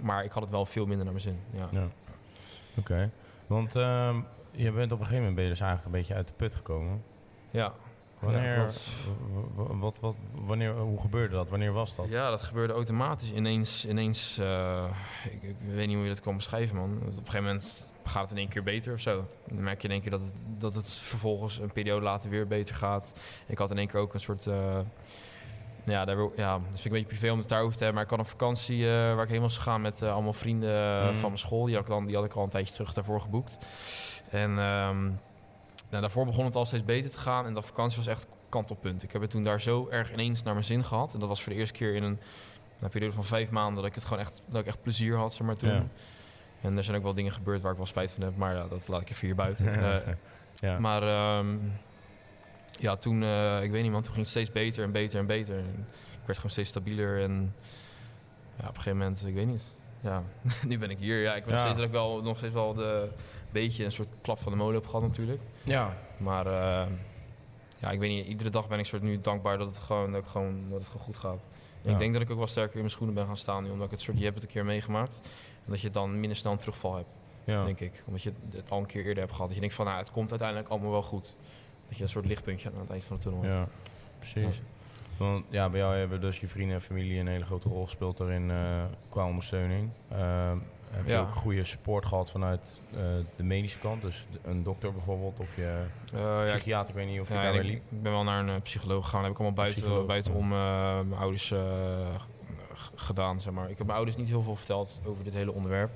maar 0.00 0.24
ik 0.24 0.30
had 0.32 0.42
het 0.42 0.50
wel 0.50 0.66
veel 0.66 0.86
minder 0.86 1.04
naar 1.04 1.14
mijn 1.14 1.24
zin. 1.26 1.38
Ja. 1.50 1.68
Ja. 1.72 1.88
Oké. 2.78 3.10
Want 3.46 3.76
ehm, 3.76 4.20
je 4.50 4.72
bent 4.72 4.92
op 4.92 4.98
een 4.98 5.06
gegeven 5.06 5.16
moment 5.16 5.34
ben 5.34 5.44
je 5.44 5.50
dus 5.50 5.60
eigenlijk 5.60 5.84
een 5.94 6.00
beetje 6.00 6.14
uit 6.14 6.28
de 6.28 6.34
put 6.36 6.54
gekomen. 6.54 7.02
Ja. 7.50 7.72
Wanneer, 8.18 8.56
Ja, 8.56 8.68
wat, 9.54 9.98
wat, 10.00 10.14
wanneer, 10.34 10.72
hoe 10.72 11.00
gebeurde 11.00 11.34
dat? 11.34 11.48
Wanneer 11.48 11.72
was 11.72 11.94
dat? 11.96 12.08
Ja, 12.08 12.30
dat 12.30 12.42
gebeurde 12.42 12.72
automatisch. 12.72 13.32
Ineens, 13.32 13.86
ineens 13.88 14.38
eh, 14.38 14.84
ik, 15.30 15.42
ik 15.42 15.56
weet 15.66 15.86
niet 15.86 15.94
hoe 15.96 16.04
je 16.04 16.10
dat 16.10 16.20
kan 16.20 16.36
beschrijven, 16.36 16.76
man. 16.76 16.90
Op 16.96 17.06
een 17.06 17.12
gegeven 17.14 17.42
moment 17.44 17.92
gaat 18.04 18.22
het 18.22 18.30
in 18.30 18.36
één 18.38 18.48
keer 18.48 18.62
beter 18.62 18.92
of 18.92 19.00
zo. 19.00 19.26
Dan 19.48 19.62
merk 19.62 19.80
je 19.82 19.86
in 19.88 19.92
één 19.92 20.02
keer 20.02 20.10
dat 20.10 20.20
het, 20.20 20.32
dat 20.58 20.74
het 20.74 20.90
vervolgens 20.92 21.58
een 21.58 21.72
periode 21.72 22.02
later 22.04 22.30
weer 22.30 22.46
beter 22.46 22.74
gaat. 22.74 23.14
Ik 23.46 23.58
had 23.58 23.70
in 23.70 23.78
één 23.78 23.86
keer 23.88 24.00
ook 24.00 24.14
een 24.14 24.20
soort... 24.20 24.46
eh, 24.46 24.78
ja, 25.84 26.04
daar 26.04 26.16
wil, 26.16 26.32
ja, 26.36 26.52
dat 26.52 26.62
vind 26.64 26.78
ik 26.78 26.84
een 26.84 26.90
beetje 26.90 27.06
privé 27.06 27.30
om 27.30 27.38
het 27.38 27.48
daarover 27.48 27.76
te 27.76 27.84
hebben. 27.84 27.94
Maar 27.94 28.12
ik 28.12 28.18
had 28.18 28.26
een 28.26 28.38
vakantie 28.38 28.84
eh, 28.86 29.14
waar 29.14 29.24
ik 29.24 29.30
heen 29.30 29.40
was 29.40 29.56
gegaan 29.56 29.80
met 29.80 30.02
eh, 30.02 30.12
allemaal 30.12 30.32
vrienden 30.32 30.74
eh, 30.74 31.04
Mhm. 31.04 31.12
van 31.14 31.28
mijn 31.28 31.38
school. 31.38 31.64
Die 31.64 31.74
had, 31.74 31.84
ik 31.84 31.90
dan, 31.90 32.06
die 32.06 32.16
had 32.16 32.24
ik 32.24 32.32
al 32.34 32.42
een 32.42 32.48
tijdje 32.48 32.72
terug 32.72 32.92
daarvoor 32.92 33.20
geboekt. 33.20 33.58
En 34.30 34.50
ehm, 34.58 35.02
nou, 35.90 36.00
daarvoor 36.00 36.24
begon 36.26 36.44
het 36.44 36.54
al 36.54 36.66
steeds 36.66 36.84
beter 36.84 37.10
te 37.10 37.18
gaan. 37.18 37.46
En 37.46 37.54
dat 37.54 37.66
vakantie 37.66 37.96
was 37.96 38.06
echt 38.06 38.26
kantelpunt. 38.48 39.02
Ik 39.02 39.12
heb 39.12 39.22
het 39.22 39.30
toen 39.30 39.42
daar 39.44 39.60
zo 39.60 39.88
erg 39.90 40.12
ineens 40.12 40.42
naar 40.42 40.52
mijn 40.54 40.64
zin 40.66 40.84
gehad. 40.84 41.14
En 41.14 41.20
dat 41.20 41.28
was 41.28 41.42
voor 41.42 41.52
de 41.52 41.58
eerste 41.58 41.74
keer 41.78 41.94
in 41.94 42.02
een, 42.02 42.18
een 42.80 42.88
periode 42.88 43.14
van 43.14 43.24
vijf 43.24 43.50
maanden 43.50 43.74
dat 43.76 43.84
ik 43.84 43.94
het 43.94 44.04
gewoon 44.04 44.18
echt, 44.18 44.42
dat 44.46 44.60
ik 44.60 44.66
echt 44.66 44.82
plezier 44.82 45.16
had, 45.16 45.34
zeg 45.34 45.46
maar, 45.46 45.56
toen. 45.56 45.70
Ja. 45.70 45.84
En 46.60 46.76
er 46.76 46.84
zijn 46.84 46.96
ook 46.96 47.02
wel 47.02 47.14
dingen 47.14 47.32
gebeurd 47.32 47.60
waar 47.60 47.70
ik 47.70 47.76
wel 47.76 47.86
spijt 47.86 48.12
van 48.12 48.22
heb, 48.22 48.36
maar 48.36 48.54
ja, 48.54 48.66
dat 48.68 48.88
laat 48.88 49.00
ik 49.00 49.10
even 49.10 49.26
hier 49.26 49.34
buiten. 49.36 49.66
Ja. 50.54 50.78
maar 50.78 51.02
ehm, 51.02 51.46
ja, 52.82 52.96
toen, 52.96 53.22
eh, 53.22 53.62
ik 53.62 53.70
weet 53.70 53.82
niet 53.82 53.92
man, 53.92 54.02
toen 54.02 54.12
ging 54.12 54.26
het 54.26 54.34
steeds 54.34 54.52
beter 54.52 54.84
en 54.84 54.92
beter 54.92 55.18
en 55.18 55.26
beter. 55.26 55.56
En 55.56 55.86
ik 56.10 56.26
werd 56.26 56.36
gewoon 56.36 56.50
steeds 56.50 56.68
stabieler 56.68 57.22
en 57.22 57.54
ja, 58.56 58.68
op 58.68 58.74
een 58.74 58.74
gegeven 58.74 58.98
moment, 58.98 59.26
ik 59.26 59.34
weet 59.34 59.46
niet. 59.46 59.74
Ja, 60.00 60.22
nu 60.68 60.78
ben 60.78 60.90
ik 60.90 60.98
hier. 60.98 61.22
Ja, 61.22 61.34
ik 61.34 61.44
ben 61.44 61.52
nog 61.52 61.62
steeds 61.62 61.76
dat 61.76 61.86
ik 61.86 61.92
wel 61.92 62.22
nog 62.22 62.36
steeds 62.36 62.54
wel 62.54 62.74
de 62.74 63.10
beetje 63.50 63.84
een 63.84 63.92
soort 63.92 64.08
klap 64.20 64.38
van 64.38 64.52
de 64.52 64.58
molen 64.58 64.74
heb 64.74 64.86
gehad 64.86 65.02
natuurlijk. 65.02 65.40
ja. 65.64 65.96
Maar 66.16 66.46
eh, 66.46 66.86
ja, 67.78 67.90
ik 67.90 67.98
weet 67.98 68.10
niet, 68.10 68.26
iedere 68.26 68.50
dag 68.50 68.68
ben 68.68 68.78
ik 68.78 68.86
soort 68.86 69.02
nu 69.02 69.20
dankbaar 69.20 69.58
dat 69.58 69.68
het 69.68 69.78
gewoon, 69.78 70.12
dat 70.12 70.22
ik 70.22 70.28
gewoon, 70.28 70.64
dat 70.70 70.78
het 70.78 70.88
gewoon 70.88 71.02
goed 71.02 71.16
gaat. 71.16 71.46
En 71.82 71.88
Ja. 71.88 71.92
Ik 71.92 71.98
denk 71.98 72.12
dat 72.12 72.22
ik 72.22 72.30
ook 72.30 72.38
wel 72.38 72.46
sterker 72.46 72.74
in 72.74 72.80
mijn 72.80 72.90
schoenen 72.90 73.14
ben 73.14 73.26
gaan 73.26 73.36
staan 73.36 73.64
nu, 73.64 73.70
omdat 73.70 73.84
ik 73.84 73.90
het 73.90 74.00
soort, 74.00 74.18
je 74.18 74.24
hebt 74.24 74.34
het 74.34 74.44
een 74.44 74.50
keer 74.50 74.64
meegemaakt. 74.64 75.20
En 75.64 75.70
dat 75.70 75.80
je 75.80 75.90
dan 75.90 76.20
minder 76.20 76.38
snel 76.38 76.52
een 76.52 76.58
terugval 76.58 76.94
hebt, 76.94 77.08
ja. 77.44 77.64
denk 77.64 77.80
ik. 77.80 78.02
Omdat 78.06 78.22
je 78.22 78.32
het 78.50 78.70
al 78.70 78.78
een 78.78 78.86
keer 78.86 79.04
eerder 79.04 79.22
hebt 79.22 79.32
gehad. 79.32 79.46
Dat 79.46 79.54
je 79.54 79.60
denkt 79.60 79.74
van, 79.74 79.86
nou, 79.86 79.98
het 79.98 80.10
komt 80.10 80.30
uiteindelijk 80.30 80.68
allemaal 80.68 80.90
wel 80.90 81.02
goed. 81.02 81.36
Dat 81.92 82.00
je 82.00 82.06
een 82.06 82.12
soort 82.16 82.26
lichtpuntje 82.26 82.70
aan 82.74 82.80
het 82.80 82.90
eind 82.90 83.04
van 83.04 83.16
de 83.16 83.22
tunnel 83.22 83.42
hebt. 83.42 83.54
Ja, 83.54 83.66
precies. 84.18 84.60
Want 85.16 85.44
ja, 85.48 85.68
bij 85.70 85.80
jou 85.80 85.96
hebben 85.96 86.20
dus 86.20 86.40
je 86.40 86.48
vrienden 86.48 86.74
en 86.76 86.82
familie 86.82 87.18
een 87.20 87.26
hele 87.26 87.44
grote 87.44 87.68
rol 87.68 87.84
gespeeld 87.84 88.16
daarin 88.16 88.50
eh, 88.50 88.84
qua 89.08 89.26
ondersteuning. 89.26 89.90
Ehm, 90.08 90.56
heb 90.90 91.04
je 91.06 91.12
Ja. 91.12 91.20
ook 91.20 91.34
goede 91.34 91.64
support 91.64 92.06
gehad 92.06 92.30
vanuit 92.30 92.80
eh, 92.94 92.98
de 93.36 93.42
medische 93.42 93.78
kant? 93.78 94.02
Dus 94.02 94.26
een 94.44 94.62
dokter 94.62 94.92
bijvoorbeeld 94.92 95.38
of 95.40 95.56
je 95.56 95.84
Eh, 96.12 96.20
ja, 96.20 96.42
ik- 96.44 96.54
psychiater, 96.54 96.88
ik 96.90 96.94
weet 96.94 97.06
niet 97.08 97.20
of 97.20 97.28
je 97.28 97.34
Ja, 97.34 97.42
daar 97.42 97.52
en 97.54 97.56
wel 97.58 97.66
ik, 97.70 97.72
ik 97.90 98.02
ben 98.02 98.12
wel 98.12 98.24
naar 98.24 98.48
een 98.48 98.62
psycholoog 98.62 99.04
gegaan. 99.04 99.18
Dat 99.22 99.28
heb 99.30 99.40
ik 99.40 99.46
allemaal 99.46 99.64
buiten, 99.64 100.06
buitenom 100.06 100.48
mijn 101.08 101.12
ouders 101.20 101.52
gedaan. 102.94 103.40
Zeg 103.40 103.52
maar. 103.52 103.64
Ik 103.70 103.76
heb 103.76 103.86
mijn 103.86 103.96
ouders 103.98 104.16
niet 104.18 104.28
heel 104.28 104.42
veel 104.42 104.56
verteld 104.56 105.00
over 105.04 105.24
dit 105.24 105.34
hele 105.34 105.52
onderwerp. 105.52 105.90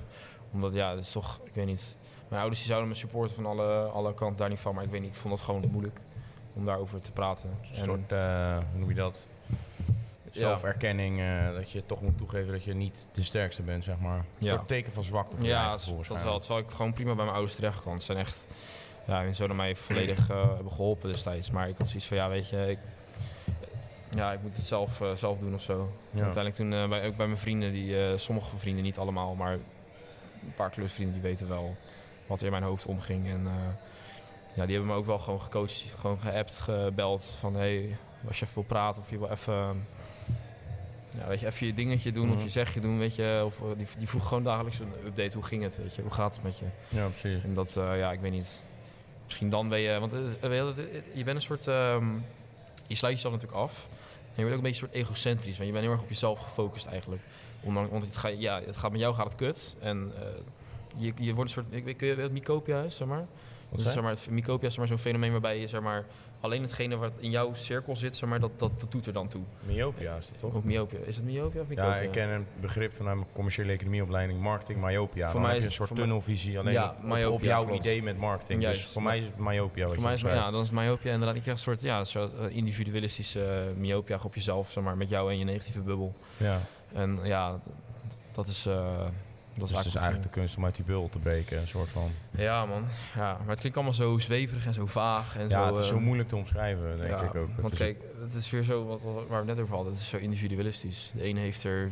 Omdat 0.53 0.73
ja, 0.73 0.89
het 0.89 0.99
is 0.99 1.11
toch, 1.11 1.39
ik 1.43 1.53
weet 1.53 1.65
niet. 1.65 1.97
Mijn 2.27 2.41
ouders 2.41 2.59
die 2.59 2.69
zouden 2.69 2.89
me 2.89 2.95
supporten 2.95 3.35
van 3.35 3.45
alle, 3.45 3.73
alle 3.73 4.13
kanten 4.13 4.37
daar 4.37 4.49
niet 4.49 4.59
van. 4.59 4.75
Maar 4.75 4.83
ik 4.83 4.89
weet 4.89 5.01
niet, 5.01 5.09
ik 5.09 5.21
vond 5.21 5.33
dat 5.37 5.43
gewoon 5.43 5.69
moeilijk 5.71 5.99
om 6.53 6.65
daarover 6.65 7.01
te 7.01 7.11
praten. 7.11 7.49
Een 7.49 7.69
En- 7.69 7.85
soort, 7.85 8.11
eh, 8.11 8.57
hoe 8.71 8.79
noem 8.79 8.89
je 8.89 8.95
dat? 8.95 9.17
Zelferkenning, 10.31 11.19
eh, 11.19 11.53
dat 11.53 11.71
je 11.71 11.85
toch 11.85 12.01
moet 12.01 12.17
toegeven 12.17 12.51
dat 12.51 12.63
je 12.63 12.73
niet 12.73 13.05
de 13.11 13.23
sterkste 13.23 13.61
bent, 13.61 13.83
zeg 13.83 13.99
maar. 13.99 14.17
Een 14.39 14.47
soort 14.47 14.67
teken 14.67 14.91
van 14.93 15.03
zwakte 15.03 15.37
voor 15.37 15.45
Ja, 15.45 15.69
dat, 15.71 15.93
dat 16.07 16.21
wel. 16.23 16.39
Terwijl 16.39 16.59
ik 16.65 16.71
gewoon 16.71 16.93
prima 16.93 17.13
bij 17.15 17.23
mijn 17.23 17.35
ouders 17.35 17.55
terecht 17.55 17.83
kan. 17.83 17.99
Ze 17.99 18.05
zijn 18.05 18.17
echt, 18.17 18.47
ja, 19.05 19.21
hun 19.23 19.35
zouden 19.35 19.57
mij 19.57 19.75
volledig 19.75 20.29
eh, 20.29 20.53
hebben 20.55 20.71
geholpen 20.71 21.09
destijds. 21.11 21.51
Maar 21.51 21.69
ik 21.69 21.77
had 21.77 21.87
zoiets 21.87 22.07
van, 22.07 22.17
ja, 22.17 22.29
weet 22.29 22.49
je, 22.49 22.69
ik, 22.69 22.79
ja, 24.15 24.31
ik 24.33 24.41
moet 24.41 24.55
het 24.55 24.65
zelf, 24.65 25.01
zelf 25.15 25.39
doen 25.39 25.53
of 25.53 25.61
zo. 25.61 25.91
Ja. 26.11 26.23
Uiteindelijk 26.23 26.55
toen, 26.55 26.89
bij, 26.89 27.07
ook 27.07 27.17
bij 27.17 27.27
mijn 27.27 27.39
vrienden, 27.39 27.71
die, 27.73 28.17
sommige 28.17 28.57
vrienden, 28.57 28.83
niet 28.83 28.97
allemaal, 28.97 29.35
maar 29.35 29.53
een 29.53 30.53
paar 30.55 30.69
klusvrienden 30.69 31.13
die 31.21 31.29
weten 31.29 31.47
wel 31.47 31.75
wat 32.27 32.39
er 32.39 32.45
in 32.45 32.51
mijn 32.51 32.63
hoofd 32.63 32.85
omging. 32.85 33.27
En 33.27 33.45
eh, 33.47 33.53
ja, 34.55 34.65
die 34.65 34.75
hebben 34.75 34.85
me 34.93 34.93
ook 34.99 35.05
wel 35.05 35.19
gewoon 35.19 35.41
gecoacht, 35.41 35.83
gewoon 35.99 36.19
geappt, 36.19 36.59
gebeld 36.59 37.35
van, 37.39 37.55
hey, 37.55 37.97
als 38.27 38.39
je 38.39 38.43
even 38.45 38.55
wil 38.55 38.63
praten 38.67 39.01
of 39.01 39.09
je 39.09 39.17
wil 39.19 39.29
even... 39.29 39.87
Ja, 41.19 41.27
weet 41.27 41.39
je, 41.39 41.45
even 41.45 41.67
je 41.67 41.73
dingetje 41.73 42.11
doen 42.11 42.27
Mhm. 42.27 42.35
of 42.37 42.43
je 42.43 42.49
zegje 42.49 42.79
doen, 42.79 42.97
weet 42.97 43.15
je. 43.15 43.41
Of, 43.45 43.61
eh, 43.61 43.67
die, 43.77 43.87
die 43.97 44.07
vroeg 44.09 44.27
gewoon 44.27 44.43
dagelijks 44.43 44.79
een 44.79 44.91
update. 45.05 45.33
Hoe 45.37 45.43
ging 45.45 45.63
het, 45.63 45.77
weet 45.77 45.95
je? 45.95 46.01
Hoe 46.01 46.11
gaat 46.11 46.33
het 46.35 46.43
met 46.43 46.57
je? 46.57 46.65
Ja, 46.89 47.07
precies. 47.07 47.43
En 47.43 47.53
dat, 47.53 47.75
eh, 47.77 47.97
ja, 47.99 48.11
ik 48.11 48.19
weet 48.19 48.31
niet. 48.31 48.65
Misschien 49.25 49.49
dan 49.49 49.69
ben 49.69 49.79
je... 49.79 49.99
Want 49.99 50.11
je, 51.13 51.23
bent 51.23 51.27
een 51.35 51.41
soort... 51.41 51.67
ehm, 51.67 52.05
je 52.87 52.95
sluit 52.95 53.13
jezelf 53.15 53.33
natuurlijk 53.33 53.61
af. 53.61 53.87
En 54.21 54.33
je 54.35 54.41
bent 54.41 54.49
ook 54.49 54.57
een 54.57 54.61
beetje 54.71 54.81
een 54.83 54.89
soort 54.91 55.03
egocentrisch. 55.03 55.55
Want 55.55 55.67
je 55.67 55.71
bent 55.71 55.83
heel 55.85 55.93
erg 55.93 56.01
op 56.03 56.09
jezelf 56.09 56.39
gefocust 56.39 56.85
eigenlijk. 56.85 57.21
Ondanks, 57.61 57.91
want 57.91 58.03
het 58.05 58.17
gaat, 58.17 58.39
ja, 58.39 58.61
het 58.65 58.77
gaat 58.77 58.91
met 58.91 58.99
jou 58.99 59.13
gaat 59.15 59.25
het 59.25 59.35
kut. 59.35 59.75
En 59.79 60.13
je, 60.99 61.11
je 61.15 61.33
wordt 61.33 61.55
een 61.55 61.63
soort... 61.63 61.75
Ik, 61.85 61.99
weet- 61.99 62.31
mycopia 62.31 62.81
is, 62.81 62.95
zeg 62.95 63.07
maar? 63.07 63.25
Dus 63.71 63.91
zeg 63.93 64.03
maar, 64.03 64.11
het 64.11 64.27
mycopia 64.29 64.67
is 64.67 64.73
zeg 64.73 64.77
maar, 64.77 64.87
zo'n 64.87 64.97
fenomeen 65.05 65.31
waarbij 65.31 65.59
je 65.59 65.67
zeg 65.67 65.81
maar, 65.81 66.05
alleen 66.39 66.61
hetgene 66.61 66.97
wat 66.97 67.11
in 67.17 67.29
jouw 67.29 67.53
cirkel 67.53 67.95
zit, 67.95 68.15
zeg 68.15 68.29
maar, 68.29 68.39
dat, 68.39 68.59
dat, 68.59 68.79
dat 68.79 68.91
doet 68.91 69.05
er 69.05 69.13
dan 69.13 69.27
toe. 69.27 69.41
Myopia 69.65 70.15
is 70.15 70.27
dat 70.27 70.39
toch? 70.39 70.53
Of 70.53 70.63
myopia. 70.63 70.99
Is 71.05 71.15
het 71.15 71.25
myopia 71.25 71.61
of 71.61 71.67
mycopia? 71.67 71.95
Ja, 71.95 72.01
ik 72.01 72.11
ken 72.11 72.29
een 72.29 72.45
begrip 72.61 72.93
vanuit 72.95 73.15
mijn 73.17 73.27
commerciële 73.33 73.71
economieopleiding 73.71 74.39
marketing, 74.39 74.81
myopia. 74.81 75.29
Voor 75.31 75.41
mij 75.41 75.49
heb 75.51 75.59
je 75.61 75.67
is 75.67 75.79
een 75.79 75.85
soort 75.87 75.99
tunnelvisie 75.99 76.59
alleen 76.59 76.73
Ja, 76.73 76.89
op, 76.89 77.03
myopia, 77.03 77.47
jouw 77.47 77.65
klopt. 77.65 77.79
idee 77.79 78.03
met 78.03 78.17
marketing. 78.17 78.61
Juist. 78.61 78.81
Dus 78.81 78.91
voor 78.91 79.03
mij 79.03 79.17
is 79.19 79.25
het 79.25 79.37
myopia 79.37 79.87
Voor 79.87 80.01
mij 80.01 80.13
is 80.13 80.21
ja, 80.21 80.51
dan 80.51 80.61
is 80.61 80.71
myopia 80.71 81.11
inderdaad. 81.11 81.35
Je 81.35 81.41
krijgt 81.41 81.59
een 81.59 81.73
soort 81.73 81.81
ja, 81.81 82.03
zo 82.03 82.29
eh, 82.39 82.55
individualistische 82.55 83.43
eh, 83.45 83.77
myopia 83.79 84.19
op 84.23 84.35
jezelf, 84.35 84.71
zeg 84.71 84.83
maar, 84.83 84.97
met 84.97 85.09
jou 85.09 85.31
en 85.31 85.37
je 85.37 85.43
negatieve 85.45 85.79
bubbel. 85.81 86.15
Ja. 86.37 86.59
En 86.93 87.19
ja, 87.23 87.59
dat 88.31 88.47
is. 88.47 88.65
eh 88.65 89.05
dat 89.59 89.67
Dus 89.69 89.79
is 89.79 89.85
is 89.85 89.95
eigenlijk 89.95 90.23
de 90.33 90.39
kunst 90.39 90.57
om 90.57 90.65
uit 90.65 90.75
die 90.75 90.85
bubbel 90.85 91.09
te 91.09 91.19
breken, 91.19 91.57
een 91.61 91.67
soort 91.67 91.89
van. 91.89 92.11
Ja, 92.31 92.65
man. 92.65 92.83
Ja, 93.15 93.37
maar 93.39 93.49
het 93.49 93.59
klinkt 93.59 93.77
allemaal 93.77 93.95
zo 93.95 94.17
zweverig 94.19 94.65
en 94.65 94.73
zo 94.73 94.85
vaag. 94.85 95.35
En 95.37 95.49
ja, 95.49 95.59
zo, 95.67 95.73
het 95.73 95.77
is 95.83 95.89
eh, 95.89 95.93
zo 95.95 95.99
moeilijk 95.99 96.29
te 96.29 96.35
omschrijven, 96.35 96.97
denk 96.97 97.09
ja, 97.09 97.21
ik 97.21 97.35
ook. 97.35 97.49
Want 97.61 97.75
kijk, 97.75 97.97
het 98.21 98.33
is 98.33 98.49
weer 98.49 98.63
zo 98.63 98.85
wat, 98.85 98.99
waar 99.27 99.39
we 99.45 99.45
net 99.45 99.59
over 99.59 99.75
hadden. 99.75 99.93
Het 99.93 100.01
is 100.01 100.07
zo 100.09 100.17
individualistisch. 100.17 101.11
De 101.15 101.21
ene 101.21 101.39
heeft 101.39 101.63
er 101.63 101.91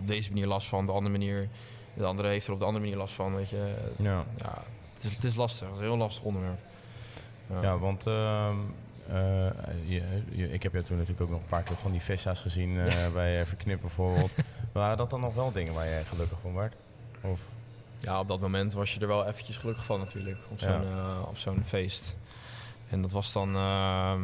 op 0.00 0.06
deze 0.08 0.30
manier 0.30 0.46
last 0.46 0.68
van, 0.68 0.86
de 0.86 0.92
andere 0.92 1.12
manier. 1.18 1.48
De 1.94 2.04
andere 2.04 2.28
heeft 2.28 2.46
er 2.46 2.52
op 2.52 2.58
de 2.58 2.64
andere 2.64 2.84
manier 2.84 2.98
last 2.98 3.14
van. 3.14 3.34
Weet 3.34 3.48
je. 3.48 3.74
ja. 3.98 4.24
Ja, 4.36 4.62
het 4.94 5.04
is, 5.04 5.14
het 5.14 5.24
is 5.24 5.34
lastig. 5.34 5.66
Het 5.66 5.76
is 5.76 5.82
een 5.82 5.88
heel 5.88 5.96
lastig 5.96 6.24
onderwerp. 6.24 6.58
ja, 7.62 7.78
want 7.78 8.06
ehm, 8.06 8.56
eh, 9.08 9.46
je, 9.84 10.02
je- 10.30 10.52
ik 10.52 10.62
heb 10.62 10.72
jou 10.72 10.84
toen 10.84 10.96
natuurlijk 10.96 11.22
ook 11.22 11.30
nog 11.30 11.40
een 11.40 11.46
paar 11.48 11.62
keer 11.62 11.76
van 11.76 11.90
die 11.92 12.00
Vesta's 12.00 12.40
gezien 12.40 12.78
eh, 12.80 13.12
bij 13.12 13.40
eh, 13.40 13.46
Verknip 13.46 13.80
bijvoorbeeld. 13.80 14.30
Waren 14.72 14.96
dat 14.96 15.10
dan 15.10 15.20
nog 15.20 15.34
wel 15.34 15.52
dingen 15.52 15.74
waar 15.74 15.88
jij 15.88 16.04
gelukkig 16.04 16.38
van 16.42 16.54
werd? 16.54 16.74
Of? 17.20 17.40
Ja, 17.98 18.18
op 18.20 18.28
dat 18.28 18.40
moment 18.40 18.72
was 18.72 18.94
je 18.94 19.00
er 19.00 19.06
wel 19.06 19.26
eventjes 19.26 19.56
gelukkig 19.56 19.84
van 19.84 19.98
natuurlijk. 19.98 20.38
Op 20.48 20.58
zo'n 20.60 20.70
Ja. 20.70 20.80
eh, 20.82 21.28
op 21.28 21.36
zo'n 21.38 21.62
feest. 21.66 22.16
En 22.88 23.02
dat 23.02 23.10
was 23.10 23.32
dan... 23.32 23.56
ehm, 23.56 24.20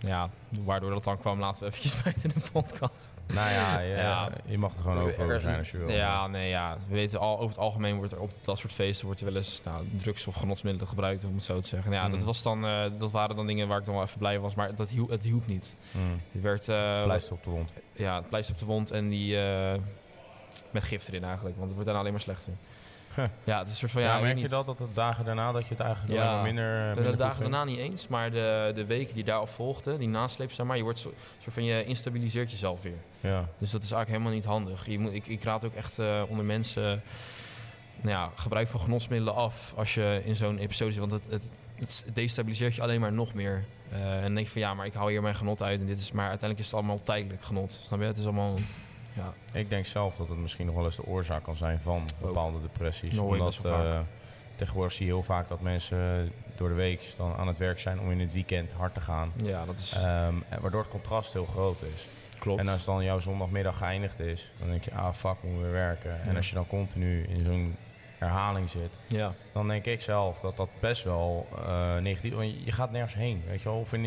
ja, 0.00 0.30
waardoor 0.60 0.90
dat 0.90 1.04
dan 1.04 1.18
kwam 1.18 1.40
laten 1.40 1.60
we 1.62 1.68
eventjes 1.68 1.96
buiten 2.02 2.28
de 2.28 2.40
podcast. 2.52 3.08
Nou 3.26 3.50
ja, 3.50 3.78
je, 3.78 3.94
Ja. 3.94 4.30
je 4.46 4.58
mag 4.58 4.74
er 4.74 4.80
gewoon 4.80 4.98
open 4.98 5.18
over 5.24 5.40
zijn 5.40 5.58
als 5.58 5.70
je 5.70 5.78
wil. 5.78 5.90
Ja, 5.90 6.26
nee, 6.26 6.48
ja. 6.48 6.76
We 6.88 6.94
weten 6.94 7.20
al, 7.20 7.34
over 7.36 7.48
het 7.48 7.58
algemeen 7.58 7.96
wordt 7.96 8.12
er 8.12 8.20
op 8.20 8.30
dat 8.42 8.58
soort 8.58 8.72
feesten 8.72 9.06
wordt 9.06 9.20
er 9.20 9.26
wel 9.26 9.36
eens 9.36 9.60
nou, 9.64 9.88
drugs 9.96 10.26
of 10.26 10.34
genotsmiddelen 10.34 10.88
gebruikt, 10.88 11.24
om 11.24 11.34
het 11.34 11.42
zo 11.44 11.60
te 11.60 11.68
zeggen. 11.68 11.92
Ja, 11.92 12.06
Mm. 12.06 12.12
dat, 12.12 12.22
was 12.22 12.42
dan, 12.42 12.66
eh, 12.66 12.84
dat 12.98 13.10
waren 13.10 13.36
dan 13.36 13.46
dingen 13.46 13.68
waar 13.68 13.78
ik 13.78 13.84
dan 13.84 13.94
wel 13.94 14.02
even 14.02 14.18
blij 14.18 14.38
was, 14.38 14.54
maar 14.54 14.74
dat 14.74 14.90
hielp, 14.90 15.08
het 15.10 15.22
hielp 15.22 15.46
niet. 15.46 15.76
Mm. 15.92 16.20
Het 16.32 16.42
werd... 16.42 16.68
eh, 16.68 17.02
Pleister 17.04 17.32
op 17.32 17.44
de 17.44 17.50
wond. 17.50 17.70
ja, 17.92 18.16
het 18.16 18.28
pleister 18.28 18.54
op 18.54 18.60
de 18.60 18.66
wond 18.66 18.90
en 18.90 19.08
die... 19.08 19.40
eh, 19.42 19.78
met 20.70 20.82
gif 20.82 21.08
erin 21.08 21.24
eigenlijk, 21.24 21.54
want 21.56 21.66
het 21.66 21.72
wordt 21.74 21.84
daarna 21.84 22.00
alleen 22.00 22.12
maar 22.12 22.20
slechter. 22.20 22.52
Huh. 23.14 23.24
Ja, 23.44 23.58
het 23.58 23.66
is 23.66 23.72
een 23.72 23.78
soort 23.78 23.92
van... 23.92 24.02
Ja, 24.02 24.18
merk 24.18 24.38
je 24.38 24.48
dat, 24.48 24.66
dat 24.66 24.78
de 24.78 24.86
dagen 24.94 25.24
daarna 25.24 25.52
dat 25.52 25.62
je 25.62 25.74
het 25.74 25.80
eigenlijk 25.80 26.12
Ja, 26.20 26.42
minder, 26.42 26.80
De, 26.80 26.94
minder 26.94 27.12
de 27.12 27.18
dagen 27.18 27.40
daarna 27.40 27.64
niet 27.64 27.78
eens, 27.78 28.08
maar 28.08 28.30
de, 28.30 28.72
de 28.74 28.84
weken 28.84 29.14
die 29.14 29.24
daarop 29.24 29.48
volgden, 29.48 29.98
die 29.98 30.08
nasleep, 30.08 30.52
zeg 30.52 30.66
maar, 30.66 30.76
je 30.76 30.82
wordt 30.82 30.98
zo, 30.98 31.12
soort 31.42 31.54
van 31.54 31.64
je 31.64 31.84
instabiliseert 31.84 32.50
jezelf 32.50 32.82
weer. 32.82 32.98
Ja. 33.20 33.48
Dus 33.56 33.70
dat 33.70 33.82
is 33.82 33.90
eigenlijk 33.90 34.08
helemaal 34.08 34.32
niet 34.32 34.44
handig. 34.44 34.86
Je 34.86 34.98
moet, 34.98 35.14
ik, 35.14 35.26
ik 35.26 35.42
raad 35.42 35.64
ook 35.64 35.74
echt 35.74 35.98
eh, 35.98 36.22
onder 36.28 36.44
mensen 36.44 37.02
nou 38.00 38.16
ja, 38.16 38.30
gebruik 38.34 38.68
van 38.68 38.80
genotsmiddelen 38.80 39.34
af 39.34 39.72
als 39.76 39.94
je 39.94 40.20
in 40.24 40.36
zo'n 40.36 40.58
episode 40.58 40.92
zit, 40.92 41.00
want 41.00 41.12
het, 41.12 41.24
het, 41.28 41.48
het 42.06 42.14
destabiliseert 42.14 42.74
je 42.74 42.82
alleen 42.82 43.00
maar 43.00 43.12
nog 43.12 43.34
meer. 43.34 43.64
Eh, 43.90 44.24
en 44.24 44.34
denk 44.34 44.46
van 44.46 44.60
ja, 44.60 44.74
maar 44.74 44.86
ik 44.86 44.94
haal 44.94 45.08
hier 45.08 45.22
mijn 45.22 45.34
genot 45.34 45.62
uit 45.62 45.80
en 45.80 45.86
dit 45.86 45.98
is, 45.98 46.12
maar 46.12 46.28
uiteindelijk 46.28 46.60
is 46.60 46.66
het 46.66 46.74
allemaal 46.74 47.02
tijdelijk 47.02 47.44
genot. 47.44 47.82
Snap 47.86 48.00
je? 48.00 48.04
Het 48.04 48.18
is 48.18 48.24
allemaal, 48.24 48.54
ja, 49.12 49.32
Ik 49.52 49.70
denk 49.70 49.86
zelf 49.86 50.16
dat 50.16 50.28
het 50.28 50.38
misschien 50.38 50.66
nog 50.66 50.74
wel 50.74 50.84
eens 50.84 50.96
de 50.96 51.06
oorzaak 51.06 51.42
kan 51.42 51.56
zijn 51.56 51.80
van 51.80 52.08
bepaalde 52.20 52.60
depressies. 52.60 53.10
Je 53.14 53.22
Omdat 53.22 53.58
eh, 53.64 53.98
tegenwoordig 54.56 54.92
zie 54.92 55.06
je 55.06 55.12
heel 55.12 55.22
vaak 55.22 55.48
dat 55.48 55.60
mensen 55.60 56.32
door 56.56 56.68
de 56.68 56.74
week 56.74 57.12
dan 57.16 57.34
aan 57.36 57.46
het 57.48 57.58
werk 57.58 57.78
zijn 57.78 58.00
om 58.00 58.10
in 58.10 58.20
het 58.20 58.32
weekend 58.32 58.72
hard 58.72 58.94
te 58.94 59.00
gaan. 59.00 59.32
ja 59.36 59.64
dat 59.64 59.76
is 59.78 59.92
Ehm, 59.94 60.34
waardoor 60.60 60.80
het 60.80 60.90
contrast 60.90 61.32
heel 61.32 61.46
groot 61.46 61.82
is. 61.82 62.06
klopt. 62.38 62.60
En 62.60 62.68
als 62.68 62.84
dan 62.84 63.04
jouw 63.04 63.18
zondagmiddag 63.18 63.76
geëindigd 63.78 64.20
is, 64.20 64.50
dan 64.58 64.68
denk 64.68 64.84
je, 64.84 64.94
ah 64.94 65.12
fuck, 65.14 65.36
moet 65.42 65.60
weer 65.60 65.72
werken. 65.72 66.22
En 66.22 66.36
als 66.36 66.48
je 66.48 66.54
dan 66.54 66.66
continu 66.66 67.22
in 67.28 67.44
zo'n 67.44 67.76
herhaling 68.20 68.70
zit, 68.70 68.90
ja, 69.06 69.34
dan 69.52 69.68
denk 69.68 69.84
ik 69.84 70.00
zelf 70.02 70.40
dat 70.40 70.56
dat 70.56 70.68
best 70.80 71.04
wel 71.04 71.46
eh, 71.66 71.96
negatief 71.96 72.34
Want 72.34 72.54
je- 72.64 72.72
gaat 72.72 72.90
nergens 72.90 73.14
heen, 73.14 73.42
weet 73.48 73.62
je 73.62 73.68
wel. 73.68 73.78
Of 73.78 73.92
in, 73.92 74.04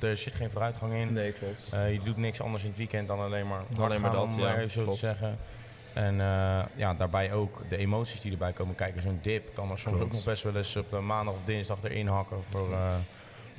er 0.00 0.16
zit 0.16 0.32
geen 0.34 0.50
vooruitgang 0.50 0.92
in. 0.94 1.12
nee, 1.12 1.32
klopt. 1.32 1.68
Eh, 1.72 1.92
je 1.92 2.00
doet 2.02 2.16
niks 2.16 2.40
anders 2.40 2.62
in 2.62 2.68
het 2.68 2.78
weekend 2.78 3.08
dan 3.08 3.20
alleen 3.20 3.48
maar 3.48 3.62
Alleen 3.80 4.00
maar 4.00 4.10
gaan, 4.10 4.26
dat, 4.26 4.34
om 4.34 4.40
ja, 4.40 4.68
zo 4.68 4.82
klopt. 4.82 4.98
te 4.98 5.06
zeggen. 5.06 5.38
En 5.92 6.20
eh, 6.20 6.62
ja, 6.74 6.94
daarbij 6.94 7.32
ook 7.32 7.62
de 7.68 7.76
emoties 7.76 8.20
die 8.20 8.32
erbij 8.32 8.52
komen 8.52 8.74
kijken. 8.74 9.02
Zo'n 9.02 9.18
dip 9.22 9.54
kan 9.54 9.70
er 9.70 9.78
soms 9.78 9.96
Klopt. 9.96 10.02
ook 10.02 10.12
nog 10.12 10.24
best 10.24 10.42
wel 10.42 10.56
eens 10.56 10.76
op 10.76 10.90
de 10.90 10.98
maandag 11.00 11.34
of 11.34 11.40
dinsdag 11.44 11.78
erin 11.82 12.06
hakken 12.06 12.38
voor, 12.50 12.68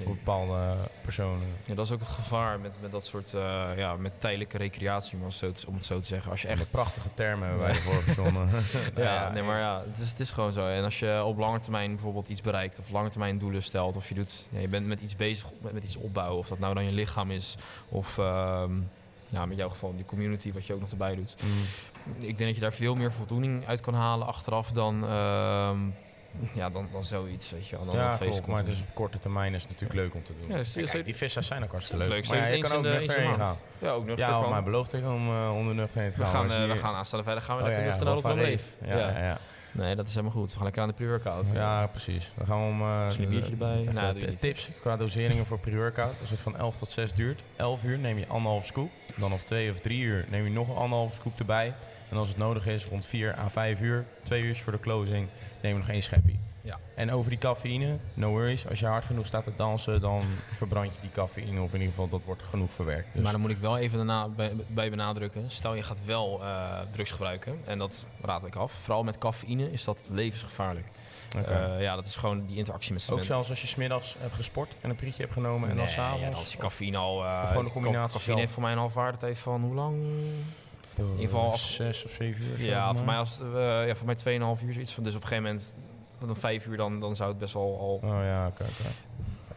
voor 0.04 0.16
bepaalde 0.16 0.76
personen. 1.02 1.48
Ja, 1.66 1.76
dat 1.76 1.86
is 1.86 1.92
ook 1.92 2.00
het 2.00 2.08
gevaar 2.08 2.60
met, 2.60 2.76
met 2.82 2.92
dat 2.92 3.06
soort 3.06 3.34
eh, 3.34 3.70
ja, 3.78 3.96
met 3.96 4.12
tijdelijke 4.18 4.58
recreatie, 4.58 5.18
om 5.18 5.24
het 5.24 5.34
zo 5.34 5.52
te, 5.52 5.68
om 5.68 5.74
het 5.74 5.86
zo 5.86 6.00
te 6.00 6.06
zeggen. 6.06 6.32
Als 6.32 6.42
je 6.42 6.48
Echt 6.48 6.72
prachtige 6.72 7.10
termen 7.14 7.48
hebben 7.48 7.66
wij 7.66 7.76
ervoor 7.76 8.04
verzonnen. 8.04 8.50
Ja, 8.96 9.32
nee, 9.32 9.44
maar 9.44 9.60
ja, 9.60 9.84
het 9.92 10.02
is, 10.02 10.10
het 10.10 10.20
is 10.20 10.32
gewoon 10.32 10.52
zo. 10.52 10.68
En 10.68 10.84
als 10.84 11.00
je 11.00 11.24
op 11.24 11.38
lange 11.38 11.60
termijn 11.60 11.92
bijvoorbeeld 11.92 12.28
iets 12.28 12.42
bereikt, 12.42 12.80
of 12.80 12.90
lange 12.90 13.10
termijn 13.10 13.38
doelen 13.38 13.64
stelt, 13.64 13.96
of 13.96 14.08
je, 14.08 14.16
doet, 14.16 14.48
ja, 14.52 14.60
je 14.60 14.68
bent 14.68 14.88
met 14.88 15.02
iets 15.02 15.16
bezig, 15.16 15.48
met, 15.62 15.74
met 15.74 15.84
iets 15.84 15.96
opbouwen, 15.96 16.38
of 16.40 16.48
dat 16.48 16.60
nou 16.60 16.74
dan 16.74 16.86
je 16.86 16.92
lichaam 16.92 17.32
is, 17.32 17.56
of 17.90 18.18
ehm, 18.18 18.72
ja, 19.30 19.46
met 19.46 19.58
jouw 19.58 19.70
geval 19.70 19.96
die 19.96 20.06
community, 20.06 20.54
wat 20.54 20.66
je 20.66 20.74
ook 20.74 20.80
nog 20.80 20.92
erbij 20.92 21.16
doet. 21.16 21.36
Mm. 21.44 21.52
Ik 22.16 22.38
denk 22.38 22.40
dat 22.40 22.56
je 22.56 22.62
daar 22.62 22.74
veel 22.74 22.96
meer 22.96 23.12
voldoening 23.12 23.68
uit 23.68 23.82
kan 23.82 23.94
halen 23.94 24.28
achteraf 24.28 24.72
dan, 24.72 25.04
ehm, 25.08 25.80
ja, 26.54 26.70
dan, 26.70 26.88
dan 26.92 27.04
zoiets, 27.04 27.52
weet 27.52 27.68
je. 27.68 27.76
wel, 27.76 27.86
Dan 27.86 27.96
Ja, 27.96 28.16
klopt, 28.18 28.36
komt. 28.36 28.48
maar 28.48 28.64
dus 28.64 28.80
op 28.80 28.86
korte 28.94 29.20
termijn 29.20 29.54
is 29.54 29.62
het 29.62 29.72
natuurlijk 29.72 30.00
leuk 30.00 30.14
om 30.14 30.24
te 30.24 30.34
doen. 30.40 30.50
Ja, 30.50 30.58
dus- 30.58 30.92
kijk, 30.92 31.06
die 31.06 31.16
vissa's 31.16 31.48
zijn 31.48 31.64
ook 31.64 31.72
hartstikke 31.72 32.08
leuk. 32.08 32.28
Maar 32.30 32.38
ja, 32.38 32.46
je 32.46 32.62
kan 32.62 32.72
ook 32.78 32.84
de 32.84 32.90
heen 32.90 33.10
gaan. 33.10 33.56
Ja, 33.80 33.90
ook 33.92 34.06
nog. 34.06 34.18
Ja, 34.18 34.40
maar 34.50 34.64
beloofd 34.64 34.92
heeft 34.92 35.06
om 35.06 35.30
uh, 35.30 35.56
onder 35.56 35.76
nuchter 35.76 36.02
heen 36.02 36.12
te 36.12 36.18
we 36.18 36.24
gaan. 36.24 36.34
gaan, 36.34 36.48
maar 36.48 36.56
eh, 36.58 36.64
als 36.64 36.72
we 36.74 36.86
gaan 36.86 36.96
aanstellen 36.96 37.26
verder, 37.26 37.44
gaan 37.44 37.56
we 37.58 37.62
Oh, 37.62 37.68
lekker 37.68 37.86
ja, 37.86 37.92
nuchter 37.92 38.08
ja, 38.08 38.14
naar 38.14 38.22
de 38.24 38.28
van 38.30 38.46
Leef. 38.46 38.64
Ja, 38.86 38.98
ja. 38.98 39.24
ja. 39.24 39.38
Nee, 39.72 39.96
dat 39.96 40.08
is 40.08 40.14
helemaal 40.14 40.36
goed. 40.36 40.50
We 40.50 40.56
gaan 40.56 40.64
lekker 40.64 40.82
aan 40.82 40.88
de 40.88 40.94
pre-workout. 40.94 41.50
Ja, 41.54 41.88
precies. 41.88 42.32
Dan 42.38 42.46
gaan 42.46 42.60
we 42.62 42.68
om... 42.68 42.82
eh, 42.82 43.04
Misschien 43.04 43.26
een 43.26 43.32
biertje 43.32 43.54
eh, 43.54 43.60
erbij. 43.62 43.82
even 43.82 43.94
Nou, 43.94 44.10
t- 44.12 44.14
doe 44.14 44.22
je 44.24 44.28
niet. 44.30 44.40
tips 44.40 44.70
qua 44.82 44.98
doseringen 44.98 45.46
voor 45.46 45.60
pre-workout. 45.60 46.14
Als 46.22 46.30
het 46.30 46.40
van 46.40 46.58
11 46.58 46.78
tot 46.78 46.90
6 46.90 47.14
duurt, 47.14 47.42
11 47.56 47.84
uur 47.84 47.98
neem 47.98 48.18
je 48.18 48.28
anderhalf 48.28 48.66
scoop. 48.66 48.90
Dan 49.16 49.34
op 49.34 49.40
2 49.40 49.72
of 49.72 49.80
3 49.80 50.02
uur 50.02 50.26
neem 50.30 50.44
je 50.44 50.50
nog 50.52 50.68
een 50.70 50.76
anderhalf 50.76 51.14
scoop 51.14 51.40
erbij. 51.40 51.74
En 52.14 52.20
als 52.20 52.28
het 52.28 52.38
nodig 52.38 52.68
is, 52.68 52.86
rond 52.86 53.06
4 53.06 53.38
à 53.38 53.50
5 53.50 53.82
uur, 53.82 54.06
twee 54.24 54.44
uur 54.44 54.56
voor 54.56 54.72
de 54.72 54.80
closing, 54.80 55.28
neem 55.62 55.74
je 55.74 55.80
nog 55.80 55.90
één 55.90 56.04
scheppie. 56.04 56.40
Ja. 56.62 56.80
En 56.96 57.12
over 57.12 57.30
die 57.30 57.40
cafeïne, 57.40 57.98
no 58.14 58.30
worries. 58.30 58.68
Als 58.68 58.80
je 58.80 58.86
hard 58.86 59.06
genoeg 59.06 59.26
staat 59.26 59.44
te 59.44 59.52
dansen, 59.58 60.02
dan 60.02 60.22
verbrand 60.52 60.94
je 60.94 61.02
die 61.02 61.12
cafeïne. 61.12 61.62
Of 61.62 61.74
in 61.74 61.80
ieder 61.80 61.94
geval, 61.94 62.10
dat 62.10 62.24
wordt 62.24 62.44
genoeg 62.50 62.72
verwerkt. 62.72 63.14
Dus 63.14 63.22
Maar 63.22 63.32
dan 63.32 63.42
moet 63.42 63.50
ik 63.50 63.58
wel 63.58 63.78
even 63.78 63.98
daarna 63.98 64.28
bij, 64.28 64.52
bij 64.68 64.90
benadrukken. 64.90 65.52
Stel 65.52 65.76
je 65.76 65.84
gaat 65.84 66.06
wel 66.06 66.44
eh, 66.44 66.80
drugs 66.92 67.12
gebruiken. 67.12 67.60
En 67.66 67.78
dat 67.78 68.06
raad 68.22 68.46
ik 68.46 68.56
af. 68.56 68.72
Vooral 68.72 69.04
met 69.04 69.18
cafeïne 69.18 69.72
is 69.72 69.84
dat 69.84 70.00
levensgevaarlijk. 70.10 70.86
Eh, 71.46 71.82
ja, 71.82 71.96
dat 71.96 72.06
is 72.06 72.16
gewoon 72.16 72.46
die 72.46 72.58
interactie 72.58 72.94
met 72.94 73.02
Ook 73.02 73.08
cement. 73.08 73.26
zelfs 73.26 73.50
als 73.50 73.62
je 73.62 73.68
smiddags 73.68 74.16
hebt 74.20 74.34
gesport 74.34 74.72
en 74.82 74.90
een 74.90 74.96
prietje 74.96 75.22
hebt 75.22 75.34
genomen 75.34 75.70
en 75.70 75.76
dan 75.76 75.90
s'avonds? 75.90 76.24
Ja, 76.24 76.32
dan 76.32 76.42
is 76.42 76.50
die 76.50 76.60
cafeïne 76.60 76.98
al... 76.98 77.18
Of 77.18 77.48
gewoon 77.48 77.66
een 77.66 77.72
combinatie 77.72 78.04
Cafeïne 78.12 78.24
zelf? 78.24 78.40
heeft 78.40 78.52
voor 78.52 78.62
mij 78.62 78.72
een 78.72 78.78
halfwaardetijd 78.78 79.38
van 79.38 79.62
hoe 79.62 79.74
lang? 79.74 79.96
In 80.98 81.04
ieder 81.06 81.20
geval 81.26 81.50
als- 81.52 81.76
zes 81.76 82.06
of 82.06 82.12
zeven 82.12 82.46
uur. 82.60 82.66
Ja, 82.66 82.96
voor 82.96 83.06
mij, 83.06 83.18
als, 83.18 83.40
eh, 83.40 83.88
ja, 83.88 83.96
voor 83.96 84.06
mij 84.06 84.16
2,5 84.16 84.62
uur 84.64 84.74
zoiets. 84.74 84.94
Van, 84.94 85.04
dus 85.04 85.16
op 85.16 85.22
een 85.22 85.28
gegeven 85.28 85.50
moment, 85.52 85.76
om 86.22 86.36
vijf 86.36 86.66
uur, 86.66 86.78
dan, 86.78 87.00
dan 87.00 87.16
zou 87.16 87.30
het 87.30 87.40
best 87.40 87.54
wel 87.54 87.80
al... 87.80 88.10
Oh 88.10 88.24
ja, 88.24 88.48
oké. 88.48 88.64
oké. 88.64 88.90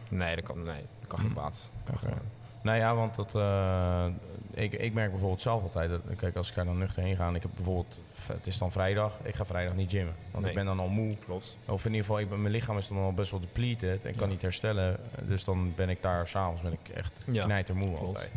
Nee, 0.09 0.35
dat 0.35 0.43
kan, 0.45 0.63
nee, 0.63 0.81
dat 0.99 1.07
kan 1.07 1.19
geen 1.19 1.27
Hm. 1.27 1.33
kwaad. 1.33 1.71
Kwaad. 1.83 2.13
Nou 2.61 2.77
ja, 2.77 2.95
want 2.95 3.15
dat, 3.15 3.35
eh, 3.35 4.05
ik, 4.53 4.73
ik 4.73 4.93
merk 4.93 5.09
bijvoorbeeld 5.11 5.41
zelf 5.41 5.63
altijd, 5.63 5.89
dat, 5.89 6.01
kijk 6.17 6.35
als 6.35 6.49
ik 6.49 6.55
daar 6.55 6.65
dan 6.65 6.77
nuchter 6.77 7.03
heen 7.03 7.15
ga 7.15 7.27
en 7.27 7.35
ik 7.35 7.41
heb 7.41 7.51
bijvoorbeeld, 7.55 7.99
het 8.27 8.47
is 8.47 8.57
dan 8.57 8.71
vrijdag, 8.71 9.13
ik 9.23 9.35
ga 9.35 9.45
vrijdag 9.45 9.75
niet 9.75 9.89
gymmen. 9.91 10.15
Want 10.31 10.43
Nee. 10.43 10.51
ik 10.51 10.57
ben 10.57 10.65
dan 10.65 10.79
al 10.79 10.87
moe. 10.87 11.15
Klopt. 11.25 11.57
Of 11.65 11.85
in 11.85 11.91
ieder 11.91 12.05
geval, 12.05 12.19
ik 12.19 12.29
ben, 12.29 12.41
mijn 12.41 12.53
lichaam 12.53 12.77
is 12.77 12.87
dan 12.87 12.97
al 12.97 13.13
best 13.13 13.31
wel 13.31 13.39
depleted 13.39 14.05
en 14.05 14.15
kan 14.15 14.27
Ja. 14.27 14.33
niet 14.33 14.41
herstellen. 14.41 14.97
Dus 15.21 15.43
dan 15.43 15.73
ben 15.75 15.89
ik 15.89 16.01
daar 16.01 16.27
s'avonds 16.27 16.61
ben 16.61 16.71
ik 16.83 16.89
echt 16.95 17.11
Ja, 17.31 17.43
knijtermoe 17.43 17.97
klopt. 17.97 18.29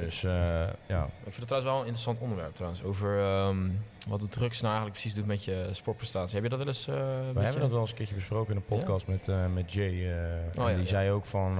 Dus 0.00 0.24
eh, 0.24 0.32
ja, 0.86 1.04
Ik 1.04 1.32
vind 1.32 1.36
het 1.36 1.46
trouwens 1.46 1.72
wel 1.72 1.80
een 1.80 1.86
interessant 1.86 2.18
onderwerp 2.20 2.54
trouwens. 2.54 2.82
Over 2.82 3.18
ehm, 3.18 3.68
wat 4.08 4.20
de 4.20 4.28
drugs 4.28 4.60
nou 4.60 4.72
eigenlijk 4.74 5.00
precies 5.00 5.14
doet 5.18 5.26
met 5.26 5.44
je 5.44 5.68
sportprestatie. 5.72 6.34
Heb 6.34 6.42
je 6.42 6.48
dat 6.48 6.58
wel 6.58 6.66
eens... 6.68 6.86
eh, 6.88 6.94
we 7.34 7.40
hebben 7.40 7.60
dat 7.60 7.70
wel 7.70 7.80
eens 7.80 7.90
een 7.90 7.96
keertje 7.96 8.14
besproken 8.14 8.50
in 8.50 8.56
een 8.56 8.78
podcast 8.78 9.06
met, 9.06 9.28
eh, 9.28 9.46
met 9.46 9.72
Jay. 9.72 10.10
eh, 10.10 10.62
Oh 10.62 10.68
ja, 10.68 10.74
die 10.74 10.76
ja. 10.82 10.86
zei 10.86 11.10
ook 11.10 11.24
van, 11.24 11.58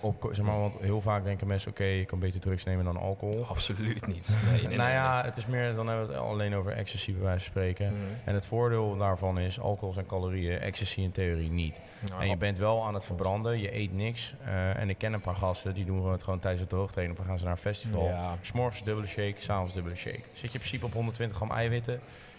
op, 0.00 0.28
zeg 0.32 0.44
maar, 0.44 0.58
want 0.60 0.74
heel 0.80 1.00
vaak 1.00 1.24
denken 1.24 1.46
mensen, 1.46 1.70
oké, 1.70 1.84
je 1.84 2.04
kan 2.04 2.18
beter 2.18 2.40
drugs 2.40 2.64
nemen 2.64 2.84
dan 2.84 2.96
alcohol. 2.96 3.44
Absoluut 3.48 4.06
niet. 4.06 4.36
Nee, 4.52 4.66
nee, 4.66 4.76
nou 4.76 4.90
ja, 4.90 5.24
het 5.24 5.36
is 5.36 5.46
meer, 5.46 5.74
dan 5.74 5.86
hebben 5.86 6.06
we 6.06 6.12
het 6.12 6.22
alleen 6.22 6.54
over 6.54 6.72
ecstasy 6.72 7.12
bij 7.12 7.22
wijze 7.22 7.38
van 7.38 7.50
spreken. 7.50 7.92
Mhm. 7.92 8.02
En 8.24 8.34
het 8.34 8.46
voordeel 8.46 8.96
daarvan 8.96 9.38
is, 9.38 9.60
alcohol 9.60 9.92
zijn 9.92 10.06
calorieën, 10.06 10.58
ecstasy 10.58 11.00
in 11.00 11.10
theorie 11.12 11.50
niet. 11.50 11.80
Nou, 12.08 12.22
en 12.22 12.28
je 12.28 12.36
bent 12.36 12.58
wel 12.58 12.84
aan 12.84 12.94
het 12.94 13.04
verbranden, 13.04 13.58
je 13.60 13.74
eet 13.76 13.92
niks. 13.92 14.34
En 14.74 14.88
ik 14.90 14.98
ken 14.98 15.12
een 15.12 15.20
paar 15.20 15.36
gasten, 15.36 15.74
die 15.74 15.84
doen 15.84 16.10
het 16.10 16.22
gewoon 16.22 16.38
tijdens 16.38 16.60
het 16.62 16.70
droogtrainen. 16.70 17.16
Dan 17.16 17.24
gaan 17.24 17.38
ze 17.38 17.44
naar 17.44 17.52
een 17.52 17.58
festival. 17.58 18.10
S'morgens 18.40 18.84
dubbele 18.84 19.06
shake, 19.06 19.34
s'avonds 19.38 19.74
dubbele 19.74 19.94
shake. 19.96 20.20
Zit 20.32 20.40
je 20.40 20.44
in 20.52 20.58
principe 20.58 20.84
op 20.86 20.92
120 20.92 21.36
gram 21.36 21.50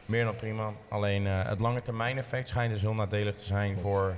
meer 0.05 0.23
dan 0.23 0.35
prima. 0.35 0.71
Alleen 0.87 1.27
eh, 1.27 1.45
het 1.45 1.59
lange 1.59 1.81
termijn 1.81 2.17
effect 2.17 2.47
schijnt 2.49 2.71
dus 2.71 2.81
heel 2.81 2.93
nadelig 2.93 3.35
te 3.35 3.43
zijn 3.45 3.67
Klopt. 3.73 3.81
voor... 3.81 4.17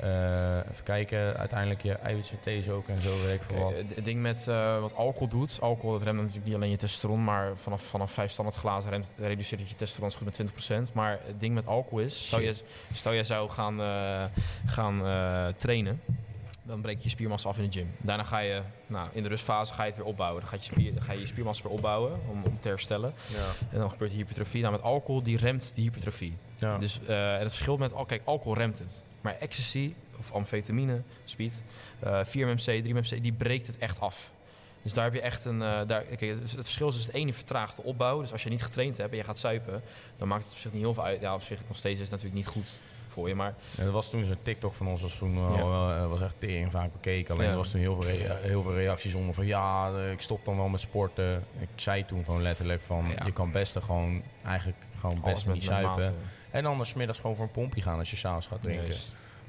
eh, 0.00 0.56
even 0.56 0.84
kijken, 0.84 1.36
uiteindelijk 1.36 1.82
je 1.82 1.92
eiwitsynthese 1.94 2.72
ook 2.72 2.88
en 2.88 3.02
zo, 3.02 3.08
weet 3.26 3.34
ik 3.34 3.42
veel 3.42 3.58
wat. 3.58 3.72
het- 3.72 4.04
ding 4.04 4.20
met 4.22 4.46
eh, 4.48 4.80
wat 4.80 4.94
alcohol 4.96 5.28
doet, 5.28 5.58
alcohol 5.60 5.92
dat 5.92 6.02
remt 6.02 6.18
natuurlijk 6.18 6.46
niet 6.46 6.54
alleen 6.54 6.70
je 6.70 6.76
testosteron, 6.76 7.24
maar 7.24 7.56
vanaf, 7.56 7.82
vanaf 7.82 8.12
vijf 8.12 8.30
standaard 8.30 8.56
glazen 8.58 8.90
remt, 8.90 9.10
reduceert 9.18 9.60
het 9.60 9.70
je 9.70 9.76
testosteron 9.76 10.12
goed 10.12 10.38
met 10.38 10.88
20%. 10.90 10.92
Maar 10.92 11.18
het 11.26 11.40
ding 11.40 11.54
met 11.54 11.66
alcohol 11.66 11.98
is, 11.98 12.26
stel 12.26 12.40
je, 12.40 12.54
stel 12.92 13.12
je 13.12 13.22
zou 13.24 13.50
gaan, 13.50 13.80
gaan 14.66 15.02
trainen, 15.56 16.00
dan 16.66 16.80
breek 16.80 16.96
je 16.96 17.02
je 17.04 17.08
spiermassa 17.10 17.48
af 17.48 17.58
in 17.58 17.70
de 17.70 17.78
gym. 17.78 17.90
Daarna 17.98 18.22
ga 18.22 18.38
je, 18.38 18.62
nou, 18.86 19.08
in 19.12 19.22
de 19.22 19.28
rustfase 19.28 19.72
ga 19.72 19.82
je 19.82 19.88
het 19.88 19.98
weer 19.98 20.06
opbouwen. 20.08 20.40
Dan, 20.40 20.50
gaat 20.50 20.64
je 20.66 20.72
spier, 20.72 20.92
ga 21.02 21.12
je 21.12 21.20
je 21.20 21.26
spiermassa 21.26 21.62
weer 21.62 21.72
opbouwen 21.72 22.20
om, 22.30 22.42
om 22.44 22.58
te 22.60 22.68
herstellen. 22.68 23.14
Ja. 23.26 23.66
En 23.70 23.78
dan 23.78 23.90
gebeurt 23.90 24.10
de 24.10 24.16
hypertrofie. 24.16 24.60
Nou, 24.60 24.72
met 24.72 24.82
alcohol, 24.82 25.22
die 25.22 25.36
remt 25.36 25.72
die 25.74 25.84
hypertrofie. 25.84 26.36
Ja. 26.56 26.78
Dus 26.78 27.00
eh, 27.06 27.34
en 27.34 27.40
het 27.40 27.48
verschil 27.52 27.76
met 27.76 27.92
al, 27.92 28.04
kijk, 28.04 28.22
alcohol 28.24 28.54
remt 28.56 28.78
het. 28.78 29.04
Maar 29.20 29.36
ecstasy 29.38 29.94
of 30.18 30.32
amfetamine, 30.32 31.02
speed, 31.24 31.62
eh 32.00 32.24
4-MMC, 32.24 32.84
3-MMC, 32.84 33.22
die 33.22 33.32
breekt 33.32 33.66
het 33.66 33.78
echt 33.78 34.00
af. 34.00 34.30
Dus 34.82 34.92
daar 34.92 35.04
heb 35.04 35.14
je 35.14 35.20
echt 35.20 35.44
een. 35.44 35.62
eh, 35.62 35.80
daar, 35.86 36.02
kijk, 36.02 36.20
het, 36.20 36.40
het 36.40 36.50
verschil 36.50 36.88
is 36.88 36.94
dus 36.94 37.06
het 37.06 37.14
ene 37.14 37.32
vertraagt 37.32 37.76
de 37.76 37.82
opbouw. 37.82 38.20
Dus 38.20 38.32
als 38.32 38.42
je 38.42 38.50
niet 38.50 38.62
getraind 38.62 38.96
hebt 38.96 39.10
en 39.10 39.16
je 39.16 39.24
gaat 39.24 39.38
suipen, 39.38 39.82
dan 40.16 40.28
maakt 40.28 40.44
het 40.44 40.52
op 40.52 40.58
zich 40.58 40.72
niet 40.72 40.82
heel 40.82 40.94
veel 40.94 41.04
uit. 41.04 41.20
Ja, 41.20 41.34
op 41.34 41.42
zich 41.42 41.58
nog 41.68 41.76
steeds 41.76 41.94
is 41.94 42.00
het 42.00 42.10
natuurlijk 42.10 42.36
niet 42.36 42.46
goed 42.46 42.80
voor 43.14 43.28
je. 43.28 43.34
Maar 43.34 43.54
Ja, 43.76 43.84
dat 43.84 43.92
was 43.92 44.10
toen 44.10 44.24
zo'n 44.24 44.36
TikTok 44.42 44.74
van 44.74 44.86
ons, 44.88 45.02
was 45.02 45.14
toen 45.16 45.34
wel, 45.56 45.68
Ja. 45.88 45.96
eh, 46.02 46.08
was 46.08 46.20
echt 46.20 46.34
tering 46.38 46.70
vaak 46.70 46.92
bekeken. 46.92 47.34
Alleen 47.34 47.48
er 47.48 47.56
was 47.56 47.70
toen 47.70 47.80
heel 47.80 48.00
veel, 48.02 48.10
rea- 48.16 48.36
heel 48.42 48.62
veel 48.62 48.74
reacties 48.74 49.14
onder 49.14 49.34
van 49.34 49.46
ja, 49.46 49.90
eh, 49.96 50.10
ik 50.12 50.20
stop 50.20 50.44
dan 50.44 50.56
wel 50.56 50.68
met 50.68 50.80
sporten. 50.80 51.44
Ik 51.58 51.68
zei 51.74 52.06
toen 52.06 52.24
gewoon 52.24 52.42
letterlijk 52.42 52.82
van 52.82 53.04
je 53.24 53.32
kan 53.32 53.52
best 53.52 53.78
gewoon 53.82 54.22
eigenlijk 54.44 54.78
gewoon 55.00 55.20
best 55.24 55.46
niet 55.48 55.64
zuipen. 55.64 56.14
En 56.50 56.66
anders 56.66 56.94
middags 56.94 57.18
gewoon 57.18 57.36
voor 57.36 57.44
een 57.44 57.50
pompje 57.50 57.82
gaan 57.82 57.98
als 57.98 58.10
je 58.10 58.16
s'avonds 58.16 58.46
gaat 58.46 58.62
drinken. 58.62 58.94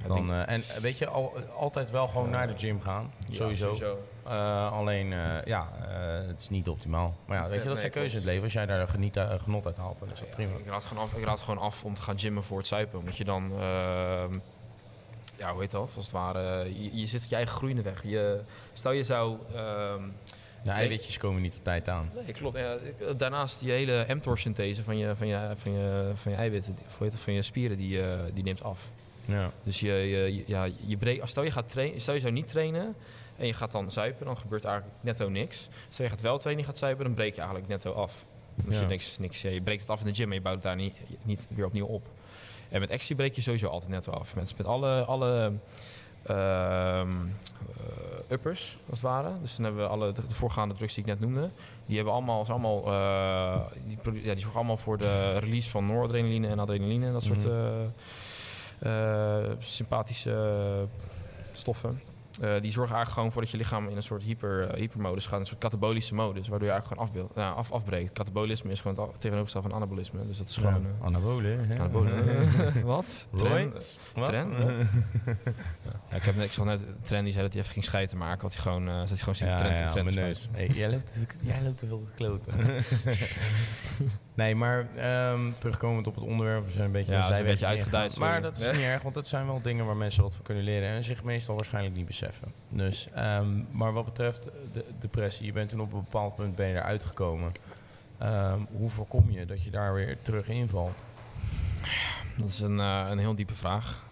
Dan, 0.07 0.31
eh, 0.31 0.39
en 0.49 0.61
eh, 0.61 0.77
weet 0.81 0.97
je, 0.97 1.07
al, 1.07 1.33
altijd 1.57 1.91
wel 1.91 2.07
gewoon 2.07 2.29
naar 2.29 2.47
de 2.47 2.57
gym 2.57 2.81
gaan. 2.81 3.13
sowieso. 3.31 3.73
Eh, 4.25 4.71
alleen, 4.71 5.13
eh, 5.13 5.43
ja, 5.45 5.69
eh, 5.89 6.27
het 6.27 6.39
is 6.41 6.49
niet 6.49 6.69
optimaal. 6.69 7.15
Maar 7.25 7.37
ja, 7.41 7.49
weet 7.49 7.61
je, 7.61 7.67
dat 7.67 7.79
zijn 7.79 7.91
keuzes 7.91 8.11
in 8.11 8.17
het 8.17 8.27
leven. 8.27 8.43
Als 8.43 8.53
jij 8.53 8.65
daar 8.65 8.87
geniet, 8.87 9.19
genot 9.37 9.65
uit 9.65 9.75
haalt, 9.75 9.99
dan 9.99 10.11
is 10.11 10.19
dat 10.19 10.29
prima. 10.29 10.51
Ik 10.57 10.65
raad, 10.67 10.83
gewoon 10.83 11.03
af, 11.03 11.13
ik 11.13 11.23
raad 11.23 11.39
gewoon 11.39 11.57
af 11.59 11.83
om 11.83 11.93
te 11.93 12.01
gaan 12.01 12.19
gymmen 12.19 12.43
voor 12.43 12.57
het 12.57 12.67
zuipen. 12.67 12.99
Omdat 12.99 13.17
je 13.17 13.23
dan, 13.23 13.51
ehm, 13.51 14.33
ja, 15.37 15.51
hoe 15.51 15.61
heet 15.61 15.71
dat? 15.71 15.81
Als 15.81 15.95
het 15.95 16.11
ware, 16.11 16.63
je, 16.83 16.99
je 16.99 17.07
zit 17.07 17.29
je 17.29 17.35
eigen 17.35 17.55
groei 17.55 17.71
in 17.71 17.77
de 17.77 17.83
weg. 17.83 18.03
Je, 18.03 18.41
stel 18.73 18.91
je 18.91 19.03
zou... 19.03 19.37
ehm, 19.55 20.03
De 20.63 20.71
eiwitjes 20.71 21.17
komen 21.17 21.41
niet 21.41 21.55
op 21.57 21.63
tijd 21.63 21.89
aan. 21.89 22.09
Nee, 22.23 22.33
klopt. 22.33 22.57
Ja, 22.57 22.75
daarnaast 23.17 23.59
die 23.59 23.71
hele 23.71 24.05
mTOR-synthese 24.07 24.83
van 24.83 24.97
je, 24.97 25.15
van, 25.15 25.27
je, 25.27 25.51
van, 25.55 25.71
je, 25.71 26.11
van 26.15 26.31
je 26.31 26.37
eiwitten, 26.37 26.77
heet 26.99 27.11
het, 27.11 27.21
van 27.21 27.33
je 27.33 27.41
spieren, 27.41 27.77
die, 27.77 27.99
die 28.33 28.43
neemt 28.43 28.63
af. 28.63 28.79
Ja. 29.25 29.51
Dus 29.63 29.79
je, 29.79 29.91
je, 29.93 30.35
je- 30.35 30.43
ja, 30.47 30.67
je 30.85 30.97
breekt, 30.97 31.29
stel 31.29 31.43
je 31.43 31.51
gaat 31.51 31.69
trainen, 31.69 32.01
stel 32.01 32.13
je 32.13 32.19
zou 32.19 32.31
niet 32.33 32.47
trainen 32.47 32.95
en 33.37 33.47
je 33.47 33.53
gaat 33.53 33.71
dan 33.71 33.91
zuipen, 33.91 34.25
dan 34.25 34.37
gebeurt 34.37 34.63
eigenlijk 34.63 34.95
netto 35.01 35.29
niks. 35.29 35.67
Stel 35.89 36.05
je 36.05 36.11
gaat 36.11 36.21
wel 36.21 36.37
trainen 36.37 36.63
en 36.63 36.67
je 36.69 36.73
gaat 36.73 36.81
zuipen, 36.83 37.05
dan 37.05 37.13
breek 37.13 37.33
je 37.33 37.39
eigenlijk 37.41 37.69
netto 37.69 37.91
af. 37.93 38.25
Dus 38.55 38.75
Ja. 38.75 38.81
je, 38.81 38.87
niks, 38.87 39.17
niks, 39.17 39.41
ja, 39.41 39.49
je 39.49 39.61
breekt 39.61 39.81
het 39.81 39.89
af 39.89 39.99
in 39.99 40.05
de 40.05 40.13
gym, 40.13 40.25
maar 40.27 40.35
je 40.35 40.41
bouwt 40.41 40.55
het 40.55 40.63
daar 40.65 40.75
niet, 40.75 40.95
niet 41.23 41.47
weer 41.55 41.65
opnieuw 41.65 41.85
op. 41.85 42.07
En 42.69 42.79
met 42.79 42.91
actie 42.91 43.15
breek 43.15 43.35
je 43.35 43.41
sowieso 43.41 43.67
altijd 43.67 43.91
netto 43.91 44.11
af. 44.11 44.35
Met, 44.35 44.57
met 44.57 44.67
alle, 44.67 45.03
alle 45.05 45.51
ehm, 46.23 47.09
eh, 47.09 48.31
uppers, 48.31 48.77
als 48.89 49.01
het 49.01 49.09
ware. 49.09 49.31
Dus 49.41 49.55
dan 49.55 49.65
hebben 49.65 49.83
we 49.83 49.89
alle 49.89 50.11
de, 50.11 50.21
de 50.27 50.33
voorgaande 50.33 50.73
drugs 50.75 50.93
die 50.93 51.03
ik 51.03 51.09
net 51.09 51.19
noemde. 51.19 51.49
Die 51.85 51.95
hebben 51.95 52.13
allemaal, 52.13 52.41
is 52.41 52.49
allemaal 52.49 52.85
eh, 52.85 53.61
die, 53.85 53.97
ja, 54.13 54.31
die 54.31 54.39
zorgen 54.39 54.55
allemaal 54.55 54.77
voor 54.77 54.97
de 54.97 55.37
release 55.37 55.69
van 55.69 55.85
noradrenaline 55.85 56.47
en 56.47 56.59
adrenaline 56.59 57.05
en 57.05 57.13
dat 57.13 57.23
soort 57.23 57.45
Mhm. 57.45 57.53
eh, 58.79 59.41
eh, 59.41 59.51
sympathische 59.59 60.85
stoffen. 61.53 62.01
Eh, 62.41 62.61
die 62.61 62.71
zorgen 62.71 62.95
eigenlijk 62.95 63.09
gewoon 63.09 63.31
voor 63.31 63.41
dat 63.41 63.51
je 63.51 63.57
lichaam 63.57 63.89
in 63.89 63.95
een 63.95 64.03
soort 64.03 64.23
hyper, 64.23 64.61
eh, 64.69 64.77
hypermodus 64.77 65.25
gaat, 65.25 65.39
een 65.39 65.45
soort 65.45 65.59
katabolische 65.59 66.13
modus, 66.13 66.47
waardoor 66.47 66.67
je 66.67 66.73
eigenlijk 66.73 67.01
gewoon 67.01 67.03
afbeeld, 67.23 67.35
nou, 67.35 67.55
af, 67.55 67.71
afbreekt. 67.71 68.11
Katabolisme 68.11 68.71
is 68.71 68.81
gewoon 68.81 68.97
het 69.07 69.13
tegenovergestelde 69.13 69.67
van 69.69 69.77
anabolisme, 69.77 70.27
dus 70.27 70.37
dat 70.37 70.47
is 70.49 70.55
gewoon... 70.57 70.85
Hè? 70.85 71.05
Anabolen. 71.05 71.67
Wat? 72.85 73.27
Tren? 73.33 73.51
Roids? 73.51 73.99
Wat? 74.13 74.27
Ja, 76.09 76.15
ik, 76.15 76.23
heb 76.23 76.35
net, 76.35 76.45
ik 76.45 76.51
zag 76.51 76.65
net 76.65 76.81
Tren 77.01 77.23
die 77.23 77.31
zei 77.33 77.43
dat 77.43 77.53
hij 77.53 77.61
even 77.61 77.73
ging 77.73 77.85
scheiden 77.85 78.17
maken. 78.17 78.41
Had 78.41 78.53
hij 78.53 78.61
gewoon, 78.61 79.07
zat 79.07 79.07
hij 79.09 79.17
gewoon 79.17 79.49
Ja, 79.51 79.57
Trent 79.57 79.77
ja, 79.77 79.89
Trent 79.89 80.13
mijn 80.13 80.27
neus. 80.27 80.49
Hey, 80.51 80.67
jij, 80.67 80.89
loopt, 80.91 81.13
te- 81.13 81.25
jij 81.39 81.61
loopt 81.63 81.77
te 81.77 81.87
veel 81.87 82.03
te 82.05 82.11
kloten. 82.15 82.53
nee, 84.33 84.55
maar 84.55 84.87
ehm, 84.95 85.39
terugkomend 85.59 86.07
op 86.07 86.15
het 86.15 86.23
onderwerp. 86.23 86.65
We 86.65 86.71
zijn 86.71 86.85
een 86.85 86.91
beetje, 86.91 87.11
Ja, 87.11 87.19
een 87.19 87.25
zijn 87.27 87.45
beetje 87.45 87.65
uitgeduid. 87.65 88.17
Maar 88.17 88.41
dat 88.41 88.57
is 88.57 88.67
niet 88.71 88.79
erg, 88.79 89.01
want 89.01 89.15
dat 89.15 89.27
zijn 89.27 89.45
wel 89.45 89.61
dingen 89.61 89.85
waar 89.85 89.97
mensen 89.97 90.23
wat 90.23 90.33
van 90.33 90.43
kunnen 90.43 90.63
leren. 90.63 90.89
En 90.89 91.03
zich 91.03 91.23
meestal 91.23 91.55
waarschijnlijk 91.55 91.95
niet 91.95 92.05
beseffen. 92.05 92.24
Dus, 92.69 93.07
ehm, 93.13 93.47
maar 93.71 93.93
wat 93.93 94.05
betreft 94.05 94.43
de 94.73 94.85
depressie, 94.99 95.45
je 95.45 95.51
bent 95.51 95.69
toen 95.69 95.81
op 95.81 95.93
een 95.93 96.03
bepaald 96.03 96.35
punt 96.35 96.55
ben 96.55 96.67
je 96.67 96.73
eruit 96.75 97.03
gekomen. 97.03 97.51
Ehm, 98.17 98.59
hoe 98.71 98.89
voorkom 98.89 99.31
je 99.31 99.45
dat 99.45 99.63
je 99.63 99.69
daar 99.71 99.93
weer 99.93 100.17
terug 100.21 100.47
invalt? 100.47 100.97
Dat 102.37 102.47
is 102.47 102.59
een, 102.59 102.79
eh, 102.79 103.07
een 103.09 103.17
heel 103.17 103.35
diepe 103.35 103.53
vraag. 103.53 104.03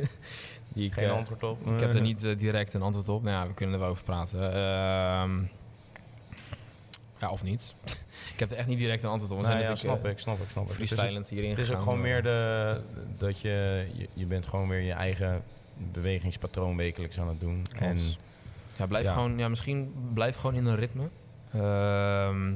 die 0.74 0.86
ik, 0.86 0.92
Geen 0.92 1.04
eh, 1.04 1.12
antwoord 1.12 1.42
op? 1.42 1.70
ik 1.70 1.80
heb 1.80 1.94
er 1.94 2.00
niet 2.10 2.24
eh, 2.24 2.38
direct 2.38 2.74
een 2.74 2.82
antwoord 2.82 3.08
op. 3.08 3.22
Nou 3.22 3.36
ja, 3.42 3.46
we 3.46 3.54
kunnen 3.54 3.74
er 3.74 3.80
wel 3.80 3.90
over 3.90 4.04
praten. 4.04 4.52
Ehm, 4.52 5.42
ja, 7.18 7.30
of 7.30 7.42
niet. 7.42 7.74
ik 8.34 8.38
heb 8.38 8.50
er 8.50 8.56
echt 8.56 8.66
niet 8.66 8.78
direct 8.78 9.02
een 9.02 9.08
antwoord 9.08 9.32
op. 9.32 9.38
We 9.38 9.42
Nou 9.44 9.56
zijn 9.58 9.70
ja, 9.70 9.76
snap 9.76 10.06
ik, 10.06 10.18
snap 10.18 10.40
ik, 10.40 10.50
snap 10.50 10.64
ik. 10.64 10.70
Het 10.72 10.80
is 10.80 10.90
ook- 10.92 10.98
freestylend 10.98 11.28
hierin 11.28 11.50
Het 11.50 11.58
is 11.58 11.70
ook 11.72 11.82
gewoon 11.82 12.00
meer 12.00 12.22
de, 12.22 12.80
dat 13.18 13.40
je, 13.40 13.86
je, 13.92 14.08
je 14.12 14.26
bent 14.26 14.46
gewoon 14.46 14.68
weer 14.68 14.80
je 14.80 14.92
eigen 14.92 15.42
bewegingspatroon 15.92 16.76
wekelijks 16.76 17.20
aan 17.20 17.28
het 17.28 17.40
doen. 17.40 17.66
En 17.78 17.98
Ja, 18.76 18.86
blijf 18.86 19.04
Ja. 19.04 19.12
gewoon, 19.12 19.38
ja, 19.38 19.48
misschien 19.48 19.92
blijf 20.14 20.36
gewoon 20.36 20.54
in 20.56 20.66
een 20.66 20.76
ritme. 20.76 21.08
Ehm, 21.52 22.52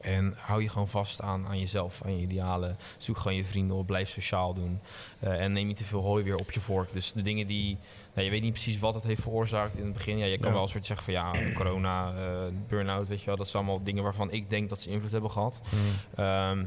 en 0.00 0.34
hou 0.38 0.62
je 0.62 0.68
gewoon 0.68 0.88
vast 0.88 1.20
aan, 1.20 1.46
aan 1.46 1.58
jezelf, 1.58 2.00
aan 2.04 2.16
je 2.16 2.22
idealen. 2.22 2.76
Zoek 2.96 3.16
gewoon 3.18 3.36
je 3.36 3.44
vrienden 3.44 3.76
op, 3.76 3.86
blijf 3.86 4.08
sociaal 4.10 4.54
doen. 4.54 4.80
Eh, 5.18 5.40
en 5.42 5.52
neem 5.52 5.66
niet 5.66 5.76
te 5.76 5.84
veel 5.84 6.02
hooi 6.02 6.24
weer 6.24 6.36
op 6.36 6.50
je 6.52 6.60
vork. 6.60 6.92
Dus 6.92 7.12
de 7.12 7.22
dingen 7.22 7.46
die, 7.46 7.78
nou, 8.14 8.24
je 8.24 8.30
weet 8.30 8.42
niet 8.42 8.52
precies 8.52 8.78
wat 8.78 8.94
het 8.94 9.02
heeft 9.02 9.22
veroorzaakt 9.22 9.76
in 9.76 9.84
het 9.84 9.92
begin. 9.92 10.18
Ja, 10.18 10.24
je 10.24 10.36
kan 10.38 10.46
Ja. 10.48 10.52
wel 10.54 10.62
een 10.62 10.68
soort 10.68 10.86
zeggen 10.86 11.04
van 11.04 11.14
ja, 11.14 11.32
corona, 11.58 12.12
eh 12.14 12.38
burn-out, 12.68 13.08
weet 13.08 13.20
je 13.20 13.26
wel. 13.26 13.36
Dat 13.36 13.48
zijn 13.48 13.62
allemaal 13.64 13.82
dingen 13.84 14.02
waarvan 14.02 14.30
ik 14.30 14.50
denk 14.50 14.68
dat 14.68 14.80
ze 14.80 14.90
invloed 14.90 15.12
hebben 15.12 15.30
gehad. 15.30 15.62
Mm. 15.70 16.24
Ehm, 16.24 16.64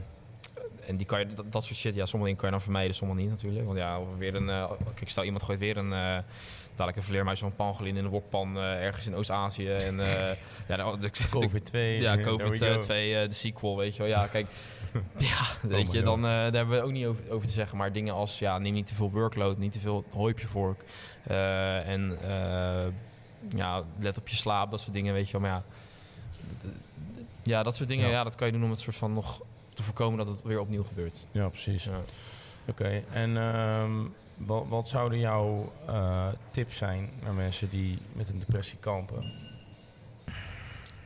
en 0.88 0.98
die 0.98 1.06
kan 1.06 1.20
je, 1.20 1.34
dat, 1.34 1.52
dat 1.52 1.64
soort 1.64 1.78
shit, 1.78 1.96
ja, 1.96 2.06
sommige 2.06 2.24
dingen 2.24 2.36
kan 2.36 2.46
je 2.46 2.56
dan 2.56 2.62
vermijden, 2.62 2.96
sommige 2.96 3.20
niet 3.20 3.30
natuurlijk. 3.30 3.66
Want 3.66 3.78
ja, 3.78 4.00
weer 4.18 4.36
een, 4.36 4.48
uh, 4.48 4.72
kijk, 4.94 5.10
stel 5.10 5.24
iemand 5.24 5.44
gooit 5.44 5.60
weer 5.60 5.78
een, 5.78 5.92
uh, 5.92 6.18
dadelijk 6.70 6.98
een 6.98 7.04
vleermuis 7.04 7.40
van 7.40 7.56
pangolin 7.56 7.98
in 7.98 8.06
een 8.06 8.12
wokpan 8.12 8.58
uh, 8.58 8.84
ergens 8.84 9.08
in 9.08 9.16
Oost-Azië. 9.16 9.70
En 9.70 9.96
ja, 10.70 10.78
de, 10.78 10.98
de, 11.00 11.12
COVID-2. 11.30 12.02
Ja, 12.02 12.18
COVID-2, 12.18 12.88
de 12.88 13.28
sequel, 13.30 13.78
weet 13.78 13.96
je 13.96 14.02
wel. 14.02 14.12
Ja, 14.12 14.28
kijk, 14.36 14.48
ja, 15.18 15.46
weet 15.62 15.88
oh 15.88 15.94
je, 15.94 16.02
dan 16.02 16.22
daar 16.22 16.54
hebben 16.54 16.70
we 16.70 16.82
ook 16.82 16.92
niet 16.92 17.06
over, 17.06 17.24
over, 17.30 17.48
te 17.48 17.54
zeggen. 17.54 17.78
Maar 17.78 17.92
dingen 17.92 18.14
als, 18.14 18.40
ja, 18.40 18.58
neem 18.58 18.74
niet 18.74 18.88
te 18.88 18.96
veel 18.96 19.12
workload, 19.12 19.58
niet 19.58 19.72
te 19.72 19.80
veel 19.80 20.06
hooi 20.14 20.34
op 20.34 20.40
je 20.40 20.48
vork. 20.48 20.84
en 21.86 22.18
ja, 23.56 23.84
let 24.00 24.18
op 24.18 24.28
je 24.28 24.36
slaap, 24.36 24.72
dat 24.72 24.82
soort 24.82 24.94
dingen, 24.94 25.14
weet 25.14 25.26
je 25.26 25.32
wel. 25.32 25.42
Maar 25.42 25.50
ja, 25.50 25.64
ja 27.44 27.64
dat 27.64 27.76
soort 27.76 27.90
dingen, 27.90 28.06
ja. 28.06 28.12
ja 28.12 28.24
dat 28.24 28.36
kan 28.36 28.48
je 28.48 28.54
doen 28.54 28.64
om 28.64 28.70
het 28.70 28.80
soort 28.80 28.96
van 28.96 29.14
nog 29.14 29.42
te 29.76 29.84
voorkomen 29.84 30.18
dat 30.18 30.28
het 30.28 30.44
weer 30.44 30.60
opnieuw 30.60 30.84
gebeurt. 30.84 31.28
Ja, 31.32 31.50
precies. 31.50 31.84
Ja. 31.84 32.02
Oké, 32.68 33.04
en 33.12 33.36
um, 33.36 34.14
wat, 34.38 34.66
wat, 34.68 34.88
zouden 34.88 35.20
jouw 35.20 35.72
uh, 35.90 36.28
tips 36.52 36.78
zijn 36.78 37.10
naar 37.24 37.34
mensen 37.34 37.70
die 37.70 38.00
met 38.14 38.30
een 38.30 38.40
depressie 38.40 38.78
kampen? 38.80 39.24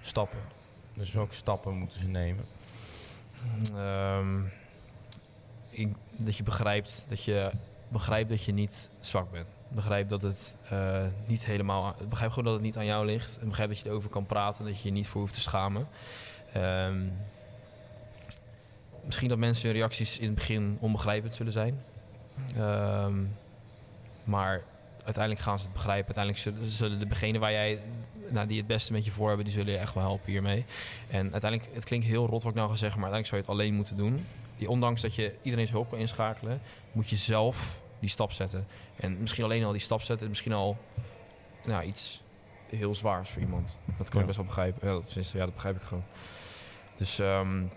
Stappen. 0.01 0.39
Dus 0.93 1.11
welke 1.11 1.33
stappen 1.33 1.73
moeten 1.73 1.99
ze 1.99 2.07
nemen? 2.07 2.45
Um, 3.75 4.51
ik, 5.69 5.93
dat 6.17 6.37
je 6.37 6.43
begrijpt 6.43 7.05
dat 7.09 7.23
je 7.23 7.51
begrijpt 7.89 8.29
dat 8.29 8.43
je 8.43 8.51
niet 8.51 8.89
zwak 8.99 9.31
bent. 9.31 9.47
Begrijp 9.67 10.09
dat 10.09 10.21
het 10.21 10.55
uh, 10.71 11.05
niet 11.25 11.45
helemaal. 11.45 11.95
Begrijp 12.09 12.29
gewoon 12.29 12.45
dat 12.45 12.53
het 12.53 12.63
niet 12.63 12.77
aan 12.77 12.85
jou 12.85 13.05
ligt. 13.05 13.37
En 13.37 13.47
begrijp 13.47 13.69
dat 13.69 13.79
je 13.79 13.89
erover 13.89 14.09
kan 14.09 14.25
praten. 14.25 14.65
Dat 14.65 14.81
je 14.81 14.87
je 14.87 14.93
niet 14.93 15.07
voor 15.07 15.21
hoeft 15.21 15.33
te 15.33 15.41
schamen. 15.41 15.87
Um, 16.57 17.13
misschien 19.05 19.29
dat 19.29 19.37
mensen 19.37 19.69
hun 19.69 19.77
reacties 19.77 20.19
in 20.19 20.25
het 20.25 20.35
begin 20.35 20.77
onbegrijpelijk 20.79 21.35
zullen 21.35 21.51
zijn. 21.53 21.83
Um, 22.57 23.35
maar 24.23 24.63
uiteindelijk 25.03 25.45
gaan 25.45 25.57
ze 25.57 25.63
het 25.63 25.73
begrijpen. 25.73 26.15
Uiteindelijk 26.15 26.69
zullen, 26.71 26.99
de 26.99 27.07
degenen 27.07 27.41
waar 27.41 27.51
jij, 27.51 27.79
nou, 28.29 28.47
die 28.47 28.57
het 28.57 28.67
beste 28.67 28.93
met 28.93 29.05
je 29.05 29.11
voor 29.11 29.27
hebben, 29.27 29.45
die 29.45 29.53
zullen 29.53 29.73
je 29.73 29.77
echt 29.79 29.93
wel 29.93 30.03
helpen 30.03 30.31
hiermee. 30.31 30.65
En 31.07 31.31
uiteindelijk, 31.31 31.73
het 31.73 31.83
klinkt 31.83 32.05
heel 32.05 32.25
rot 32.25 32.43
wat 32.43 32.51
ik 32.51 32.57
nou 32.57 32.69
ga 32.69 32.75
zeggen, 32.75 32.99
maar 32.99 33.11
uiteindelijk 33.11 33.27
zou 33.27 33.41
je 33.41 33.47
het 33.47 33.55
alleen 33.55 33.73
moeten 33.73 33.97
doen. 33.97 34.25
Ondanks 34.67 35.01
dat 35.01 35.15
je 35.15 35.35
iedereen's 35.41 35.71
hulp 35.71 35.89
kan 35.89 35.99
inschakelen, 35.99 36.61
moet 36.91 37.09
je 37.09 37.15
zelf 37.15 37.81
die 37.99 38.09
stap 38.09 38.31
zetten. 38.31 38.67
En 38.95 39.19
misschien 39.19 39.43
alleen 39.43 39.63
al 39.63 39.71
die 39.71 39.81
stap 39.81 40.01
zetten, 40.01 40.29
misschien 40.29 40.53
al 40.53 40.77
nou, 41.65 41.83
iets 41.83 42.21
heel 42.69 42.95
zwaars 42.95 43.29
voor 43.29 43.41
iemand. 43.41 43.79
Dat 43.97 44.09
kan 44.09 44.15
ja. 44.15 44.19
ik 44.19 44.25
best 44.25 44.37
wel 44.37 44.45
begrijpen. 44.45 44.87
Ja, 44.87 44.93
dat, 44.93 45.31
ja, 45.31 45.45
dat 45.45 45.53
begrijp 45.53 45.75
ik 45.75 45.81
gewoon. 45.81 46.03
Dus 46.95 47.19
um, 47.19 47.71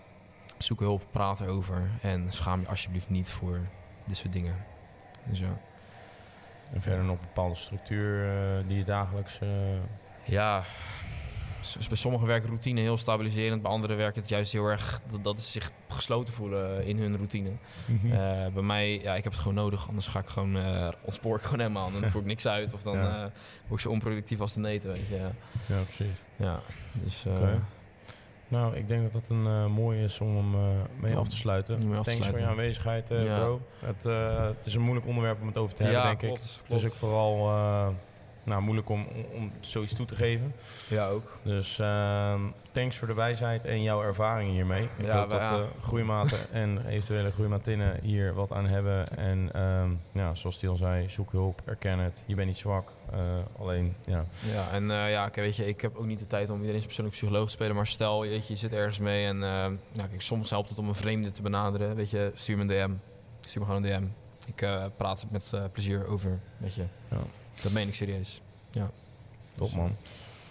zoek 0.63 0.79
hulp, 0.79 1.07
praat 1.11 1.39
erover 1.39 1.89
en 2.01 2.25
schaam 2.29 2.59
je 2.59 2.67
alsjeblieft 2.67 3.09
niet 3.09 3.31
voor 3.31 3.59
dit 4.05 4.17
soort 4.17 4.33
dingen. 4.33 4.65
Dus 5.29 5.39
ja. 5.39 5.59
En 6.73 6.81
verder 6.81 7.03
nog 7.03 7.15
een 7.15 7.25
bepaalde 7.27 7.55
structuur 7.55 8.25
uh, 8.25 8.67
die 8.67 8.77
je 8.77 8.83
dagelijks. 8.83 9.39
Uh... 9.43 9.49
Ja, 10.23 10.63
bij 11.87 11.97
sommige 11.97 12.25
werken 12.25 12.47
routine 12.47 12.79
heel 12.79 12.97
stabiliserend, 12.97 13.61
bij 13.61 13.71
anderen 13.71 13.97
werkt 13.97 14.15
het 14.15 14.29
juist 14.29 14.51
heel 14.51 14.65
erg 14.65 15.01
dat, 15.11 15.23
dat 15.23 15.41
ze 15.41 15.51
zich 15.51 15.71
gesloten 15.87 16.33
voelen 16.33 16.85
in 16.85 16.97
hun 16.97 17.15
routine. 17.15 17.49
Mm 17.85 17.99
-hmm. 18.01 18.11
uh, 18.11 18.47
bij 18.53 18.63
mij, 18.63 19.01
ja, 19.01 19.15
ik 19.15 19.23
heb 19.23 19.33
het 19.33 19.41
gewoon 19.41 19.57
nodig, 19.57 19.87
anders 19.87 20.07
ga 20.07 20.19
ik 20.19 20.27
gewoon 20.27 20.57
uh, 20.57 20.87
ontspoor 21.01 21.37
ik 21.37 21.43
gewoon 21.43 21.59
helemaal. 21.59 21.91
Dan 21.91 22.09
voer 22.09 22.21
ik 22.21 22.27
niks 22.27 22.47
uit 22.47 22.73
of 22.73 22.81
dan 22.81 22.97
ja. 22.97 23.09
uh, 23.09 23.19
word 23.67 23.79
ik 23.79 23.79
zo 23.79 23.89
onproductief 23.89 24.39
als 24.39 24.53
de 24.53 24.59
neten, 24.59 24.89
weet 24.89 25.07
je. 25.07 25.29
Ja, 25.65 25.81
precies. 25.81 26.17
Ja, 26.35 26.59
dus... 26.93 27.25
Okay. 27.27 27.59
Nou, 28.53 28.75
ik 28.75 28.87
denk 28.87 29.03
dat 29.03 29.11
dat 29.11 29.29
een 29.29 29.45
uh, 29.45 29.67
mooie 29.67 30.03
is 30.03 30.19
om 30.19 30.55
uh, 30.55 30.61
mee 30.99 31.15
af 31.15 31.27
te 31.27 31.37
sluiten. 31.37 31.75
Te 31.75 32.01
Thanks 32.01 32.27
voor 32.27 32.39
je 32.39 32.45
aanwezigheid, 32.45 33.11
uh, 33.11 33.25
ja. 33.25 33.39
bro. 33.39 33.61
Het, 33.85 34.03
het, 34.57 34.65
is 34.65 34.75
een 34.75 34.81
moeilijk 34.81 35.07
onderwerp 35.07 35.41
om 35.41 35.47
het 35.47 35.57
over 35.57 35.75
te 35.75 35.83
hebben, 35.83 36.01
ja, 36.01 36.07
denk 36.07 36.19
klopt, 36.19 36.43
ik. 36.43 36.49
Klopt. 36.49 36.61
Het 36.63 36.83
is 36.83 36.85
ook 36.85 36.97
vooral 36.97 37.49
nou, 38.43 38.61
moeilijk 38.61 38.89
om, 38.89 39.07
om 39.33 39.51
zoiets 39.59 39.93
toe 39.93 40.05
te 40.05 40.15
geven. 40.15 40.53
Ja, 40.87 41.07
ook. 41.07 41.37
Dus 41.43 41.79
uh, 41.79 42.41
thanks 42.71 42.97
voor 42.97 43.07
de 43.07 43.13
wijsheid 43.13 43.65
en 43.65 43.83
jouw 43.83 44.03
ervaringen 44.03 44.53
hiermee. 44.53 44.83
Ik 44.97 45.05
ja, 45.05 45.19
hoop 45.19 45.29
dat 45.29 45.39
ja. 45.39 45.65
groeimaten 45.81 46.37
en 46.51 46.85
eventuele 46.87 47.31
groeimatinnen 47.31 47.99
hier 48.01 48.33
wat 48.33 48.51
aan 48.51 48.65
hebben. 48.65 49.07
En 49.07 49.61
um, 49.61 49.99
ja, 50.11 50.35
zoals 50.35 50.59
die 50.59 50.69
al 50.69 50.75
zei, 50.75 51.09
zoek 51.09 51.31
hulp, 51.31 51.61
erken 51.65 51.99
het. 51.99 52.23
Je 52.25 52.35
bent 52.35 52.47
niet 52.47 52.57
zwak. 52.57 52.91
Uh, 53.13 53.19
alleen, 53.59 53.95
ja. 54.05 54.25
Ja, 54.53 54.71
en 54.71 54.83
uh, 54.83 55.11
ja, 55.11 55.29
weet 55.33 55.55
je, 55.55 55.67
ik 55.67 55.81
heb 55.81 55.95
ook 55.95 56.05
niet 56.05 56.19
de 56.19 56.27
tijd 56.27 56.49
om 56.49 56.59
iedereen 56.59 56.81
persoonlijk 56.81 57.15
psycholoog 57.15 57.45
te 57.45 57.51
spelen. 57.51 57.75
Maar 57.75 57.87
stel, 57.87 58.21
weet 58.21 58.47
je, 58.47 58.53
je 58.53 58.59
zit 58.59 58.73
ergens 58.73 58.99
mee 58.99 59.25
en 59.25 59.37
nou, 59.37 59.77
kijk, 60.09 60.21
soms 60.21 60.49
helpt 60.49 60.69
het 60.69 60.77
om 60.77 60.87
een 60.87 60.95
vreemde 60.95 61.31
te 61.31 61.41
benaderen. 61.41 61.95
Weet 61.95 62.09
je, 62.09 62.31
stuur 62.33 62.57
me 62.57 62.61
een 62.61 62.67
DM. 62.67 62.93
Stuur 63.41 63.61
me 63.61 63.67
gewoon 63.67 63.83
een 63.83 63.89
DM. 63.89 64.07
Ik 64.45 64.67
praat 64.97 65.25
met 65.29 65.53
plezier 65.71 66.07
over, 66.07 66.39
weet 66.57 66.73
je. 66.73 66.83
Ja. 67.07 67.17
Dat 67.61 67.71
meen 67.71 67.87
ik 67.87 67.95
serieus. 67.95 68.41
Ja. 68.71 68.91
Top 69.55 69.73
man. 69.73 69.95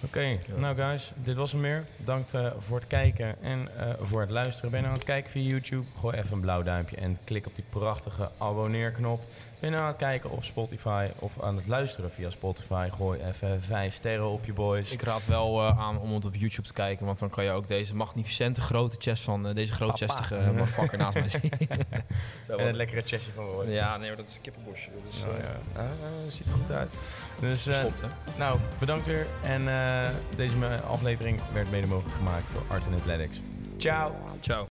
Oké, 0.04 0.38
okay. 0.46 0.58
nou 0.60 0.76
guys, 0.76 1.12
dit 1.14 1.36
was 1.36 1.52
hem 1.52 1.60
meer. 1.60 1.84
Bedankt 1.96 2.34
uh, 2.34 2.46
voor 2.58 2.78
het 2.78 2.86
kijken 2.86 3.42
en 3.42 3.68
uh, 3.76 3.92
voor 4.00 4.20
het 4.20 4.30
luisteren. 4.30 4.70
Ben 4.70 4.80
je 4.80 4.86
nou 4.86 4.98
aan 4.98 5.00
het 5.00 5.10
kijken 5.10 5.30
via 5.30 5.50
YouTube? 5.50 5.84
Gooi 5.98 6.16
even 6.16 6.32
een 6.32 6.40
blauw 6.40 6.62
duimpje 6.62 6.96
en 6.96 7.18
klik 7.24 7.46
op 7.46 7.54
die 7.54 7.64
prachtige 7.70 8.30
abonneerknop. 8.38 9.20
Ben 9.62 9.70
je 9.70 9.76
nou 9.76 9.88
aan 9.88 9.92
het 9.92 10.02
kijken 10.02 10.30
op 10.30 10.44
Spotify 10.44 11.08
of 11.18 11.42
aan 11.42 11.56
het 11.56 11.66
luisteren 11.66 12.12
via 12.12 12.30
Spotify? 12.30 12.88
Gooi 12.96 13.20
even 13.20 13.62
vijf 13.62 13.94
sterren 13.94 14.28
op 14.28 14.44
je 14.44 14.52
boys. 14.52 14.92
Ik 14.92 15.02
raad 15.02 15.26
wel 15.26 15.60
uh, 15.60 15.80
aan 15.80 15.98
om 15.98 16.14
het 16.14 16.24
op 16.24 16.34
YouTube 16.34 16.66
te 16.66 16.72
kijken, 16.72 17.06
want 17.06 17.18
dan 17.18 17.30
kan 17.30 17.44
je 17.44 17.50
ook 17.50 17.68
deze 17.68 17.94
magnificente 17.94 18.60
grote 18.60 18.96
chest 18.98 19.22
van 19.22 19.52
deze 19.52 19.74
grote 19.74 20.06
chestige 20.06 20.34
motherfucker 20.46 20.98
naast 20.98 21.14
mij 21.14 21.28
zien. 21.40 21.50
En 22.48 22.66
het 22.66 22.76
lekkere 22.76 23.02
chestje 23.02 23.32
van 23.32 23.44
Roy. 23.44 23.68
Ja, 23.68 23.96
nee, 23.96 24.08
maar 24.08 24.16
dat 24.16 24.28
is 24.28 24.34
een 24.34 24.40
kippenbosje. 24.40 24.90
Dus, 25.06 25.24
oh, 25.24 25.30
ja. 25.38 25.80
Ah, 25.80 25.86
ziet 26.28 26.46
er 26.46 26.52
goed 26.52 26.70
uit. 26.70 26.90
Dus, 27.40 27.62
Verstopt, 27.62 28.00
hè? 28.00 28.06
Nou, 28.38 28.58
bedankt 28.78 29.06
weer. 29.06 29.26
En 29.42 29.68
deze 30.36 30.54
aflevering 30.88 31.40
werd 31.52 31.70
mede 31.70 31.86
mogelijk 31.86 32.16
gemaakt 32.16 32.44
door 32.52 32.62
Art 32.68 32.84
Athletics. 33.00 33.40
Ciao. 33.76 34.12
Ciao. 34.40 34.66